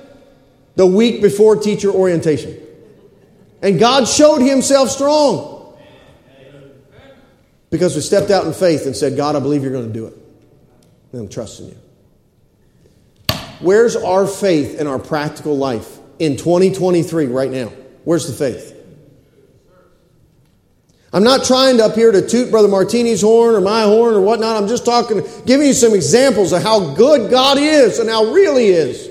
The 0.77 0.87
week 0.87 1.21
before 1.21 1.57
teacher 1.57 1.91
orientation. 1.91 2.59
And 3.63 3.79
God 3.79 4.09
showed 4.09 4.41
himself 4.41 4.91
strong. 4.91 5.77
Because 7.69 7.95
we 7.95 8.01
stepped 8.01 8.31
out 8.31 8.47
in 8.47 8.53
faith 8.53 8.87
and 8.87 8.97
said, 8.97 9.17
God, 9.17 9.37
I 9.37 9.41
believe 9.41 9.63
you're 9.63 9.73
going 9.73 9.87
to 9.87 9.93
do 9.93 10.07
it. 10.07 10.15
I'm 11.13 11.29
trusting 11.29 11.69
you. 11.69 11.77
Where's 13.61 13.97
our 13.97 14.27
faith 14.27 14.81
in 14.81 14.87
our 14.87 14.99
practical 14.99 15.57
life 15.57 15.99
in 16.19 16.37
2023 16.37 17.27
right 17.27 17.51
now? 17.51 17.73
Where's 18.05 18.27
the 18.27 18.33
faith? 18.33 18.77
I'm 21.13 21.25
not 21.25 21.45
trying 21.45 21.79
to 21.79 21.87
up 21.87 21.95
here 21.97 22.13
to 22.13 22.27
toot 22.27 22.53
Brother 22.53 22.69
Martini's 22.69 23.21
horn 23.21 23.57
or 23.57 23.61
my 23.61 23.83
horn 23.83 24.15
or 24.15 24.21
whatnot. 24.21 24.63
I'm 24.63 24.69
just 24.69 24.85
talking, 24.85 25.23
giving 25.45 25.67
you 25.67 25.73
some 25.73 25.93
examples 25.93 26.53
of 26.53 26.63
how 26.63 26.95
good 26.95 27.31
God 27.31 27.59
is 27.59 27.99
and 27.99 28.09
how 28.09 28.27
real 28.27 28.57
He 28.57 28.69
is. 28.69 29.09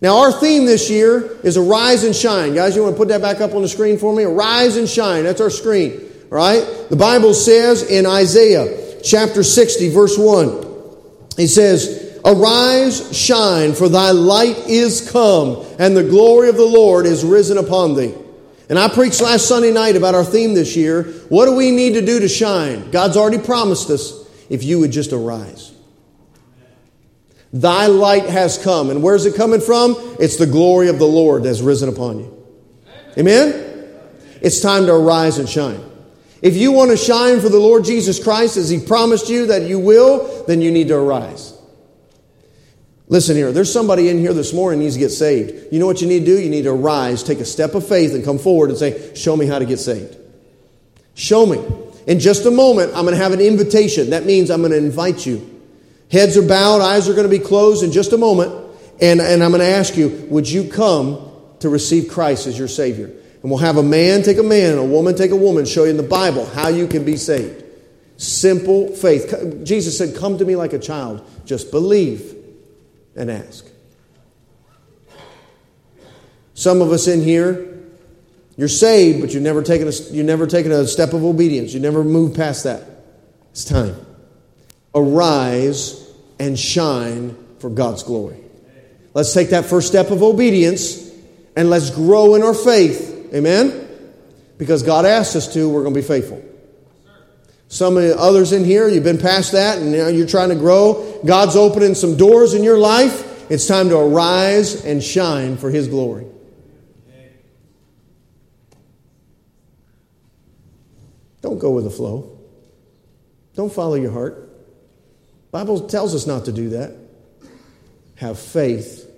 Now, 0.00 0.18
our 0.18 0.30
theme 0.30 0.66
this 0.66 0.90
year 0.90 1.38
is 1.42 1.56
arise 1.56 2.04
and 2.04 2.14
shine. 2.14 2.54
Guys, 2.54 2.76
you 2.76 2.82
want 2.82 2.94
to 2.94 2.98
put 2.98 3.08
that 3.08 3.22
back 3.22 3.40
up 3.40 3.54
on 3.54 3.62
the 3.62 3.68
screen 3.68 3.98
for 3.98 4.14
me? 4.14 4.22
Arise 4.24 4.76
and 4.76 4.88
shine. 4.88 5.24
That's 5.24 5.40
our 5.40 5.50
screen. 5.50 6.02
Right? 6.30 6.86
The 6.90 6.96
Bible 6.96 7.32
says 7.32 7.90
in 7.90 8.04
Isaiah 8.04 8.87
chapter 9.02 9.42
60, 9.42 9.90
verse 9.90 10.18
1, 10.18 10.64
He 11.36 11.46
says, 11.46 12.20
Arise, 12.24 13.16
shine, 13.16 13.74
for 13.74 13.88
thy 13.88 14.10
light 14.10 14.58
is 14.66 15.10
come, 15.10 15.64
and 15.78 15.96
the 15.96 16.04
glory 16.04 16.48
of 16.48 16.56
the 16.56 16.64
Lord 16.64 17.06
is 17.06 17.24
risen 17.24 17.58
upon 17.58 17.94
thee. 17.94 18.14
And 18.68 18.78
I 18.78 18.88
preached 18.88 19.20
last 19.22 19.48
Sunday 19.48 19.72
night 19.72 19.96
about 19.96 20.14
our 20.14 20.24
theme 20.24 20.52
this 20.52 20.76
year. 20.76 21.04
What 21.30 21.46
do 21.46 21.54
we 21.54 21.70
need 21.70 21.94
to 21.94 22.04
do 22.04 22.20
to 22.20 22.28
shine? 22.28 22.90
God's 22.90 23.16
already 23.16 23.38
promised 23.38 23.88
us 23.88 24.28
if 24.50 24.62
you 24.62 24.80
would 24.80 24.90
just 24.90 25.12
arise. 25.12 25.72
Thy 27.50 27.86
light 27.86 28.26
has 28.26 28.58
come. 28.58 28.90
And 28.90 29.02
where's 29.02 29.24
it 29.24 29.36
coming 29.36 29.60
from? 29.60 29.96
It's 30.20 30.36
the 30.36 30.46
glory 30.46 30.88
of 30.88 30.98
the 30.98 31.06
Lord 31.06 31.44
that's 31.44 31.60
risen 31.60 31.88
upon 31.88 32.18
you. 32.18 32.46
Amen? 33.16 33.88
It's 34.42 34.60
time 34.60 34.84
to 34.86 34.92
arise 34.92 35.38
and 35.38 35.48
shine. 35.48 35.87
If 36.40 36.56
you 36.56 36.72
want 36.72 36.90
to 36.90 36.96
shine 36.96 37.40
for 37.40 37.48
the 37.48 37.58
Lord 37.58 37.84
Jesus 37.84 38.22
Christ 38.22 38.56
as 38.56 38.70
He 38.70 38.78
promised 38.78 39.28
you 39.28 39.46
that 39.46 39.62
you 39.62 39.78
will, 39.78 40.44
then 40.46 40.60
you 40.60 40.70
need 40.70 40.88
to 40.88 40.96
arise. 40.96 41.54
Listen 43.08 43.36
here, 43.36 43.52
there's 43.52 43.72
somebody 43.72 44.10
in 44.10 44.18
here 44.18 44.34
this 44.34 44.52
morning 44.52 44.80
needs 44.80 44.94
to 44.94 45.00
get 45.00 45.08
saved. 45.08 45.72
You 45.72 45.80
know 45.80 45.86
what 45.86 46.02
you 46.02 46.06
need 46.06 46.20
to 46.20 46.26
do? 46.26 46.38
You 46.38 46.50
need 46.50 46.62
to 46.62 46.72
arise, 46.72 47.22
take 47.22 47.40
a 47.40 47.44
step 47.44 47.74
of 47.74 47.88
faith, 47.88 48.14
and 48.14 48.22
come 48.22 48.38
forward 48.38 48.68
and 48.68 48.78
say, 48.78 49.14
Show 49.14 49.36
me 49.36 49.46
how 49.46 49.58
to 49.58 49.64
get 49.64 49.78
saved. 49.78 50.16
Show 51.14 51.46
me. 51.46 51.64
In 52.06 52.20
just 52.20 52.46
a 52.46 52.50
moment, 52.50 52.92
I'm 52.94 53.04
going 53.04 53.16
to 53.16 53.22
have 53.22 53.32
an 53.32 53.40
invitation. 53.40 54.10
That 54.10 54.24
means 54.24 54.50
I'm 54.50 54.60
going 54.60 54.72
to 54.72 54.78
invite 54.78 55.26
you. 55.26 55.62
Heads 56.10 56.36
are 56.36 56.46
bowed, 56.46 56.80
eyes 56.80 57.08
are 57.08 57.12
going 57.12 57.28
to 57.28 57.38
be 57.38 57.42
closed 57.42 57.82
in 57.82 57.92
just 57.92 58.12
a 58.12 58.18
moment. 58.18 58.66
And, 59.00 59.20
and 59.20 59.42
I'm 59.42 59.50
going 59.50 59.60
to 59.60 59.66
ask 59.66 59.96
you, 59.96 60.26
would 60.30 60.48
you 60.48 60.68
come 60.68 61.30
to 61.60 61.68
receive 61.68 62.08
Christ 62.08 62.46
as 62.46 62.58
your 62.58 62.68
Savior? 62.68 63.10
And 63.42 63.50
we'll 63.50 63.60
have 63.60 63.76
a 63.76 63.82
man 63.82 64.22
take 64.22 64.38
a 64.38 64.42
man 64.42 64.72
and 64.72 64.80
a 64.80 64.84
woman 64.84 65.14
take 65.14 65.30
a 65.30 65.36
woman, 65.36 65.64
show 65.64 65.84
you 65.84 65.90
in 65.90 65.96
the 65.96 66.02
Bible 66.02 66.44
how 66.46 66.68
you 66.68 66.86
can 66.86 67.04
be 67.04 67.16
saved. 67.16 67.64
Simple 68.16 68.88
faith. 68.94 69.62
Jesus 69.64 69.96
said, 69.96 70.16
Come 70.16 70.38
to 70.38 70.44
me 70.44 70.56
like 70.56 70.72
a 70.72 70.78
child. 70.78 71.24
Just 71.44 71.70
believe 71.70 72.34
and 73.14 73.30
ask. 73.30 73.66
Some 76.54 76.82
of 76.82 76.90
us 76.90 77.06
in 77.06 77.22
here, 77.22 77.78
you're 78.56 78.66
saved, 78.66 79.20
but 79.20 79.32
you've 79.32 79.44
never 79.44 79.62
taken 79.62 79.86
a, 79.86 79.92
you've 80.10 80.26
never 80.26 80.48
taken 80.48 80.72
a 80.72 80.84
step 80.86 81.12
of 81.12 81.24
obedience. 81.24 81.72
You 81.72 81.78
never 81.78 82.02
moved 82.02 82.36
past 82.36 82.64
that. 82.64 82.82
It's 83.52 83.64
time 83.64 84.04
arise 84.94 86.10
and 86.38 86.58
shine 86.58 87.36
for 87.58 87.70
God's 87.70 88.02
glory. 88.02 88.38
Let's 89.14 89.32
take 89.32 89.50
that 89.50 89.64
first 89.64 89.88
step 89.88 90.10
of 90.10 90.22
obedience 90.22 91.10
and 91.56 91.70
let's 91.70 91.90
grow 91.90 92.34
in 92.34 92.42
our 92.42 92.54
faith. 92.54 93.14
Amen? 93.34 93.86
Because 94.56 94.82
God 94.82 95.04
asked 95.04 95.36
us 95.36 95.52
to, 95.54 95.68
we're 95.68 95.82
going 95.82 95.94
to 95.94 96.00
be 96.00 96.06
faithful. 96.06 96.44
Some 97.68 97.96
of 97.96 98.02
the 98.02 98.18
others 98.18 98.52
in 98.52 98.64
here, 98.64 98.88
you've 98.88 99.04
been 99.04 99.18
past 99.18 99.52
that 99.52 99.78
and 99.78 99.92
now 99.92 100.08
you're 100.08 100.26
trying 100.26 100.48
to 100.48 100.54
grow. 100.54 101.20
God's 101.24 101.54
opening 101.54 101.94
some 101.94 102.16
doors 102.16 102.54
in 102.54 102.62
your 102.62 102.78
life. 102.78 103.50
It's 103.50 103.66
time 103.66 103.90
to 103.90 103.98
arise 103.98 104.84
and 104.84 105.02
shine 105.02 105.56
for 105.56 105.70
His 105.70 105.88
glory. 105.88 106.26
Don't 111.40 111.58
go 111.58 111.70
with 111.70 111.84
the 111.84 111.90
flow. 111.90 112.38
Don't 113.54 113.72
follow 113.72 113.94
your 113.94 114.12
heart. 114.12 114.48
Bible 115.50 115.88
tells 115.88 116.14
us 116.14 116.26
not 116.26 116.44
to 116.44 116.52
do 116.52 116.70
that. 116.70 116.94
Have 118.16 118.38
faith. 118.38 119.10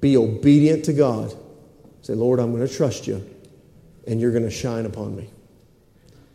Be 0.00 0.16
obedient 0.16 0.84
to 0.86 0.92
God. 0.92 1.34
Say, 2.02 2.14
Lord, 2.14 2.38
I'm 2.38 2.54
going 2.54 2.66
to 2.66 2.72
trust 2.72 3.06
you, 3.06 3.28
and 4.06 4.20
you're 4.20 4.32
going 4.32 4.44
to 4.44 4.50
shine 4.50 4.86
upon 4.86 5.16
me. 5.16 5.28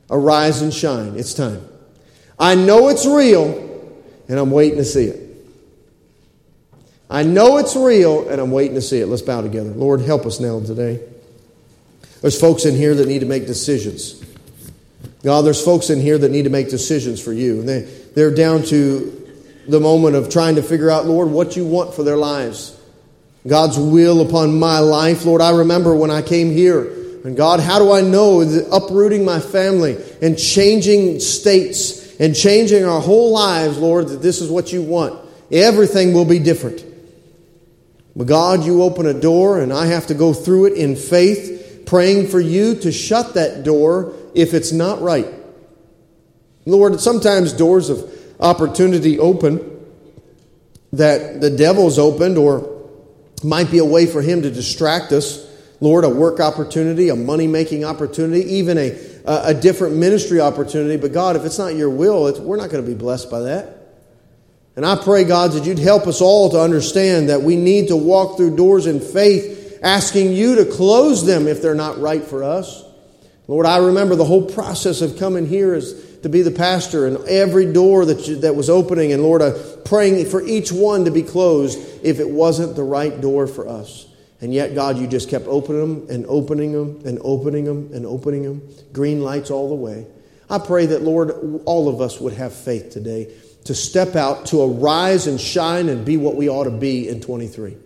Arise 0.09 0.61
and 0.61 0.73
shine. 0.73 1.17
It's 1.17 1.33
time. 1.33 1.65
I 2.37 2.55
know 2.55 2.89
it's 2.89 3.05
real, 3.05 3.93
and 4.27 4.39
I'm 4.39 4.51
waiting 4.51 4.77
to 4.77 4.85
see 4.85 5.05
it. 5.05 5.31
I 7.09 7.23
know 7.23 7.57
it's 7.57 7.75
real, 7.75 8.29
and 8.29 8.41
I'm 8.41 8.51
waiting 8.51 8.75
to 8.75 8.81
see 8.81 8.99
it. 8.99 9.07
Let's 9.07 9.21
bow 9.21 9.41
together. 9.41 9.69
Lord, 9.69 10.01
help 10.01 10.25
us 10.25 10.39
now 10.39 10.59
today. 10.59 10.99
There's 12.21 12.39
folks 12.39 12.65
in 12.65 12.75
here 12.75 12.95
that 12.95 13.07
need 13.07 13.19
to 13.19 13.25
make 13.25 13.47
decisions. 13.47 14.23
God, 15.23 15.41
there's 15.43 15.63
folks 15.63 15.89
in 15.89 15.99
here 15.99 16.17
that 16.17 16.31
need 16.31 16.43
to 16.43 16.49
make 16.49 16.69
decisions 16.69 17.21
for 17.21 17.33
you. 17.33 17.63
They, 17.63 17.81
they're 18.15 18.33
down 18.33 18.63
to 18.63 19.17
the 19.67 19.79
moment 19.79 20.15
of 20.15 20.29
trying 20.29 20.55
to 20.55 20.63
figure 20.63 20.89
out, 20.89 21.05
Lord, 21.05 21.29
what 21.29 21.55
you 21.55 21.65
want 21.65 21.93
for 21.93 22.03
their 22.03 22.17
lives. 22.17 22.79
God's 23.47 23.77
will 23.77 24.21
upon 24.27 24.59
my 24.59 24.79
life. 24.79 25.25
Lord, 25.25 25.41
I 25.41 25.51
remember 25.51 25.95
when 25.95 26.11
I 26.11 26.21
came 26.21 26.51
here. 26.51 27.00
And 27.23 27.37
God, 27.37 27.59
how 27.59 27.79
do 27.79 27.91
I 27.91 28.01
know 28.01 28.43
that 28.43 28.67
uprooting 28.71 29.23
my 29.23 29.39
family 29.39 29.97
and 30.21 30.37
changing 30.37 31.19
states 31.19 32.19
and 32.19 32.35
changing 32.35 32.83
our 32.83 33.01
whole 33.01 33.31
lives, 33.31 33.77
Lord, 33.77 34.07
that 34.07 34.21
this 34.21 34.41
is 34.41 34.49
what 34.49 34.73
you 34.73 34.81
want? 34.81 35.19
Everything 35.51 36.13
will 36.13 36.25
be 36.25 36.39
different. 36.39 36.83
But 38.15 38.27
God, 38.27 38.63
you 38.63 38.81
open 38.81 39.05
a 39.05 39.13
door 39.13 39.61
and 39.61 39.71
I 39.71 39.85
have 39.85 40.07
to 40.07 40.13
go 40.13 40.33
through 40.33 40.67
it 40.67 40.73
in 40.73 40.95
faith, 40.95 41.83
praying 41.85 42.27
for 42.27 42.39
you 42.39 42.75
to 42.75 42.91
shut 42.91 43.35
that 43.35 43.63
door 43.63 44.13
if 44.33 44.53
it's 44.53 44.71
not 44.71 45.01
right. 45.01 45.27
Lord, 46.65 46.99
sometimes 46.99 47.53
doors 47.53 47.89
of 47.89 48.11
opportunity 48.39 49.19
open 49.19 49.67
that 50.93 51.39
the 51.39 51.49
devil's 51.49 51.97
opened 51.97 52.37
or 52.37 52.67
might 53.43 53.71
be 53.71 53.77
a 53.77 53.85
way 53.85 54.05
for 54.05 54.21
him 54.21 54.41
to 54.41 54.51
distract 54.51 55.11
us. 55.11 55.47
Lord, 55.81 56.05
a 56.05 56.09
work 56.09 56.39
opportunity, 56.39 57.09
a 57.09 57.15
money 57.15 57.47
making 57.47 57.83
opportunity, 57.83 58.41
even 58.53 58.77
a, 58.77 58.97
a 59.25 59.53
different 59.53 59.97
ministry 59.97 60.39
opportunity. 60.39 60.95
But 60.95 61.11
God, 61.11 61.35
if 61.35 61.43
it's 61.43 61.57
not 61.57 61.75
your 61.75 61.89
will, 61.89 62.31
we're 62.41 62.55
not 62.55 62.69
going 62.69 62.85
to 62.85 62.89
be 62.89 62.95
blessed 62.95 63.29
by 63.31 63.41
that. 63.41 63.77
And 64.75 64.85
I 64.85 64.95
pray, 64.95 65.23
God, 65.23 65.51
that 65.51 65.65
you'd 65.65 65.79
help 65.79 66.07
us 66.07 66.21
all 66.21 66.51
to 66.51 66.61
understand 66.61 67.29
that 67.29 67.41
we 67.41 67.55
need 67.55 67.89
to 67.89 67.97
walk 67.97 68.37
through 68.37 68.55
doors 68.55 68.85
in 68.85 68.99
faith, 68.99 69.79
asking 69.83 70.33
you 70.33 70.57
to 70.57 70.65
close 70.65 71.25
them 71.25 71.47
if 71.47 71.61
they're 71.61 71.75
not 71.75 71.99
right 71.99 72.23
for 72.23 72.43
us. 72.43 72.83
Lord, 73.47 73.65
I 73.65 73.79
remember 73.79 74.15
the 74.15 74.23
whole 74.23 74.45
process 74.45 75.01
of 75.01 75.17
coming 75.17 75.47
here 75.47 75.73
is 75.73 76.19
to 76.21 76.29
be 76.29 76.43
the 76.43 76.51
pastor 76.51 77.07
and 77.07 77.17
every 77.27 77.73
door 77.73 78.05
that, 78.05 78.27
you, 78.27 78.35
that 78.37 78.55
was 78.55 78.69
opening. 78.69 79.11
And 79.11 79.23
Lord, 79.23 79.41
I'm 79.41 79.55
praying 79.83 80.27
for 80.27 80.41
each 80.41 80.71
one 80.71 81.05
to 81.05 81.11
be 81.11 81.23
closed 81.23 81.79
if 82.03 82.19
it 82.19 82.29
wasn't 82.29 82.75
the 82.75 82.83
right 82.83 83.19
door 83.19 83.47
for 83.47 83.67
us. 83.67 84.05
And 84.41 84.51
yet, 84.53 84.73
God, 84.73 84.97
you 84.97 85.05
just 85.05 85.29
kept 85.29 85.45
opening 85.47 85.81
them 85.81 86.09
and 86.09 86.25
opening 86.27 86.71
them 86.73 86.99
and 87.05 87.19
opening 87.21 87.63
them 87.63 87.91
and 87.93 88.05
opening 88.05 88.43
them. 88.43 88.67
Green 88.91 89.21
lights 89.21 89.51
all 89.51 89.69
the 89.69 89.75
way. 89.75 90.07
I 90.49 90.57
pray 90.57 90.87
that, 90.87 91.03
Lord, 91.03 91.61
all 91.65 91.87
of 91.87 92.01
us 92.01 92.19
would 92.19 92.33
have 92.33 92.51
faith 92.51 92.89
today 92.89 93.31
to 93.65 93.75
step 93.75 94.15
out, 94.15 94.47
to 94.47 94.63
arise 94.63 95.27
and 95.27 95.39
shine 95.39 95.89
and 95.89 96.03
be 96.03 96.17
what 96.17 96.35
we 96.35 96.49
ought 96.49 96.63
to 96.63 96.71
be 96.71 97.07
in 97.07 97.21
23. 97.21 97.77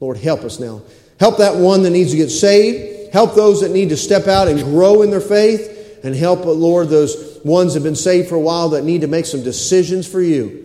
Lord, 0.00 0.18
help 0.18 0.40
us 0.40 0.60
now. 0.60 0.82
Help 1.18 1.38
that 1.38 1.56
one 1.56 1.82
that 1.82 1.90
needs 1.90 2.10
to 2.10 2.16
get 2.16 2.28
saved. 2.28 3.12
Help 3.12 3.34
those 3.34 3.62
that 3.62 3.70
need 3.70 3.88
to 3.88 3.96
step 3.96 4.26
out 4.26 4.48
and 4.48 4.60
grow 4.60 5.02
in 5.02 5.10
their 5.10 5.20
faith. 5.20 6.00
And 6.04 6.14
help, 6.14 6.40
uh, 6.40 6.50
Lord, 6.50 6.90
those 6.90 7.40
ones 7.44 7.72
that 7.72 7.80
have 7.80 7.84
been 7.84 7.96
saved 7.96 8.28
for 8.28 8.34
a 8.34 8.40
while 8.40 8.70
that 8.70 8.84
need 8.84 9.00
to 9.00 9.06
make 9.06 9.24
some 9.24 9.42
decisions 9.42 10.06
for 10.06 10.20
you. 10.20 10.62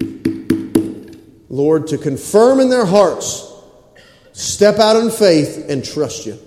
Lord, 1.47 1.87
to 1.87 1.97
confirm 1.97 2.59
in 2.59 2.69
their 2.69 2.85
hearts, 2.85 3.48
step 4.39 4.79
out 4.79 4.95
in 4.95 5.11
faith 5.11 5.65
and 5.69 5.83
trust 5.83 6.25
you. 6.25 6.39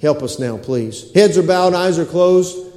Help 0.00 0.22
us 0.22 0.38
now, 0.38 0.56
please. 0.56 1.12
Heads 1.12 1.36
are 1.36 1.42
bowed, 1.42 1.74
eyes 1.74 1.98
are 1.98 2.06
closed. 2.06 2.69